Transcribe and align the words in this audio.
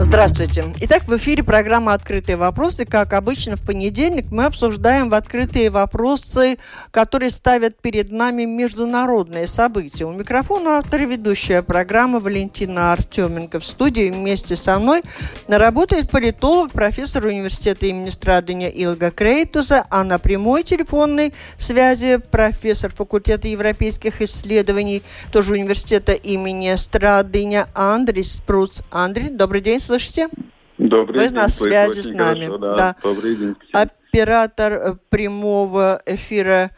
Здравствуйте. 0.00 0.64
Итак, 0.80 1.08
в 1.08 1.16
эфире 1.16 1.42
программа 1.42 1.92
«Открытые 1.92 2.36
вопросы». 2.36 2.84
Как 2.84 3.12
обычно, 3.12 3.56
в 3.56 3.62
понедельник 3.62 4.30
мы 4.30 4.44
обсуждаем 4.44 5.10
в 5.10 5.14
«Открытые 5.14 5.70
вопросы», 5.70 6.58
которые 6.92 7.30
ставят 7.30 7.82
перед 7.82 8.12
нами 8.12 8.44
международные 8.44 9.48
события. 9.48 10.04
У 10.04 10.12
микрофона 10.12 10.78
автор 10.78 11.00
и 11.00 11.06
ведущая 11.06 11.62
программы 11.62 12.20
Валентина 12.20 12.92
Артеменко. 12.92 13.58
В 13.58 13.66
студии 13.66 14.10
вместе 14.10 14.54
со 14.54 14.78
мной 14.78 15.02
работает 15.48 16.10
политолог, 16.10 16.70
профессор 16.70 17.24
университета 17.24 17.86
имени 17.86 18.10
Страдания 18.10 18.70
Илга 18.70 19.10
Крейтуса, 19.10 19.84
а 19.90 20.04
на 20.04 20.20
прямой 20.20 20.62
телефонной 20.62 21.34
связи 21.56 22.18
профессор 22.18 22.92
факультета 22.92 23.48
европейских 23.48 24.22
исследований, 24.22 25.02
тоже 25.32 25.54
университета 25.54 26.12
имени 26.12 26.72
Страдания 26.76 27.66
Андрей 27.74 28.24
Спруц. 28.24 28.82
Андрей, 28.92 29.30
добрый 29.30 29.60
день 29.60 29.80
слышите? 29.88 30.28
Добрый 30.76 31.18
Вы 31.18 31.28
день. 31.28 31.34
на 31.34 31.48
связи 31.48 32.00
с 32.02 32.08
нами. 32.08 32.44
Хорошо, 32.44 32.58
да. 32.58 32.74
да. 32.76 32.96
Добрый 33.02 33.34
день. 33.34 33.56
Оператор 33.72 34.98
прямого 35.08 36.00
эфира 36.06 36.70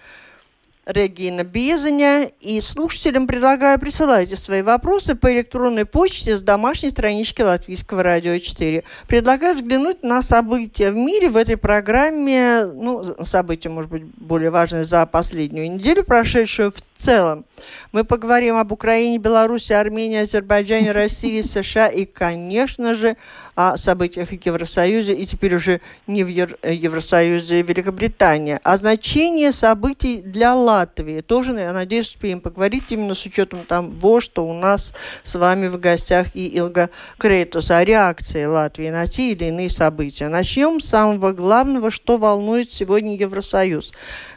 Регина 0.93 1.45
Безаня. 1.45 2.31
И 2.41 2.61
слушателям 2.61 3.27
предлагаю 3.27 3.79
присылайте 3.79 4.37
свои 4.37 4.63
вопросы 4.63 5.15
по 5.15 5.33
электронной 5.33 5.85
почте 5.85 6.37
с 6.37 6.43
домашней 6.43 6.91
странички 6.91 7.43
Латвийского 7.43 8.03
радио 8.03 8.39
4. 8.39 8.83
Предлагаю 9.07 9.55
взглянуть 9.55 10.03
на 10.03 10.23
события 10.23 10.91
в 10.91 10.97
мире 10.97 11.31
в 11.31 11.37
этой 11.37 11.57
программе. 11.57 12.65
Ну, 12.65 13.05
события, 13.25 13.69
может 13.69 13.91
быть, 13.91 14.05
более 14.17 14.51
важные 14.51 14.85
за 14.85 15.07
последнюю 15.07 15.71
неделю, 15.71 16.05
прошедшую 16.05 16.73
в 16.73 16.83
целом. 16.95 17.45
Мы 17.93 18.05
поговорим 18.05 18.57
об 18.57 18.73
Украине, 18.73 19.19
Беларуси, 19.19 19.73
Армении, 19.73 20.23
Азербайджане, 20.23 20.93
России, 20.93 21.41
США 21.43 21.89
и, 21.89 22.05
конечно 22.05 22.95
же, 22.95 23.17
о 23.61 23.77
событиях 23.77 24.31
в 24.31 24.33
Евросоюзе 24.33 25.13
и 25.13 25.27
теперь 25.27 25.55
уже 25.55 25.83
не 26.07 26.25
в 26.25 26.29
Евросоюзе 26.29 27.61
Великобритании. 27.61 28.59
О 28.63 28.79
значении 28.79 29.51
событий 29.51 30.23
для 30.23 30.55
Латвии 30.55 31.21
тоже, 31.21 31.53
я 31.53 31.75
надеюсь, 31.75 32.09
успеем 32.09 32.41
поговорить 32.41 32.85
именно 32.89 33.15
с 33.15 33.27
учетом 33.27 33.67
того, 33.67 34.23
что 34.23 34.47
у 34.47 34.55
нас 34.55 34.95
с 35.25 35.35
вами 35.35 35.69
в 35.69 35.79
гостях 35.79 36.29
и 36.35 36.59
Илга 36.59 36.89
Крейтус 37.19 37.71
о 37.71 37.85
реакции 37.85 38.47
Латвии 38.47 38.89
на 38.89 39.07
те 39.07 39.33
или 39.33 39.45
иные 39.45 39.69
события. 39.69 40.29
Начнем 40.29 40.81
с 40.81 40.89
самого 40.89 41.33
главного, 41.33 41.91
что 41.91 42.17
волнует 42.17 42.73
сегодня 42.73 43.15
Евросоюз. 43.15 43.93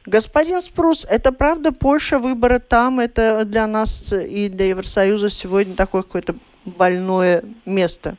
Господин 0.06 0.62
Спрус, 0.62 1.06
это 1.10 1.32
правда 1.32 1.72
Польша, 1.72 2.20
выборы 2.20 2.60
там, 2.60 3.00
это 3.00 3.46
для 3.46 3.68
нас 3.68 4.12
и 4.12 4.50
для 4.50 4.68
Евросоюза 4.68 5.30
сегодня 5.30 5.76
такое 5.76 6.02
какое-то 6.02 6.36
больное 6.66 7.46
место? 7.66 8.18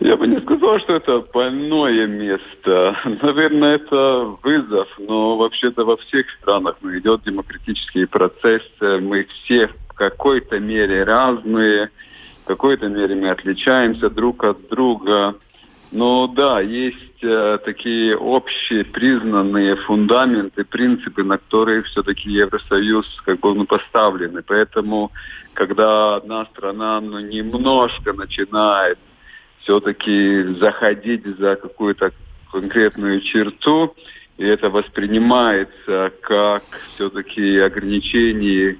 Я 0.00 0.16
бы 0.16 0.26
не 0.26 0.40
сказал, 0.40 0.80
что 0.80 0.94
это 0.94 1.22
больное 1.32 2.06
место. 2.06 2.96
Наверное, 3.22 3.74
это 3.74 4.34
вызов, 4.42 4.88
но 4.98 5.36
вообще-то 5.36 5.84
во 5.84 5.98
всех 5.98 6.26
странах 6.40 6.76
ну, 6.80 6.96
идет 6.98 7.22
демократический 7.24 8.06
процесс. 8.06 8.62
Мы 8.80 9.24
все 9.24 9.68
в 9.68 9.92
какой-то 9.94 10.58
мере 10.58 11.04
разные, 11.04 11.90
в 12.44 12.46
какой-то 12.46 12.88
мере 12.88 13.14
мы 13.14 13.28
отличаемся 13.28 14.08
друг 14.08 14.42
от 14.42 14.68
друга. 14.70 15.34
Но 15.92 16.28
да, 16.28 16.60
есть 16.60 17.22
э, 17.22 17.58
такие 17.62 18.16
общие 18.16 18.84
признанные 18.84 19.76
фундаменты, 19.76 20.64
принципы, 20.64 21.24
на 21.24 21.36
которые 21.36 21.82
все-таки 21.82 22.30
Евросоюз 22.30 23.06
как 23.26 23.40
бы 23.40 23.54
ну, 23.54 23.66
поставлены. 23.66 24.42
Поэтому, 24.42 25.10
когда 25.52 26.14
одна 26.14 26.46
страна 26.46 27.00
ну, 27.02 27.18
немножко 27.18 28.14
начинает 28.14 28.98
все-таки 29.62 30.54
заходить 30.58 31.24
за 31.38 31.56
какую-то 31.56 32.12
конкретную 32.50 33.20
черту, 33.20 33.94
и 34.38 34.44
это 34.44 34.70
воспринимается 34.70 36.12
как 36.22 36.64
все-таки 36.94 37.58
ограничение 37.58 38.78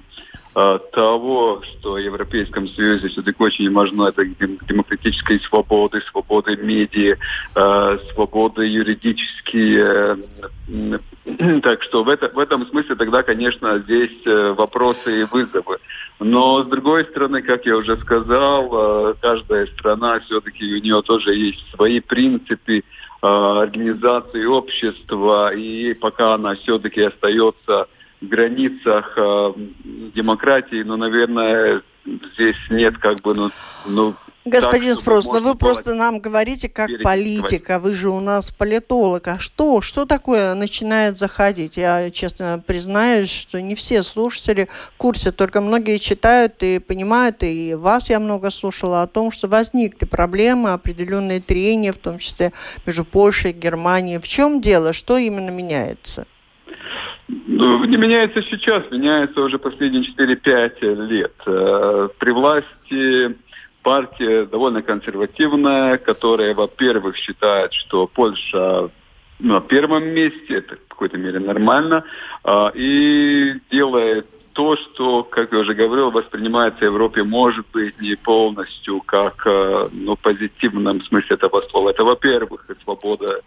того, 0.52 1.62
что 1.62 1.92
в 1.92 1.98
Европейском 1.98 2.68
Союзе 2.68 3.08
все-таки 3.08 3.42
очень 3.42 3.72
важно 3.72 4.08
это 4.08 4.24
демократической 4.24 5.38
свободы, 5.40 6.00
свободы 6.10 6.56
медиа, 6.56 7.16
э, 7.54 7.98
свободы 8.12 8.66
юридические. 8.66 10.18
Э, 10.68 10.98
так 11.62 11.82
что 11.82 12.02
в, 12.02 12.08
это, 12.08 12.28
в 12.28 12.38
этом 12.38 12.66
смысле 12.66 12.96
тогда, 12.96 13.22
конечно, 13.22 13.78
здесь 13.78 14.26
э, 14.26 14.52
вопросы 14.52 15.22
и 15.22 15.24
вызовы. 15.24 15.78
Но, 16.18 16.64
с 16.64 16.66
другой 16.66 17.04
стороны, 17.04 17.42
как 17.42 17.64
я 17.66 17.76
уже 17.76 17.96
сказал, 17.98 19.10
э, 19.10 19.14
каждая 19.20 19.66
страна 19.66 20.20
все-таки 20.20 20.64
у 20.74 20.80
нее 20.80 21.02
тоже 21.02 21.34
есть 21.34 21.64
свои 21.74 22.00
принципы 22.00 22.78
э, 22.78 22.82
организации 23.22 24.44
общества, 24.44 25.54
и 25.54 25.94
пока 25.94 26.34
она 26.34 26.54
все-таки 26.56 27.02
остается 27.02 27.86
границах 28.20 29.14
э, 29.16 29.52
демократии, 30.14 30.82
ну, 30.82 30.96
наверное, 30.96 31.82
здесь 32.34 32.56
нет 32.70 32.98
как 32.98 33.20
бы, 33.20 33.34
ну, 33.34 33.50
ну 33.86 34.14
Господин 34.46 34.94
так, 34.94 35.02
Спрос, 35.02 35.26
ну 35.26 35.40
вы 35.40 35.54
просто 35.54 35.94
нам 35.94 36.18
говорите 36.18 36.70
как 36.70 36.88
политика, 37.02 37.78
вы 37.78 37.92
же 37.92 38.08
у 38.08 38.20
нас 38.20 38.50
политолог. 38.50 39.28
А 39.28 39.38
что, 39.38 39.82
что 39.82 40.06
такое 40.06 40.54
начинает 40.54 41.18
заходить? 41.18 41.76
Я 41.76 42.10
честно 42.10 42.62
признаюсь, 42.66 43.30
что 43.30 43.60
не 43.60 43.74
все 43.74 44.02
слушатели 44.02 44.68
в 44.70 44.96
курсе, 44.96 45.30
только 45.30 45.60
многие 45.60 45.98
читают 45.98 46.62
и 46.62 46.78
понимают, 46.78 47.42
и 47.42 47.74
вас 47.74 48.08
я 48.08 48.18
много 48.18 48.50
слушала 48.50 49.02
о 49.02 49.06
том, 49.06 49.30
что 49.30 49.46
возникли 49.46 50.06
проблемы, 50.06 50.70
определенные 50.70 51.40
трения, 51.40 51.92
в 51.92 51.98
том 51.98 52.18
числе 52.18 52.52
между 52.86 53.04
Польшей 53.04 53.50
и 53.50 53.54
Германией. 53.54 54.18
В 54.18 54.26
чем 54.26 54.62
дело? 54.62 54.94
Что 54.94 55.18
именно 55.18 55.50
меняется? 55.50 56.26
Ну, 57.46 57.84
не 57.84 57.96
меняется 57.96 58.42
сейчас, 58.42 58.90
меняется 58.90 59.40
уже 59.42 59.58
последние 59.58 60.02
4-5 60.02 61.06
лет. 61.06 61.34
Э, 61.46 62.08
при 62.18 62.30
власти 62.30 63.36
партия 63.82 64.46
довольно 64.46 64.82
консервативная, 64.82 65.98
которая, 65.98 66.54
во-первых, 66.54 67.16
считает, 67.16 67.72
что 67.72 68.08
Польша 68.08 68.90
на 69.38 69.60
первом 69.60 70.08
месте, 70.08 70.56
это 70.56 70.76
в 70.76 70.88
какой-то 70.88 71.18
мере 71.18 71.38
нормально, 71.38 72.04
а, 72.44 72.72
и 72.74 73.54
делает 73.70 74.26
то, 74.52 74.76
что, 74.76 75.22
как 75.22 75.52
я 75.52 75.60
уже 75.60 75.74
говорил, 75.74 76.10
воспринимается 76.10 76.80
в 76.80 76.92
Европе, 76.92 77.22
может 77.22 77.66
быть, 77.72 77.98
не 78.00 78.16
полностью 78.16 79.00
как 79.00 79.46
а, 79.46 79.88
ну, 79.92 80.16
позитивном 80.16 81.02
смысле 81.02 81.36
этого 81.36 81.62
слова. 81.70 81.90
Это, 81.90 82.04
во-первых, 82.04 82.66
свобода 82.82 83.40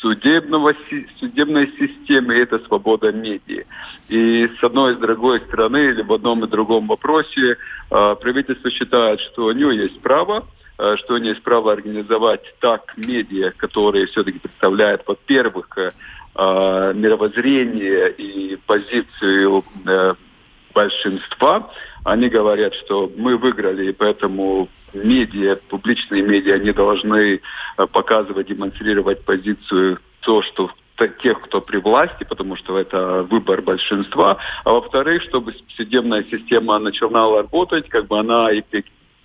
судебного, 0.00 0.74
судебной 1.18 1.72
системы, 1.78 2.34
это 2.34 2.58
свобода 2.60 3.12
медиа. 3.12 3.64
И 4.08 4.48
с 4.60 4.64
одной 4.64 4.92
и 4.92 4.96
с 4.96 4.98
другой 4.98 5.40
стороны, 5.40 5.90
или 5.90 6.02
в 6.02 6.12
одном 6.12 6.44
и 6.44 6.48
другом 6.48 6.86
вопросе, 6.86 7.56
э, 7.90 8.16
правительство 8.20 8.70
считает, 8.70 9.20
что 9.20 9.46
у 9.46 9.52
него 9.52 9.70
есть 9.70 10.00
право, 10.00 10.46
э, 10.78 10.96
что 10.98 11.14
у 11.14 11.18
него 11.18 11.30
есть 11.30 11.42
право 11.42 11.72
организовать 11.72 12.42
так 12.60 12.94
медиа, 12.96 13.52
которые 13.56 14.06
все-таки 14.06 14.38
представляют, 14.38 15.02
во-первых, 15.06 15.66
э, 15.76 15.90
мировоззрение 16.94 18.10
и 18.12 18.56
позицию 18.66 19.64
большинства, 20.76 21.70
они 22.04 22.28
говорят, 22.28 22.74
что 22.74 23.10
мы 23.16 23.38
выиграли, 23.38 23.88
и 23.88 23.92
поэтому 23.92 24.68
медиа, 24.92 25.56
публичные 25.70 26.22
медиа, 26.22 26.56
они 26.56 26.72
должны 26.72 27.40
э, 27.78 27.86
показывать, 27.86 28.48
демонстрировать 28.48 29.24
позицию 29.24 29.98
то, 30.20 30.42
что 30.42 30.70
тех, 31.22 31.40
кто 31.42 31.60
при 31.60 31.78
власти, 31.78 32.24
потому 32.24 32.56
что 32.56 32.78
это 32.78 33.22
выбор 33.22 33.62
большинства, 33.62 34.36
а 34.64 34.70
во-вторых, 34.70 35.22
чтобы 35.22 35.54
судебная 35.76 36.24
система 36.30 36.78
начинала 36.78 37.38
работать, 37.42 37.88
как 37.88 38.06
бы 38.06 38.18
она, 38.18 38.48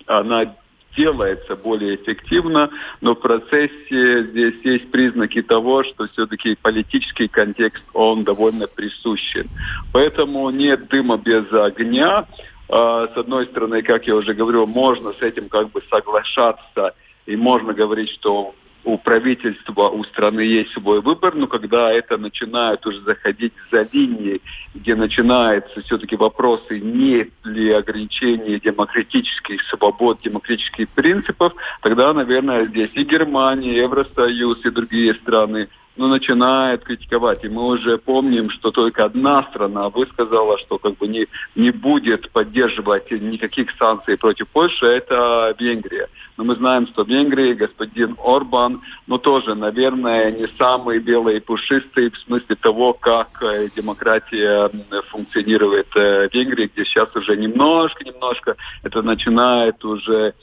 она 0.06 0.54
делается 0.96 1.56
более 1.56 1.96
эффективно, 1.96 2.70
но 3.00 3.14
в 3.14 3.20
процессе 3.20 4.24
здесь 4.24 4.54
есть 4.64 4.90
признаки 4.90 5.42
того, 5.42 5.84
что 5.84 6.08
все-таки 6.08 6.56
политический 6.60 7.28
контекст, 7.28 7.84
он 7.92 8.24
довольно 8.24 8.66
присущен. 8.66 9.48
Поэтому 9.92 10.48
нет 10.50 10.88
дыма 10.88 11.16
без 11.16 11.50
огня. 11.52 12.26
А, 12.68 13.08
с 13.08 13.16
одной 13.16 13.46
стороны, 13.46 13.82
как 13.82 14.06
я 14.06 14.16
уже 14.16 14.34
говорил, 14.34 14.66
можно 14.66 15.12
с 15.12 15.22
этим 15.22 15.48
как 15.48 15.70
бы 15.70 15.82
соглашаться, 15.90 16.94
и 17.26 17.36
можно 17.36 17.72
говорить, 17.72 18.10
что 18.10 18.54
у 18.84 18.98
правительства, 18.98 19.88
у 19.88 20.02
страны 20.04 20.40
есть 20.40 20.72
свой 20.72 21.00
выбор, 21.00 21.34
но 21.34 21.46
когда 21.46 21.92
это 21.92 22.18
начинает 22.18 22.84
уже 22.86 23.00
заходить 23.02 23.52
за 23.70 23.88
линии, 23.92 24.40
где 24.74 24.94
начинаются 24.94 25.80
все-таки 25.82 26.16
вопросы, 26.16 26.80
нет 26.80 27.30
ли 27.44 27.70
ограничений 27.70 28.58
демократических 28.60 29.62
свобод, 29.68 30.20
демократических 30.22 30.88
принципов, 30.90 31.52
тогда, 31.82 32.12
наверное, 32.12 32.66
здесь 32.66 32.90
и 32.94 33.04
Германия, 33.04 33.72
и 33.72 33.82
Евросоюз, 33.82 34.64
и 34.64 34.70
другие 34.70 35.14
страны 35.14 35.68
ну, 35.96 36.08
начинает 36.08 36.84
критиковать. 36.84 37.44
И 37.44 37.48
мы 37.48 37.66
уже 37.66 37.98
помним, 37.98 38.50
что 38.50 38.70
только 38.70 39.04
одна 39.04 39.42
страна 39.44 39.88
высказала, 39.90 40.58
что 40.58 40.78
как 40.78 40.96
бы 40.96 41.06
не, 41.06 41.26
не 41.54 41.70
будет 41.70 42.30
поддерживать 42.30 43.10
никаких 43.10 43.70
санкций 43.78 44.16
против 44.16 44.48
Польши, 44.48 44.86
это 44.86 45.54
Венгрия. 45.58 46.08
Но 46.36 46.44
мы 46.44 46.56
знаем, 46.56 46.86
что 46.86 47.04
в 47.04 47.08
господин 47.54 48.16
Орбан, 48.24 48.80
ну, 49.06 49.18
тоже, 49.18 49.54
наверное, 49.54 50.32
не 50.32 50.48
самый 50.58 50.98
белый 50.98 51.36
и 51.36 51.40
пушистый 51.40 52.10
в 52.10 52.18
смысле 52.18 52.56
того, 52.56 52.94
как 52.94 53.42
э, 53.42 53.68
демократия 53.76 54.70
функционирует 55.10 55.88
э, 55.94 56.28
в 56.28 56.34
Венгрии, 56.34 56.70
где 56.72 56.84
сейчас 56.84 57.14
уже 57.14 57.36
немножко-немножко 57.36 58.56
это 58.82 59.02
начинает 59.02 59.84
уже 59.84 60.34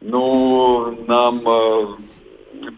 ну, 0.00 1.04
нам 1.06 1.42
э, 1.46 1.86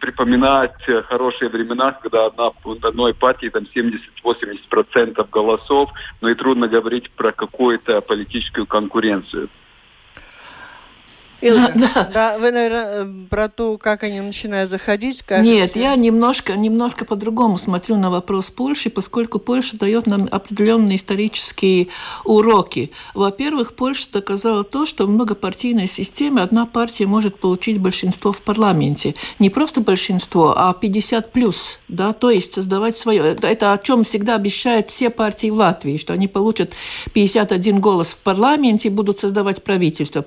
припоминать 0.01 0.75
хорошие 1.09 1.49
времена, 1.49 1.93
когда 1.93 2.27
одна, 2.27 2.51
одной 2.83 3.15
партии 3.15 3.49
там 3.49 3.65
70-80% 3.75 5.29
голосов, 5.31 5.91
но 6.21 6.29
и 6.29 6.35
трудно 6.35 6.69
говорить 6.69 7.11
про 7.13 7.33
какую-то 7.33 8.01
политическую 8.01 8.67
конкуренцию. 8.67 9.49
Илга, 11.41 11.73
да, 11.75 12.11
да. 12.13 12.39
вы, 12.39 12.51
наверное, 12.51 13.05
э, 13.05 13.07
про 13.29 13.49
то, 13.49 13.79
как 13.79 14.03
они 14.03 14.21
начинают 14.21 14.71
заходить, 14.71 15.23
кажется... 15.23 15.53
Нет, 15.53 15.77
я 15.77 15.95
немножко, 15.97 16.55
немножко 16.57 17.05
по-другому 17.05 17.59
смотрю 17.59 17.97
на 17.97 18.11
вопрос 18.11 18.51
Польши, 18.51 18.91
поскольку 18.91 19.39
Польша 19.39 19.77
дает 19.77 20.07
нам 20.07 20.29
определенные 20.31 20.97
исторические 20.97 21.89
уроки. 22.25 22.91
Во-первых, 23.15 23.75
Польша 23.75 24.09
доказала 24.13 24.65
то, 24.65 24.87
что 24.87 25.07
в 25.07 25.11
многопартийной 25.11 25.89
системе 25.89 26.43
одна 26.43 26.67
партия 26.67 27.07
может 27.07 27.39
получить 27.39 27.79
большинство 27.79 28.33
в 28.33 28.41
парламенте. 28.41 29.15
Не 29.39 29.51
просто 29.51 29.81
большинство, 29.81 30.55
а 30.57 30.73
50 30.73 31.33
плюс, 31.33 31.79
да, 31.95 32.13
то 32.13 32.31
есть 32.31 32.53
создавать 32.53 32.97
свое. 32.97 33.37
Это, 33.41 33.73
о 33.73 33.79
чем 33.79 34.05
всегда 34.05 34.35
обещают 34.35 34.91
все 34.91 35.11
партии 35.11 35.51
в 35.51 35.55
Латвии, 35.55 35.97
что 35.97 36.13
они 36.13 36.29
получат 36.29 36.73
51 37.13 37.81
голос 37.81 38.11
в 38.11 38.19
парламенте 38.19 38.89
и 38.89 38.91
будут 38.91 39.19
создавать 39.19 39.63
правительство. 39.65 40.25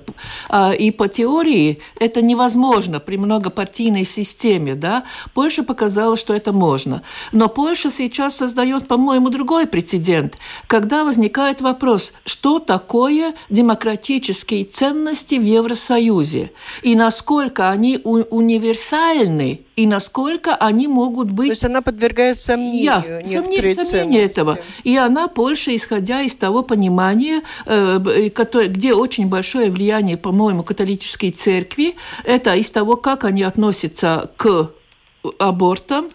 А, 0.48 0.72
и 0.72 0.90
по 0.90 1.08
теории 1.08 1.80
это 2.00 2.22
невозможно 2.22 3.00
при 3.00 3.16
многопартийной 3.16 4.04
системе, 4.04 4.74
да. 4.74 5.04
Польша 5.34 5.62
показала, 5.62 6.16
что 6.16 6.34
это 6.34 6.52
можно. 6.52 7.02
Но 7.32 7.48
Польша 7.48 7.90
сейчас 7.90 8.36
создает, 8.36 8.88
по-моему, 8.88 9.30
другой 9.30 9.66
прецедент, 9.66 10.38
когда 10.66 11.04
возникает 11.04 11.60
вопрос, 11.60 12.12
что 12.24 12.58
такое 12.58 13.34
демократические 13.50 14.64
ценности 14.64 15.36
в 15.36 15.44
Евросоюзе 15.44 16.52
и 16.82 16.94
насколько 16.96 17.70
они 17.70 18.00
универсальны 18.04 19.64
и 19.78 19.86
насколько 19.86 20.56
они 20.56 20.88
могут 20.88 21.30
быть... 21.30 21.46
То 21.46 21.52
есть 21.52 21.64
она 21.64 21.82
подвергает 21.82 22.36
сомнению 22.36 22.94
yeah, 22.94 23.24
сомнению, 23.24 23.84
сомнению 23.86 24.24
этого. 24.24 24.58
И 24.82 24.96
она, 24.96 25.28
Польша, 25.28 25.76
исходя 25.76 26.20
из 26.22 26.34
того 26.34 26.64
понимания, 26.64 27.42
э, 27.64 28.00
где 28.66 28.94
очень 28.94 29.28
большое 29.28 29.70
влияние, 29.70 30.16
по-моему, 30.16 30.64
католической 30.64 31.30
церкви, 31.30 31.94
это 32.24 32.56
из 32.56 32.72
того, 32.72 32.96
как 32.96 33.22
они 33.22 33.44
относятся 33.44 34.32
к 34.36 34.72
абортам, 35.38 36.10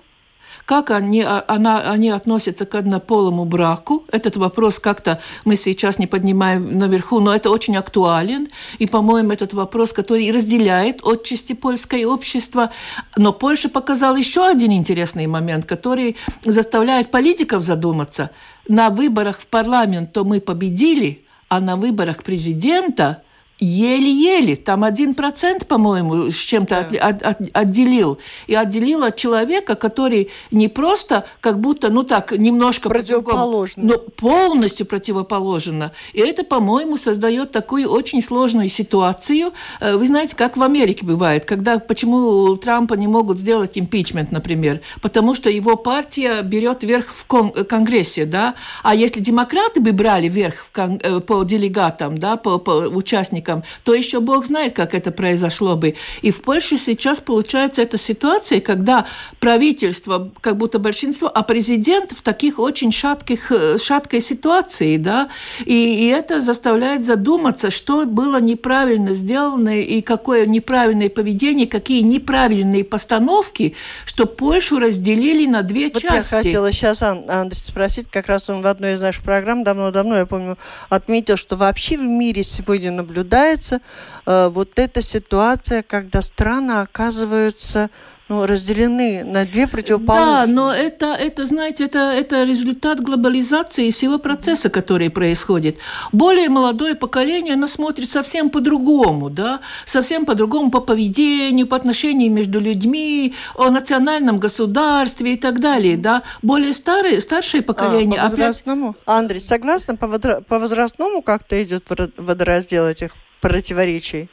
как 0.66 0.92
они, 0.92 1.22
а, 1.22 1.44
она, 1.48 1.92
они 1.92 2.10
относятся 2.10 2.66
к 2.66 2.76
однополому 2.76 3.46
браку? 3.46 4.06
Этот 4.12 4.38
вопрос 4.38 4.80
как-то 4.80 5.20
мы 5.46 5.56
сейчас 5.56 6.00
не 6.00 6.08
поднимаем 6.08 6.78
наверху, 6.78 7.20
но 7.20 7.36
это 7.36 7.50
очень 7.50 7.76
актуален. 7.76 8.48
И, 8.80 8.88
по-моему, 8.88 9.32
этот 9.32 9.54
вопрос, 9.54 9.92
который 9.92 10.32
разделяет 10.32 11.02
отчасти 11.04 11.54
польское 11.54 12.06
общество. 12.06 12.72
Но 13.18 13.34
Польша 13.34 13.70
показала 13.70 14.16
еще 14.16 14.48
один 14.48 14.72
интересный 14.72 15.28
момент, 15.28 15.66
который 15.66 16.16
заставляет 16.46 17.12
политиков 17.12 17.64
задуматься. 17.64 18.30
На 18.68 18.90
выборах 18.90 19.40
в 19.42 19.48
парламент 19.48 20.14
то 20.14 20.24
мы 20.24 20.40
победили, 20.40 21.26
а 21.50 21.60
на 21.60 21.76
выборах 21.76 22.24
президента– 22.24 23.22
еле-еле, 23.64 24.56
там 24.56 24.84
один 24.84 25.14
процент, 25.14 25.68
по-моему, 25.68 26.32
с 26.32 26.36
чем-то 26.36 26.88
да. 26.92 27.00
от, 27.00 27.22
от, 27.22 27.38
отделил. 27.54 28.18
И 28.48 28.56
отделил 28.56 29.04
от 29.04 29.16
человека, 29.16 29.76
который 29.76 30.30
не 30.52 30.68
просто 30.68 31.26
как 31.40 31.60
будто, 31.60 31.90
ну 31.90 32.04
так, 32.04 32.32
немножко 32.32 32.90
противоположно, 32.90 33.84
но 33.84 33.98
полностью 33.98 34.86
противоположно. 34.86 35.92
И 36.14 36.20
это, 36.20 36.44
по-моему, 36.44 36.98
создает 36.98 37.52
такую 37.52 37.90
очень 37.90 38.22
сложную 38.22 38.70
ситуацию. 38.70 39.54
Э, 39.80 39.96
вы 39.96 40.08
знаете, 40.08 40.36
как 40.36 40.58
в 40.58 40.64
Америке 40.64 41.06
бывает, 41.06 41.46
когда 41.46 41.80
почему 41.80 42.56
Трампа 42.58 42.96
не 42.96 43.08
могут 43.08 43.40
сделать 43.40 43.78
импичмент, 43.78 44.32
например, 44.32 44.82
потому 45.02 45.36
что 45.36 45.50
его 45.50 45.76
партия 45.76 46.42
берет 46.42 46.84
верх 46.84 47.14
в 47.14 47.26
Конгрессе, 47.26 48.26
да, 48.26 48.56
а 48.84 48.96
если 48.96 49.20
демократы 49.20 49.80
бы 49.80 49.92
брали 49.92 50.28
верх 50.28 50.66
в 50.72 50.80
э, 50.80 51.20
по 51.20 51.44
делегатам, 51.44 52.18
да, 52.18 52.36
по, 52.36 52.58
по 52.58 52.72
участникам 52.72 53.53
человеком, 53.54 53.64
то 53.84 53.94
еще 53.94 54.20
Бог 54.20 54.46
знает, 54.46 54.74
как 54.76 54.94
это 54.94 55.12
произошло 55.12 55.76
бы. 55.76 55.96
И 56.22 56.32
в 56.32 56.42
Польше 56.42 56.78
сейчас 56.78 57.20
получается 57.20 57.82
эта 57.82 57.98
ситуация, 57.98 58.60
когда 58.60 59.06
правительство 59.40 60.32
как 60.42 60.58
будто 60.58 60.80
большинство, 60.80 61.32
а 61.34 61.44
президент 61.44 62.12
в 62.12 62.22
таких 62.22 62.60
очень 62.60 62.92
шатких, 62.92 63.52
э, 63.52 63.78
шаткой 63.78 64.22
ситуации, 64.22 64.98
да, 64.98 65.30
и, 65.66 65.74
и 65.74 66.08
это 66.08 66.42
заставляет 66.42 67.06
задуматься, 67.06 67.72
что 67.72 68.06
было 68.06 68.42
неправильно 68.42 69.14
сделано 69.14 69.80
и 69.82 70.02
какое 70.02 70.46
неправильное 70.46 71.10
поведение, 71.10 71.68
какие 71.68 72.02
неправильные 72.02 72.84
постановки, 72.84 73.76
что 74.06 74.26
Польшу 74.26 74.80
разделили 74.80 75.48
на 75.48 75.62
две 75.62 75.90
вот 75.90 76.02
части. 76.02 76.34
я 76.34 76.42
хотела 76.42 76.72
сейчас 76.72 77.02
Андрей 77.04 77.54
спросить, 77.64 78.08
как 78.10 78.28
раз 78.28 78.50
он 78.50 78.62
в 78.62 78.68
одной 78.68 78.94
из 78.94 79.02
наших 79.02 79.24
программ 79.24 79.64
давно-давно, 79.64 80.16
я 80.16 80.26
помню, 80.26 80.58
отметил, 80.90 81.38
что 81.38 81.56
вообще 81.56 81.98
в 81.98 82.02
мире 82.02 82.44
сегодня 82.44 82.92
наблюдается 82.92 83.33
наблюдается 83.34 83.82
э, 84.26 84.50
вот 84.50 84.80
эта 84.80 85.02
ситуация, 85.02 85.84
когда 85.84 86.22
страны 86.22 86.82
оказываются 86.82 87.90
ну, 88.30 88.46
разделены 88.46 89.24
на 89.24 89.46
две 89.46 89.68
противоположные. 89.68 90.48
Да, 90.48 90.54
но 90.54 90.74
это, 90.74 91.08
это 91.14 91.46
знаете, 91.46 91.86
это, 91.86 92.00
это 92.00 92.44
результат 92.44 93.02
глобализации 93.02 93.92
всего 93.92 94.18
процесса, 94.18 94.70
который 94.70 95.10
происходит. 95.10 95.78
Более 96.12 96.50
молодое 96.50 96.96
поколение, 96.96 97.54
оно 97.54 97.68
смотрит 97.68 98.10
совсем 98.10 98.50
по-другому, 98.50 99.30
да, 99.30 99.60
совсем 99.86 100.26
по-другому 100.26 100.72
по 100.72 100.80
поведению, 100.80 101.68
по 101.68 101.76
отношению 101.76 102.32
между 102.32 102.60
людьми, 102.60 103.34
о 103.56 103.70
национальном 103.70 104.40
государстве 104.40 105.34
и 105.34 105.38
так 105.38 105.60
далее, 105.60 105.98
да. 105.98 106.24
Более 106.42 106.74
старые, 106.74 107.22
старшее 107.22 107.62
поколение... 107.62 108.20
А, 108.20 108.24
по 108.24 108.30
возрастному? 108.30 108.90
Опять... 108.90 109.04
Андрей, 109.06 109.42
согласна, 109.42 109.96
по, 109.96 110.08
возра... 110.08 110.42
по 110.42 110.60
возрастному 110.60 111.22
как-то 111.22 111.62
идет 111.62 111.84
водораздел 112.18 112.88
этих 112.88 113.12
противоречий? 113.44 114.30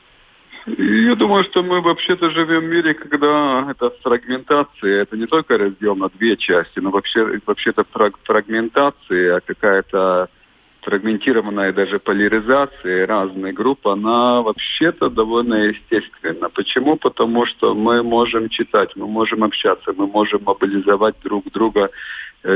Я 0.67 1.15
думаю, 1.17 1.45
что 1.45 1.63
мы 1.63 1.81
вообще-то 1.81 2.31
живем 2.31 2.61
в 2.61 2.69
мире, 2.69 2.95
когда 2.95 3.67
это 3.71 3.91
фрагментация, 4.03 5.03
это 5.03 5.17
не 5.17 5.27
только 5.27 5.59
раздел 5.59 5.97
на 5.97 6.09
две 6.11 6.37
части, 6.37 6.81
но 6.81 6.91
вообще, 6.91 7.41
вообще-то 7.47 7.85
фрагментация, 8.25 9.41
какая-то 9.41 10.29
фрагментированная 10.83 11.73
даже 11.73 11.99
поляризация 11.99 13.07
разных 13.07 13.55
групп, 13.55 13.87
она 13.87 14.43
вообще-то 14.43 15.11
довольно 15.11 15.55
естественна. 15.55 16.49
Почему? 16.51 16.97
Потому 16.97 17.47
что 17.47 17.75
мы 17.75 18.03
можем 18.03 18.49
читать, 18.49 18.97
мы 18.97 19.07
можем 19.07 19.45
общаться, 19.45 19.93
мы 19.97 20.07
можем 20.07 20.43
мобилизовать 20.45 21.17
друг 21.23 21.51
друга 21.53 21.91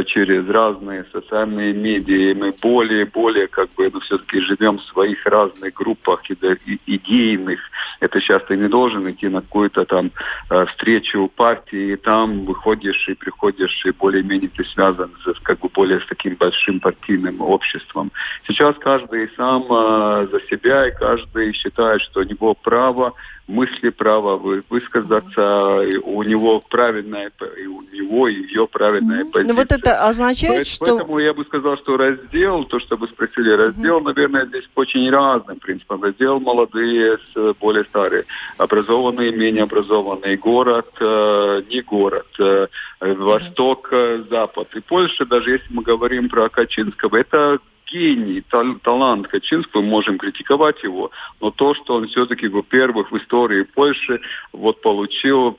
через 0.07 0.49
разные 0.49 1.05
социальные 1.13 1.75
медиа, 1.75 2.35
мы 2.35 2.55
более 2.63 3.03
и 3.03 3.05
более 3.05 3.49
как 3.49 3.69
бы 3.75 3.91
ну, 3.93 4.01
все-таки 4.01 4.41
живем 4.41 4.79
в 4.79 4.85
своих 4.85 5.25
разных 5.27 5.75
группах 5.75 6.23
идейных. 6.31 7.61
Это 8.01 8.21
часто 8.21 8.57
не 8.57 8.69
должен 8.69 9.11
идти 9.11 9.29
на 9.29 9.43
какую-то 9.43 9.85
там 9.85 10.11
э, 10.51 10.67
встречу 10.67 11.31
партии, 11.37 11.93
и 11.93 11.97
там 11.97 12.45
выходишь 12.45 13.09
и 13.09 13.15
приходишь, 13.15 13.85
и 13.85 13.91
более-менее 13.91 14.51
ты 14.57 14.65
связан 14.65 15.11
с, 15.25 15.39
как 15.41 15.61
бы 15.61 15.69
более 15.69 16.01
с 16.01 16.07
таким 16.07 16.37
большим 16.37 16.81
партийным 16.81 17.41
обществом. 17.43 18.11
Сейчас 18.47 18.77
каждый 18.79 19.31
сам 19.37 19.65
э, 19.71 20.29
за 20.33 20.41
себя, 20.49 20.89
и 20.89 20.93
каждый 20.93 21.53
считает, 21.53 22.01
что 22.03 22.21
у 22.21 22.25
него 22.25 22.55
право 22.55 23.13
мысли, 23.47 23.91
право 23.91 24.37
высказаться, 24.71 25.77
у 26.03 26.23
него 26.23 26.61
правильная, 26.61 27.31
и 27.61 27.67
у 27.67 27.83
него 27.83 28.29
и 28.29 28.35
ее 28.35 28.67
правильная 28.67 29.25
позиция. 29.25 29.45
Но 29.45 29.55
вот 29.55 29.73
это 29.73 30.01
означает, 30.01 30.55
поэтому, 30.55 30.65
что... 30.65 30.85
Поэтому 30.87 31.19
я 31.19 31.35
бы 31.35 31.45
сказал, 31.45 31.77
что 31.77 31.97
раздел, 31.97 32.65
то, 32.65 32.81
что 32.81 32.97
вы 32.97 33.09
спросили, 33.09 33.51
раздел, 33.51 34.01
mm 34.01 34.05
наверное, 34.05 34.47
здесь 34.47 34.65
очень 34.75 35.11
разным 35.11 35.59
принципом. 35.59 36.03
Раздел 36.03 36.41
молодые, 36.41 37.19
более 37.61 37.85
старые, 37.85 38.25
образованные, 38.59 39.33
менее 39.33 39.65
образованные, 39.65 40.37
город, 40.37 40.91
э, 41.01 41.63
не 41.69 41.81
город, 41.83 42.27
э, 42.39 42.67
восток, 43.01 43.89
э, 43.93 44.23
запад. 44.29 44.69
И 44.75 44.81
Польша, 44.81 45.27
даже 45.27 45.51
если 45.51 45.73
мы 45.73 45.83
говорим 45.83 46.29
про 46.29 46.49
Качинского, 46.49 47.17
это 47.17 47.59
гений, 47.87 48.43
тал 48.43 48.77
талант 48.83 49.29
Качинского, 49.29 49.83
мы 49.83 49.89
можем 49.89 50.19
критиковать 50.19 50.83
его, 50.83 51.11
но 51.41 51.51
то, 51.51 51.75
что 51.75 51.95
он 51.95 52.09
все-таки, 52.09 52.49
во-первых, 52.49 53.13
в 53.13 53.17
истории 53.17 53.63
Польши 53.63 54.21
вот 54.53 54.81
получил 54.81 55.59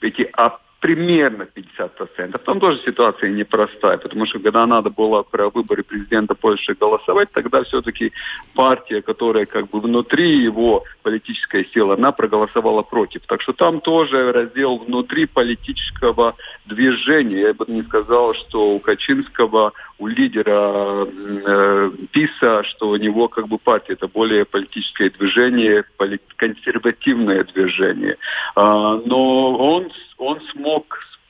эти 0.00 0.28
примерно 0.82 1.46
50%. 1.78 2.38
Там 2.44 2.58
тоже 2.58 2.80
ситуация 2.84 3.30
непростая, 3.30 3.98
потому 3.98 4.26
что 4.26 4.40
когда 4.40 4.66
надо 4.66 4.90
было 4.90 5.22
про 5.22 5.48
выборы 5.48 5.84
президента 5.84 6.34
Польши 6.34 6.74
голосовать, 6.74 7.30
тогда 7.30 7.62
все-таки 7.62 8.12
партия, 8.54 9.00
которая 9.00 9.46
как 9.46 9.70
бы 9.70 9.80
внутри 9.80 10.42
его 10.42 10.82
политической 11.04 11.70
силы, 11.72 11.94
она 11.94 12.10
проголосовала 12.10 12.82
против. 12.82 13.22
Так 13.28 13.42
что 13.42 13.52
там 13.52 13.80
тоже 13.80 14.32
раздел 14.32 14.78
внутри 14.78 15.26
политического 15.26 16.34
движения. 16.66 17.42
Я 17.42 17.54
бы 17.54 17.64
не 17.68 17.82
сказал, 17.84 18.34
что 18.34 18.74
у 18.74 18.80
Качинского, 18.80 19.72
у 20.00 20.08
лидера 20.08 21.06
э, 21.06 21.90
ПИСа, 22.10 22.64
что 22.64 22.88
у 22.88 22.96
него 22.96 23.28
как 23.28 23.46
бы 23.46 23.58
партия, 23.58 23.92
это 23.92 24.08
более 24.08 24.44
политическое 24.44 25.10
движение, 25.10 25.84
поли 25.96 26.18
консервативное 26.34 27.44
движение. 27.44 28.16
А, 28.56 28.96
но 29.06 29.56
он, 29.56 29.92
он 30.18 30.40
смог 30.50 30.71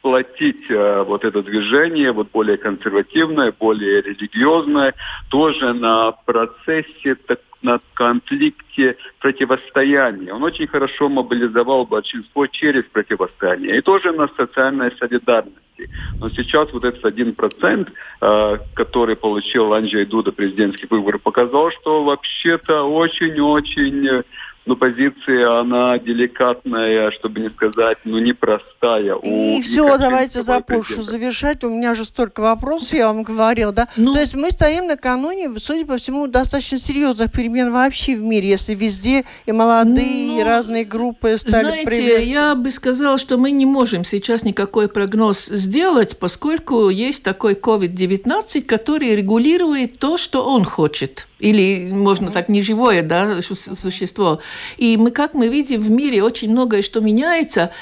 сплотить 0.03 0.69
э, 0.69 1.03
вот 1.05 1.25
это 1.25 1.43
движение, 1.43 2.13
вот 2.13 2.31
более 2.33 2.57
консервативное, 2.57 3.53
более 3.53 4.03
религиозное, 4.03 4.95
тоже 5.31 5.73
на 5.73 6.13
процессе 6.13 7.15
так 7.15 7.41
на 7.63 7.81
конфликте 7.95 8.97
противостояния. 9.21 10.35
Он 10.35 10.43
очень 10.43 10.67
хорошо 10.67 11.09
мобилизовал 11.09 11.87
большинство 11.87 12.47
через 12.47 12.83
противостояние. 12.85 13.79
И 13.79 13.81
тоже 13.81 14.13
на 14.13 14.29
социальной 14.37 14.91
солидарности. 14.99 15.89
Но 16.19 16.29
сейчас 16.31 16.73
вот 16.73 16.85
этот 16.85 17.05
один 17.05 17.35
процент, 17.35 17.89
э, 18.21 18.59
который 18.75 19.17
получил 19.17 19.73
Анджей 19.73 20.05
Дуда 20.05 20.33
президентский 20.33 20.87
выбор, 20.91 21.19
показал, 21.19 21.71
что 21.71 22.05
вообще-то 22.05 22.83
очень-очень 22.83 24.25
ну, 24.65 24.77
позиция, 24.77 25.61
она 25.61 25.99
деликатная, 25.99 27.11
чтобы 27.11 27.41
не 27.41 27.51
сказать, 27.51 27.99
ну, 28.05 28.19
непростая. 28.19 29.17
И 29.17 29.59
у 29.59 29.63
все, 29.63 29.99
давайте 29.99 30.43
за 30.43 30.61
Польшу 30.61 31.03
завершать. 31.03 31.65
У 31.65 31.71
меня 31.71 31.95
же 31.95 32.05
столько 32.05 32.41
вопросов, 32.41 32.93
я 32.93 33.09
вам 33.09 33.25
говорил, 33.25 33.73
да? 33.73 33.89
Ну, 33.97 34.13
То 34.13 34.21
есть 34.21 34.35
мы 34.35 34.51
стоим 34.53 34.87
накануне, 34.87 35.51
судя 35.59 35.85
по 35.85 35.97
всему, 35.97 36.29
достаточно 36.29 36.79
серьезных 36.79 37.33
перемен 37.33 37.73
вообще 37.73 38.15
в 38.15 38.21
мире, 38.21 38.51
если 38.51 38.75
везде 38.75 39.25
и 39.47 39.53
молодые, 39.53 40.27
ну, 40.29 40.41
и 40.41 40.43
разные 40.43 40.85
группы 40.85 41.37
стали 41.39 41.65
знаете, 41.65 41.87
проявляться. 41.87 42.23
я 42.23 42.55
бы 42.55 42.71
сказала, 42.71 43.19
что 43.19 43.39
мы 43.39 43.51
не 43.51 43.67
можем 43.67 44.05
сейчас 44.05 44.45
никакой 44.45 44.89
прогноз 44.89 45.47
сделать, 45.47 46.19
поскольку 46.19 46.89
есть 46.89 47.25
такой 47.25 47.55
COVID-19, 47.55 48.63
который 48.63 49.17
регулирует 49.17 49.99
то, 49.99 50.19
что 50.19 50.45
он 50.45 50.65
хочет 50.65 51.27
или 51.43 51.91
можно 51.93 52.31
так 52.31 52.49
неживое 52.49 53.03
да, 53.03 53.41
существо. 53.43 54.41
И 54.77 54.97
мы, 54.97 55.11
как 55.11 55.35
мы 55.35 55.49
видим, 55.49 55.81
в 55.81 55.91
мире 55.91 56.23
очень 56.23 56.51
многое, 56.51 56.83
что 56.83 57.01
меняется, 57.01 57.73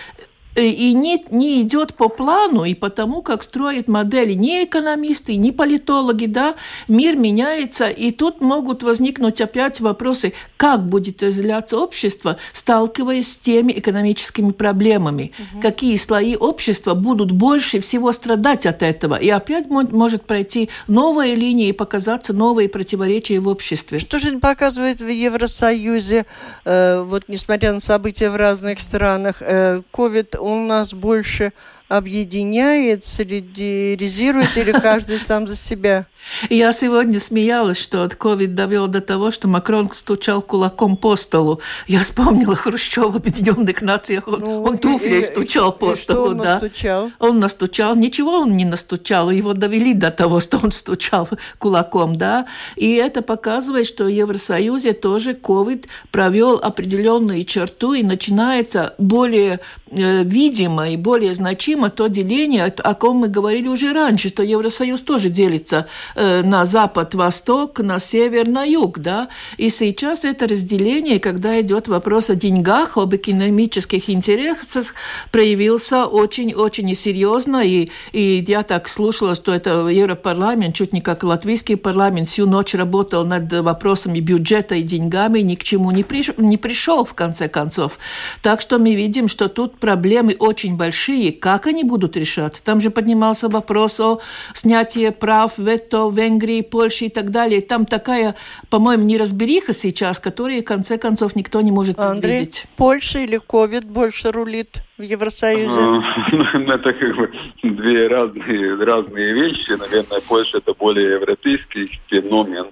и 0.56 0.92
не, 0.94 1.24
не 1.30 1.62
идет 1.62 1.94
по 1.94 2.08
плану 2.08 2.64
и 2.64 2.74
по 2.74 2.90
тому, 2.90 3.22
как 3.22 3.42
строят 3.42 3.88
модели 3.88 4.32
ни 4.32 4.64
экономисты, 4.64 5.36
ни 5.36 5.50
политологи, 5.50 6.26
да, 6.26 6.56
мир 6.88 7.16
меняется, 7.16 7.88
и 7.88 8.10
тут 8.10 8.40
могут 8.40 8.82
возникнуть 8.82 9.40
опять 9.40 9.80
вопросы, 9.80 10.32
как 10.56 10.86
будет 10.86 11.22
развиваться 11.22 11.78
общество, 11.78 12.36
сталкиваясь 12.52 13.32
с 13.32 13.36
теми 13.36 13.72
экономическими 13.72 14.50
проблемами, 14.50 15.32
угу. 15.38 15.62
какие 15.62 15.96
слои 15.96 16.36
общества 16.36 16.94
будут 16.94 17.30
больше 17.30 17.80
всего 17.80 18.12
страдать 18.12 18.66
от 18.66 18.82
этого, 18.82 19.14
и 19.14 19.28
опять 19.28 19.68
может 19.68 20.24
пройти 20.24 20.68
новая 20.88 21.34
линия 21.34 21.68
и 21.68 21.72
показаться 21.72 22.32
новые 22.32 22.68
противоречия 22.68 23.38
в 23.38 23.48
обществе. 23.48 23.98
Что 23.98 24.18
же 24.18 24.38
показывает 24.38 25.00
в 25.00 25.08
Евросоюзе, 25.08 26.26
э, 26.64 27.02
вот 27.02 27.24
несмотря 27.28 27.72
на 27.72 27.80
события 27.80 28.30
в 28.30 28.36
разных 28.36 28.80
странах, 28.80 29.36
э, 29.40 29.82
COVID 29.92 30.39
у 30.40 30.56
нас 30.66 30.94
больше 30.94 31.52
объединяет, 31.90 33.04
солидаризирует 33.04 34.56
или 34.56 34.70
каждый 34.70 35.18
сам 35.18 35.46
за 35.48 35.56
себя? 35.56 36.06
Я 36.48 36.72
сегодня 36.72 37.18
смеялась, 37.18 37.78
что 37.78 38.04
от 38.04 38.14
COVID 38.14 38.48
довел 38.48 38.86
до 38.86 39.00
того, 39.00 39.30
что 39.30 39.48
Макрон 39.48 39.90
стучал 39.92 40.40
кулаком 40.40 40.96
по 40.96 41.16
столу. 41.16 41.60
Я 41.88 42.00
вспомнила 42.00 42.54
Хрущева 42.54 43.10
в 43.10 43.16
Объединенных 43.16 43.82
Нациях. 43.82 44.28
Он, 44.28 44.40
ну, 44.40 44.62
он 44.62 44.78
туфлей 44.78 45.20
и, 45.20 45.24
стучал 45.24 45.72
по 45.72 45.92
и 45.92 45.96
столу. 45.96 46.26
Что 46.26 46.30
он 46.30 46.38
да. 46.38 46.54
настучал? 46.54 47.10
Он 47.18 47.38
настучал. 47.40 47.96
Ничего 47.96 48.38
он 48.38 48.56
не 48.56 48.64
настучал. 48.64 49.30
Его 49.30 49.54
довели 49.54 49.92
до 49.92 50.10
того, 50.10 50.38
что 50.40 50.60
он 50.62 50.70
стучал 50.70 51.28
кулаком. 51.58 52.16
Да? 52.16 52.46
И 52.76 52.94
это 52.94 53.22
показывает, 53.22 53.86
что 53.86 54.04
в 54.04 54.08
Евросоюзе 54.08 54.92
тоже 54.92 55.32
COVID 55.32 55.86
провел 56.12 56.60
определенную 56.62 57.44
черту 57.44 57.94
и 57.94 58.02
начинается 58.02 58.94
более 58.98 59.58
э, 59.90 60.22
видимо 60.22 60.90
и 60.90 60.96
более 60.96 61.34
значимо 61.34 61.79
то 61.88 62.08
деление, 62.08 62.64
о 62.64 62.94
ком 62.94 63.16
мы 63.18 63.28
говорили 63.28 63.68
уже 63.68 63.92
раньше, 63.94 64.28
что 64.28 64.42
Евросоюз 64.42 65.00
тоже 65.02 65.30
делится 65.30 65.86
Э, 66.14 66.42
на 66.42 66.66
запад-восток, 66.66 67.80
на 67.80 67.98
север, 67.98 68.48
на 68.48 68.64
юг, 68.64 68.98
да. 68.98 69.28
И 69.56 69.70
сейчас 69.70 70.24
это 70.24 70.46
разделение, 70.46 71.20
когда 71.20 71.60
идет 71.60 71.88
вопрос 71.88 72.30
о 72.30 72.34
деньгах, 72.34 72.96
об 72.96 73.14
экономических 73.14 74.10
интересах, 74.10 74.94
проявился 75.30 76.06
очень-очень 76.06 76.94
серьезно. 76.94 77.64
И, 77.64 77.90
и 78.12 78.44
я 78.46 78.62
так 78.62 78.88
слушала, 78.88 79.34
что 79.34 79.52
это 79.52 79.88
Европарламент, 79.88 80.74
чуть 80.74 80.92
не 80.92 81.00
как 81.00 81.22
латвийский 81.22 81.76
парламент, 81.76 82.28
всю 82.28 82.46
ночь 82.46 82.74
работал 82.74 83.24
над 83.24 83.52
вопросами 83.52 84.20
бюджета 84.20 84.74
и 84.74 84.82
деньгами, 84.82 85.40
ни 85.40 85.54
к 85.54 85.64
чему 85.64 85.90
не, 85.90 86.02
приш, 86.02 86.30
не 86.36 86.56
пришел 86.56 87.04
в 87.04 87.14
конце 87.14 87.48
концов. 87.48 87.98
Так 88.42 88.60
что 88.60 88.78
мы 88.78 88.94
видим, 88.94 89.28
что 89.28 89.48
тут 89.48 89.78
проблемы 89.78 90.36
очень 90.38 90.76
большие. 90.76 91.32
Как 91.32 91.66
они 91.70 91.84
будут 91.84 92.16
решаться? 92.16 92.62
Там 92.62 92.80
же 92.80 92.90
поднимался 92.90 93.48
вопрос 93.48 94.00
о 94.00 94.20
снятии 94.54 95.10
прав 95.10 95.58
вето 95.58 96.10
Венгрии, 96.10 96.62
Польше 96.62 97.06
и 97.06 97.08
так 97.08 97.30
далее. 97.30 97.60
Там 97.62 97.86
такая, 97.86 98.34
по-моему, 98.68 99.04
неразбериха 99.04 99.72
сейчас, 99.72 100.18
которую, 100.18 100.60
в 100.60 100.64
конце 100.64 100.98
концов, 100.98 101.36
никто 101.36 101.60
не 101.60 101.72
может 101.72 101.98
Андрей, 101.98 102.20
предвидеть. 102.20 102.64
Польша 102.76 103.20
или 103.20 103.38
ковид 103.38 103.84
больше 103.84 104.30
рулит 104.30 104.82
в 104.98 105.02
Евросоюзе? 105.02 105.80
Ну, 105.80 106.02
это 106.72 106.92
как 106.92 107.16
бы 107.16 107.32
две 107.62 108.06
разные, 108.08 108.74
разные 108.84 109.32
вещи. 109.32 109.72
Наверное, 109.72 110.20
Польша 110.20 110.58
это 110.58 110.74
более 110.74 111.12
европейский 111.12 111.86
феномен. 112.08 112.66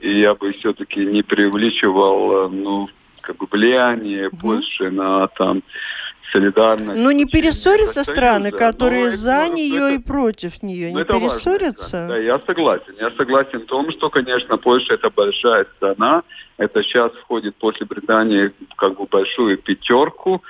И 0.00 0.20
я 0.20 0.34
бы 0.34 0.52
все-таки 0.52 1.04
не 1.04 1.22
преувеличивал 1.22 2.50
ну, 2.50 2.88
как 3.20 3.36
бы 3.36 3.46
влияние 3.50 4.30
Польши 4.30 4.90
на 4.90 5.28
там 5.28 5.62
солидарность. 6.32 7.00
Ну 7.00 7.10
не 7.10 7.26
перессорятся 7.26 8.04
страны, 8.04 8.50
которые 8.50 9.06
но 9.06 9.16
за 9.16 9.48
нее 9.48 9.94
это, 9.94 9.94
и 9.94 9.98
против 9.98 10.62
нее, 10.62 10.92
не 10.92 11.04
перессорятся? 11.04 12.06
Да, 12.08 12.16
я 12.18 12.40
согласен. 12.46 12.94
Я 12.98 13.10
согласен 13.16 13.60
в 13.60 13.66
том, 13.66 13.90
что, 13.92 14.10
конечно, 14.10 14.56
Польша 14.56 14.94
это 14.94 15.10
большая 15.10 15.66
страна, 15.76 16.22
это 16.56 16.82
сейчас 16.82 17.12
входит 17.12 17.56
после 17.56 17.86
Британии 17.86 18.52
как 18.76 18.96
бы 18.96 19.06
большую 19.06 19.58
пятерку, 19.58 20.42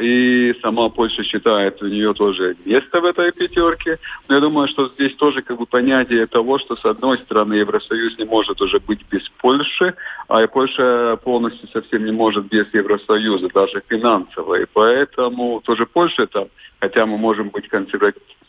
и 0.00 0.54
сама 0.62 0.88
Польша 0.88 1.22
считает, 1.22 1.80
у 1.82 1.86
нее 1.86 2.12
тоже 2.12 2.56
место 2.64 3.00
в 3.00 3.04
этой 3.04 3.30
пятерке. 3.30 3.98
Но 4.28 4.34
я 4.34 4.40
думаю, 4.40 4.66
что 4.68 4.88
здесь 4.88 5.14
тоже 5.14 5.42
как 5.42 5.58
бы 5.58 5.66
понятие 5.66 6.26
того, 6.26 6.58
что 6.58 6.76
с 6.76 6.84
одной 6.84 7.18
стороны 7.18 7.54
Евросоюз 7.54 8.18
не 8.18 8.24
может 8.24 8.60
уже 8.60 8.80
быть 8.80 9.00
без 9.10 9.28
Польши, 9.40 9.94
а 10.28 10.42
и 10.42 10.48
Польша 10.48 11.18
полностью 11.22 11.68
совсем 11.68 12.04
не 12.04 12.12
может 12.12 12.46
без 12.46 12.66
Евросоюза, 12.74 13.48
даже 13.54 13.82
финансово. 13.88 14.60
И 14.60 14.66
поэтому 14.72 15.60
тоже 15.64 15.86
Польша 15.86 16.22
это, 16.22 16.48
хотя 16.80 17.06
мы 17.06 17.18
можем 17.18 17.50
быть 17.50 17.68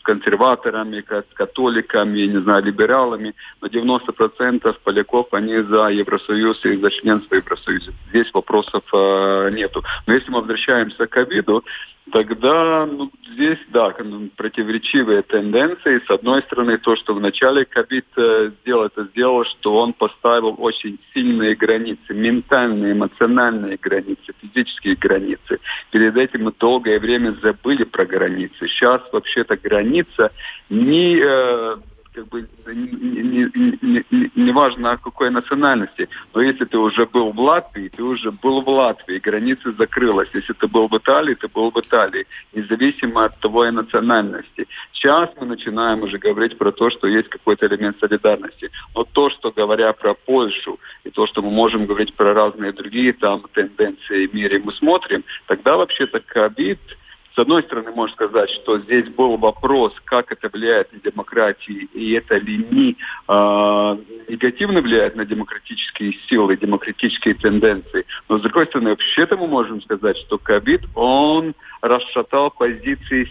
консерваторами, 0.02 1.04
католиками, 1.34 2.20
не 2.20 2.40
знаю, 2.40 2.64
либералами, 2.64 3.34
но 3.60 3.68
90% 3.68 4.76
поляков, 4.82 5.28
они 5.32 5.58
за 5.58 5.88
Евросоюз 5.88 6.64
и 6.64 6.76
за 6.76 6.90
членство 6.90 7.34
в 7.34 7.38
Евросоюзе. 7.38 7.92
Здесь 8.08 8.32
вопросов 8.32 8.82
э, 8.92 9.50
нету. 9.52 9.84
Но 10.06 10.14
если 10.14 10.30
мы 10.30 10.40
возвращаемся 10.40 11.06
к 11.06 11.10
ковиду, 11.10 11.64
тогда 12.10 12.86
ну, 12.86 13.10
здесь, 13.32 13.58
да, 13.68 13.94
противоречивые 14.36 15.22
тенденции. 15.22 16.02
С 16.06 16.10
одной 16.10 16.42
стороны, 16.42 16.78
то, 16.78 16.96
что 16.96 17.14
в 17.14 17.20
начале 17.20 17.64
ковид 17.64 18.06
э, 18.16 18.50
сделал, 18.60 18.86
это 18.86 19.04
сделал, 19.04 19.44
что 19.44 19.78
он 19.78 19.92
поставил 19.92 20.56
очень 20.58 20.98
сильные 21.14 21.54
границы, 21.54 22.12
ментальные, 22.12 22.92
эмоциональные 22.92 23.78
границы, 23.80 24.34
физические 24.40 24.96
границы. 24.96 25.60
Перед 25.90 26.16
этим 26.16 26.44
мы 26.44 26.52
долгое 26.58 26.98
время 26.98 27.36
забыли 27.42 27.84
про 27.84 28.04
границы. 28.04 28.66
Сейчас 28.68 29.00
вообще-то 29.12 29.56
граница 29.56 30.32
не 30.68 31.20
э, 31.22 31.76
как 32.12 32.28
бы 32.28 32.48
не, 32.66 33.48
не, 33.54 34.04
не, 34.10 34.30
не 34.34 34.96
какой 35.02 35.30
национальности, 35.30 36.08
но 36.34 36.42
если 36.42 36.64
ты 36.64 36.78
уже 36.78 37.06
был 37.06 37.32
в 37.32 37.40
Латвии, 37.40 37.88
ты 37.88 38.02
уже 38.02 38.30
был 38.30 38.60
в 38.62 38.68
Латвии, 38.68 39.18
граница 39.18 39.72
закрылась. 39.72 40.28
Если 40.34 40.52
ты 40.52 40.68
был 40.68 40.88
в 40.88 40.96
Италии, 40.96 41.34
ты 41.34 41.48
был 41.48 41.70
в 41.70 41.78
Италии, 41.78 42.26
независимо 42.52 43.24
от 43.24 43.38
твоей 43.40 43.72
национальности. 43.72 44.66
Сейчас 44.92 45.30
мы 45.40 45.46
начинаем 45.46 46.02
уже 46.02 46.18
говорить 46.18 46.58
про 46.58 46.72
то, 46.72 46.90
что 46.90 47.06
есть 47.06 47.28
какой-то 47.28 47.66
элемент 47.66 47.98
солидарности. 47.98 48.70
Но 48.94 49.04
то, 49.04 49.30
что 49.30 49.50
говоря 49.50 49.92
про 49.92 50.14
Польшу, 50.14 50.78
и 51.04 51.10
то, 51.10 51.26
что 51.26 51.42
мы 51.42 51.50
можем 51.50 51.86
говорить 51.86 52.14
про 52.14 52.34
разные 52.34 52.72
другие 52.72 53.12
там 53.12 53.42
тенденции 53.52 54.26
в 54.26 54.34
мире, 54.34 54.60
мы 54.64 54.72
смотрим, 54.72 55.24
тогда 55.46 55.76
вообще-то 55.76 56.20
ковид– 56.20 56.80
с 57.34 57.38
одной 57.38 57.62
стороны, 57.62 57.92
можно 57.92 58.14
сказать, 58.14 58.50
что 58.50 58.78
здесь 58.80 59.08
был 59.08 59.36
вопрос, 59.38 59.94
как 60.04 60.32
это 60.32 60.50
влияет 60.50 60.92
на 60.92 61.00
демократию, 61.00 61.88
и 61.94 62.12
это 62.12 62.36
ли 62.36 62.58
не 62.70 62.90
э, 62.90 63.96
негативно 64.28 64.82
влияет 64.82 65.16
на 65.16 65.24
демократические 65.24 66.12
силы, 66.28 66.56
демократические 66.56 67.34
тенденции. 67.34 68.04
Но, 68.28 68.38
с 68.38 68.42
другой 68.42 68.66
стороны, 68.66 68.90
вообще-то 68.90 69.36
мы 69.38 69.46
можем 69.46 69.80
сказать, 69.82 70.18
что 70.18 70.36
ковид, 70.38 70.82
он 70.94 71.54
расшатал 71.80 72.50
позиции 72.50 73.28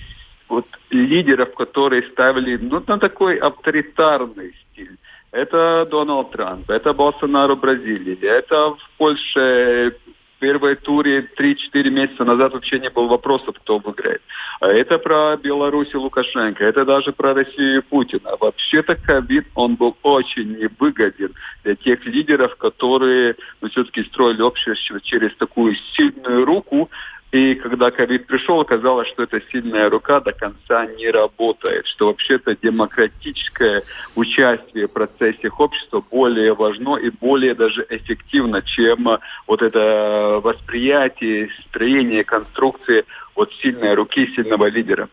вот, 0.49 0.65
лидеров, 0.89 1.53
которые 1.53 2.03
ставили 2.11 2.57
ну, 2.57 2.83
на 2.85 2.97
такой 2.97 3.37
авторитарный 3.37 4.55
стиль. 4.71 4.97
Это 5.31 5.87
Дональд 5.89 6.31
Трамп, 6.31 6.69
это 6.69 6.89
Болсонaro 6.89 7.55
Бразилии, 7.55 8.17
это 8.21 8.71
в 8.71 8.89
Польше 8.97 9.95
первой 10.41 10.75
туре 10.75 11.29
3-4 11.37 11.89
месяца 11.89 12.25
назад 12.25 12.53
вообще 12.53 12.79
не 12.79 12.89
было 12.89 13.07
вопросов, 13.07 13.55
кто 13.59 13.77
выиграет. 13.77 14.21
А 14.59 14.67
это 14.67 14.97
про 14.97 15.37
Беларусь 15.37 15.93
и 15.93 15.97
Лукашенко, 15.97 16.63
это 16.65 16.83
даже 16.83 17.13
про 17.13 17.33
Россию 17.33 17.77
и 17.77 17.81
Путина. 17.81 18.31
Вообще-то 18.39 18.95
ковид, 18.95 19.45
он 19.53 19.75
был 19.75 19.95
очень 20.01 20.57
невыгоден 20.57 21.31
для 21.63 21.75
тех 21.75 22.03
лидеров, 22.05 22.55
которые 22.57 23.35
ну, 23.61 23.69
все-таки 23.69 24.03
строили 24.03 24.41
общество 24.41 24.99
через 24.99 25.33
такую 25.35 25.75
сильную 25.93 26.43
руку, 26.43 26.89
и 27.31 27.55
когда 27.55 27.91
ковид 27.91 28.27
пришел, 28.27 28.59
оказалось, 28.59 29.07
что 29.07 29.23
эта 29.23 29.41
сильная 29.51 29.89
рука 29.89 30.19
до 30.19 30.33
конца 30.33 30.85
не 30.85 31.09
работает, 31.09 31.87
что 31.87 32.07
вообще-то 32.07 32.57
демократическое 32.61 33.83
участие 34.15 34.87
в 34.87 34.91
процессе 34.91 35.49
общества 35.57 36.03
более 36.11 36.53
важно 36.53 36.97
и 36.97 37.09
более 37.09 37.55
даже 37.55 37.85
эффективно, 37.89 38.61
чем 38.61 39.07
вот 39.47 39.61
это 39.61 40.41
восприятие, 40.43 41.49
строение 41.69 42.25
конструкции 42.25 43.05
вот 43.33 43.53
сильной 43.61 43.93
руки 43.93 44.27
сильного 44.35 44.67
лидера. 44.67 45.07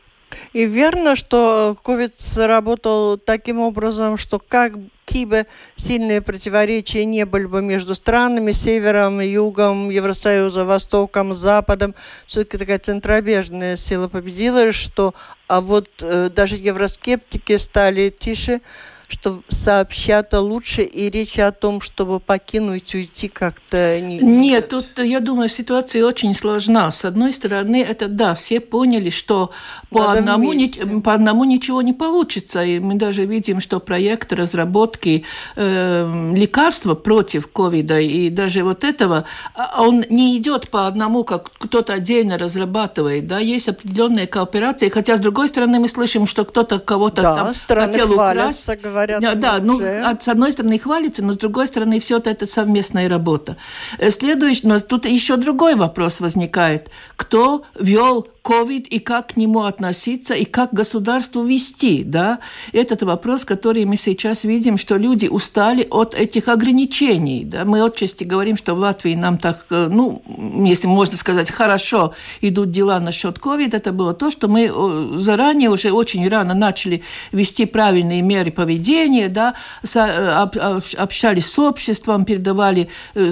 И 0.52 0.66
верно, 0.66 1.16
что 1.16 1.76
COVID 1.84 2.12
сработал 2.16 3.18
таким 3.18 3.60
образом, 3.60 4.16
что 4.16 4.38
как 4.38 4.76
бы 5.24 5.46
сильные 5.76 6.20
противоречия 6.20 7.04
не 7.04 7.24
были 7.24 7.46
бы 7.46 7.62
между 7.62 7.94
странами, 7.94 8.52
севером, 8.52 9.20
югом, 9.20 9.90
Евросоюза, 9.90 10.64
востоком, 10.64 11.34
западом, 11.34 11.94
все-таки 12.26 12.58
такая 12.58 12.78
центробежная 12.78 13.76
сила 13.76 14.08
победила, 14.08 14.70
что 14.72 15.14
а 15.46 15.60
вот 15.60 15.88
э, 16.02 16.28
даже 16.28 16.56
евроскептики 16.56 17.56
стали 17.56 18.10
тише, 18.10 18.60
что 19.08 19.40
сообщат 19.48 20.34
лучше, 20.34 20.82
и 20.82 21.08
речь 21.10 21.38
о 21.38 21.50
том, 21.50 21.80
чтобы 21.80 22.20
покинуть, 22.20 22.94
уйти 22.94 23.28
как-то 23.28 24.00
не... 24.00 24.18
Нет, 24.18 24.68
тут, 24.68 24.86
я 24.98 25.20
думаю, 25.20 25.48
ситуация 25.48 26.04
очень 26.04 26.34
сложна. 26.34 26.92
С 26.92 27.04
одной 27.04 27.32
стороны, 27.32 27.82
это 27.82 28.08
да, 28.08 28.34
все 28.34 28.60
поняли, 28.60 29.08
что 29.08 29.50
по 29.90 30.12
одному, 30.12 30.52
ни, 30.52 31.00
по 31.00 31.14
одному 31.14 31.44
ничего 31.44 31.80
не 31.80 31.94
получится. 31.94 32.62
И 32.62 32.78
мы 32.78 32.94
даже 32.94 33.24
видим, 33.24 33.60
что 33.60 33.80
проект 33.80 34.32
разработки 34.32 35.24
э, 35.56 36.32
лекарства 36.34 36.94
против 36.94 37.46
ковида 37.46 38.00
и 38.00 38.28
даже 38.28 38.62
вот 38.62 38.84
этого, 38.84 39.24
а, 39.54 39.82
он 39.82 40.04
не 40.10 40.36
идет 40.36 40.68
по 40.68 40.86
одному, 40.86 41.24
как 41.24 41.50
кто-то 41.52 41.94
отдельно 41.94 42.36
разрабатывает. 42.36 43.26
Да, 43.26 43.38
есть 43.38 43.68
определенные 43.68 44.26
кооперации, 44.26 44.90
хотя, 44.90 45.16
с 45.16 45.20
другой 45.20 45.48
стороны, 45.48 45.80
мы 45.80 45.88
слышим, 45.88 46.26
что 46.26 46.44
кто-то 46.44 46.78
кого-то 46.78 47.22
да, 47.22 47.36
там 47.36 47.54
хотел 47.54 48.12
украсть 48.12 48.68
говорят. 48.76 48.97
Да, 49.06 49.34
да 49.34 49.58
ну, 49.60 49.80
с 49.80 50.28
одной 50.28 50.52
стороны 50.52 50.78
хвалится, 50.78 51.24
но 51.24 51.32
с 51.32 51.38
другой 51.38 51.66
стороны 51.66 52.00
все 52.00 52.18
это 52.18 52.46
совместная 52.46 53.08
работа. 53.08 53.56
Э, 53.98 54.10
следующий, 54.10 54.66
но 54.66 54.80
тут 54.80 55.06
еще 55.06 55.36
другой 55.36 55.74
вопрос 55.74 56.20
возникает. 56.20 56.90
Кто 57.16 57.64
вел 57.78 58.28
COVID 58.48 58.88
и 58.88 58.98
как 58.98 59.34
к 59.34 59.36
нему 59.36 59.64
относиться, 59.64 60.34
и 60.34 60.44
как 60.44 60.72
государству 60.72 61.42
вести, 61.44 62.02
да? 62.02 62.38
Этот 62.72 63.02
вопрос, 63.02 63.44
который 63.44 63.84
мы 63.84 63.96
сейчас 63.96 64.44
видим, 64.44 64.78
что 64.78 64.96
люди 64.96 65.26
устали 65.26 65.86
от 65.90 66.14
этих 66.14 66.48
ограничений, 66.48 67.44
да? 67.44 67.64
Мы 67.66 67.82
отчасти 67.82 68.24
говорим, 68.24 68.56
что 68.56 68.74
в 68.74 68.78
Латвии 68.78 69.14
нам 69.14 69.36
так, 69.36 69.66
э, 69.70 69.88
ну, 69.90 70.22
если 70.64 70.86
можно 70.86 71.18
сказать, 71.18 71.50
хорошо 71.50 72.14
идут 72.40 72.70
дела 72.70 72.98
насчет 73.00 73.36
COVID, 73.36 73.76
это 73.76 73.92
было 73.92 74.14
то, 74.14 74.30
что 74.30 74.48
мы 74.48 74.72
заранее, 75.18 75.68
уже 75.68 75.90
очень 75.90 76.26
рано 76.28 76.54
начали 76.54 77.02
вести 77.32 77.66
правильные 77.66 78.22
меры 78.22 78.50
поведения, 78.50 79.28
да, 79.28 79.54
э, 79.94 80.80
общались 80.96 81.52
с 81.52 81.58
обществом, 81.58 82.24
передавали 82.24 82.88
э, 83.14 83.30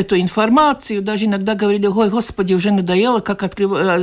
эту 0.00 0.16
информацию, 0.20 1.02
даже 1.02 1.24
иногда 1.24 1.54
говорили, 1.54 1.88
ой, 1.88 2.08
господи, 2.08 2.54
уже 2.54 2.70
надоело, 2.70 3.18
как 3.18 3.42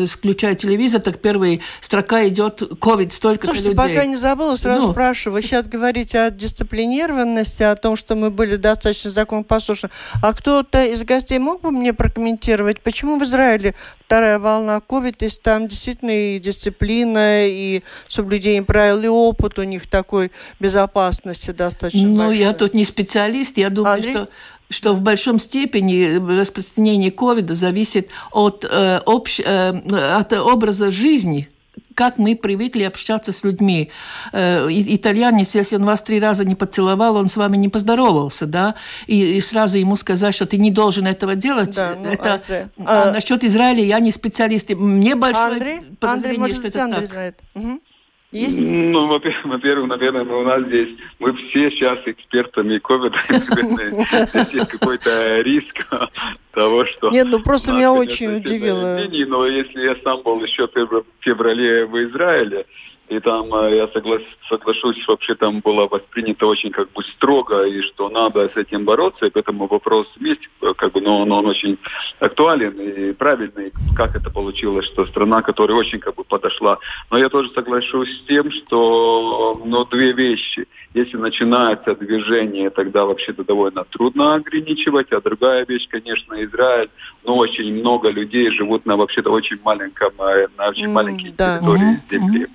включать 0.09 0.40
включаю 0.41 0.55
телевизор, 0.55 1.01
так 1.01 1.19
первая 1.19 1.59
строка 1.81 2.27
идет 2.27 2.63
ковид 2.81 3.13
столько 3.13 3.45
Слушайте, 3.45 3.69
людей. 3.71 3.77
пока 3.77 4.05
не 4.05 4.15
забыла, 4.15 4.55
сразу 4.55 4.87
ну. 4.87 4.91
спрашиваю. 4.91 5.35
Вы 5.35 5.41
сейчас 5.43 5.67
говорите 5.67 6.19
о 6.19 6.31
дисциплинированности, 6.31 7.61
о 7.61 7.75
том, 7.75 7.95
что 7.95 8.15
мы 8.15 8.31
были 8.31 8.55
достаточно 8.55 9.11
законопослушны. 9.11 9.89
А 10.23 10.33
кто-то 10.33 10.83
из 10.83 11.03
гостей 11.03 11.37
мог 11.37 11.61
бы 11.61 11.69
мне 11.69 11.93
прокомментировать, 11.93 12.81
почему 12.81 13.19
в 13.19 13.23
Израиле 13.23 13.75
вторая 14.03 14.39
волна 14.39 14.79
ковид, 14.79 15.21
если 15.21 15.41
там 15.41 15.67
действительно 15.67 16.09
и 16.35 16.39
дисциплина, 16.39 17.47
и 17.47 17.83
соблюдение 18.07 18.63
правил, 18.63 19.03
и 19.03 19.07
опыт 19.07 19.59
у 19.59 19.63
них 19.63 19.87
такой 19.87 20.31
безопасности 20.59 21.51
достаточно 21.51 22.07
Ну, 22.07 22.17
большой. 22.17 22.37
я 22.39 22.53
тут 22.53 22.73
не 22.73 22.83
специалист, 22.83 23.57
я 23.57 23.69
думаю, 23.69 23.93
Андрей? 23.93 24.11
что 24.13 24.29
что 24.71 24.93
в 24.93 25.01
большом 25.01 25.39
степени 25.39 26.17
распространение 26.39 27.11
ковида 27.11 27.55
зависит 27.55 28.09
от, 28.31 28.65
э, 28.69 29.01
общ, 29.05 29.39
э, 29.39 29.69
от 30.17 30.33
образа 30.33 30.91
жизни 30.91 31.47
как 31.93 32.17
мы 32.17 32.35
привыкли 32.35 32.83
общаться 32.83 33.31
с 33.31 33.43
людьми. 33.43 33.91
Э, 34.31 34.67
итальянец, 34.69 35.55
если 35.55 35.75
он 35.75 35.85
вас 35.85 36.01
три 36.01 36.19
раза 36.19 36.45
не 36.45 36.55
поцеловал, 36.55 37.15
он 37.17 37.27
с 37.27 37.35
вами 37.35 37.57
не 37.57 37.69
поздоровался, 37.69 38.45
да, 38.45 38.75
и, 39.07 39.37
и 39.37 39.41
сразу 39.41 39.77
ему 39.77 39.95
сказать, 39.95 40.33
что 40.33 40.45
ты 40.45 40.57
не 40.57 40.71
должен 40.71 41.05
этого 41.05 41.35
делать. 41.35 41.75
Да, 41.75 41.95
ну, 42.01 42.09
это, 42.09 42.39
а, 42.85 43.09
а 43.09 43.11
насчет 43.11 43.43
Израиля 43.43 43.83
я 43.83 43.99
не 43.99 44.11
специалист. 44.11 44.69
Мне 44.69 45.15
большое 45.15 45.53
Андрей, 45.53 45.81
подозрение, 45.99 46.29
Андрей, 46.29 46.37
может, 46.37 46.57
что 46.57 46.67
это 46.67 46.83
Андрей 46.83 47.01
так. 47.01 47.09
Знает. 47.09 47.39
Угу. 47.55 47.81
Есть? 48.31 48.71
Ну, 48.71 49.07
во-первых, 49.07 49.89
наверное, 49.89 50.23
у 50.23 50.43
нас 50.43 50.63
здесь, 50.63 50.89
мы 51.19 51.33
все 51.33 51.69
сейчас 51.71 51.99
экспертами 52.05 52.77
ковида, 52.77 53.17
здесь 53.29 54.53
есть 54.53 54.69
какой-то 54.69 55.41
риск 55.41 55.85
того, 56.51 56.85
что... 56.85 57.09
Нет, 57.09 57.27
ну 57.29 57.41
просто 57.41 57.73
меня 57.73 57.91
очень 57.91 58.37
удивило. 58.37 58.97
Но 59.27 59.45
если 59.45 59.81
я 59.81 59.97
сам 60.03 60.21
был 60.23 60.41
еще 60.43 60.67
в 60.67 61.03
феврале 61.19 61.85
в 61.85 61.97
Израиле, 62.09 62.65
и 63.11 63.19
там 63.19 63.53
э, 63.53 63.75
я 63.75 63.87
соглас, 63.89 64.21
соглашусь, 64.47 65.05
вообще 65.05 65.35
там 65.35 65.59
было 65.59 65.85
воспринято 65.85 66.47
очень 66.47 66.71
как 66.71 66.89
бы 66.93 67.03
строго, 67.03 67.65
и 67.65 67.81
что 67.81 68.09
надо 68.09 68.47
с 68.47 68.55
этим 68.55 68.85
бороться, 68.85 69.25
и 69.25 69.29
поэтому 69.29 69.67
вопрос 69.67 70.07
есть, 70.21 70.47
э, 70.61 70.73
как 70.77 70.93
бы, 70.93 71.01
но, 71.01 71.25
но 71.25 71.39
он 71.39 71.47
очень 71.47 71.77
актуален 72.19 72.79
и 72.79 73.11
правильный, 73.11 73.73
как 73.97 74.15
это 74.15 74.29
получилось, 74.29 74.85
что 74.85 75.05
страна, 75.07 75.41
которая 75.41 75.77
очень 75.77 75.99
как 75.99 76.15
бы 76.15 76.23
подошла. 76.23 76.77
Но 77.09 77.17
я 77.17 77.27
тоже 77.27 77.49
соглашусь 77.49 78.09
с 78.17 78.27
тем, 78.27 78.49
что 78.49 79.61
ну, 79.65 79.83
две 79.83 80.13
вещи. 80.13 80.65
Если 80.93 81.17
начинается 81.17 81.95
движение, 81.95 82.69
тогда 82.69 83.05
вообще-то 83.05 83.43
довольно 83.43 83.83
трудно 83.85 84.35
ограничивать, 84.35 85.11
а 85.11 85.19
другая 85.19 85.65
вещь, 85.65 85.87
конечно, 85.89 86.33
Израиль, 86.45 86.89
ну, 87.25 87.35
очень 87.35 87.73
много 87.73 88.09
людей 88.09 88.51
живут 88.51 88.85
на 88.85 88.95
вообще-то 88.95 89.31
очень 89.31 89.57
маленьком, 89.63 90.13
э, 90.19 90.47
на 90.57 90.69
очень 90.69 90.85
mm, 90.85 90.93
маленькой 90.93 91.33
да. 91.37 91.57
территории 91.57 91.81
mm-hmm. 91.81 92.09
земли. 92.09 92.47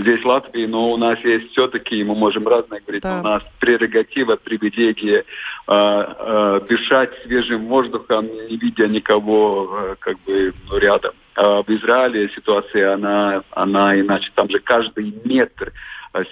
Здесь 0.00 0.24
Латвии, 0.24 0.66
но 0.66 0.92
у 0.92 0.96
нас 0.96 1.18
есть 1.24 1.52
все-таки, 1.52 2.02
мы 2.04 2.14
можем 2.14 2.46
разное 2.46 2.80
говорить, 2.80 3.02
да. 3.02 3.20
у 3.20 3.22
нас 3.22 3.42
прерогатива, 3.58 4.36
привилегия 4.36 5.18
э, 5.18 5.24
э, 5.68 6.60
дышать 6.68 7.10
свежим 7.24 7.66
воздухом, 7.66 8.26
не 8.48 8.56
видя 8.56 8.86
никого 8.88 9.70
э, 9.72 9.96
как 9.98 10.18
бы 10.20 10.52
ну, 10.68 10.78
рядом. 10.78 11.12
в 11.36 11.64
Израиле 11.68 12.28
ситуация, 12.34 12.94
она, 12.94 13.42
она 13.50 13.98
иначе. 13.98 14.30
Там 14.34 14.48
же 14.50 14.58
каждый 14.58 15.14
метр 15.24 15.72